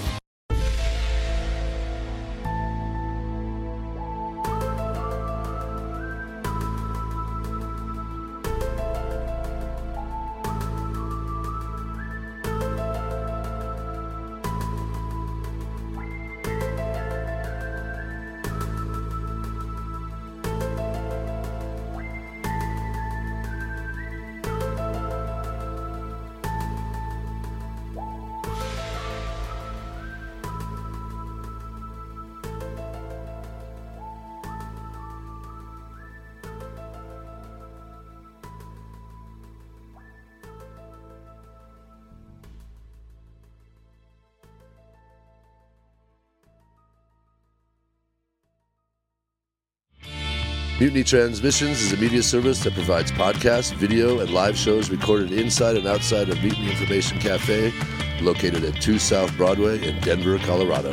Mutiny 50.82 51.04
Transmissions 51.04 51.80
is 51.80 51.92
a 51.92 51.96
media 51.96 52.24
service 52.24 52.64
that 52.64 52.74
provides 52.74 53.12
podcasts, 53.12 53.72
video, 53.72 54.18
and 54.18 54.30
live 54.30 54.58
shows 54.58 54.90
recorded 54.90 55.30
inside 55.30 55.76
and 55.76 55.86
outside 55.86 56.28
of 56.28 56.42
Mutiny 56.42 56.72
Information 56.72 57.20
Cafe, 57.20 57.72
located 58.20 58.64
at 58.64 58.82
2 58.82 58.98
South 58.98 59.32
Broadway 59.36 59.80
in 59.86 60.00
Denver, 60.00 60.38
Colorado. 60.38 60.92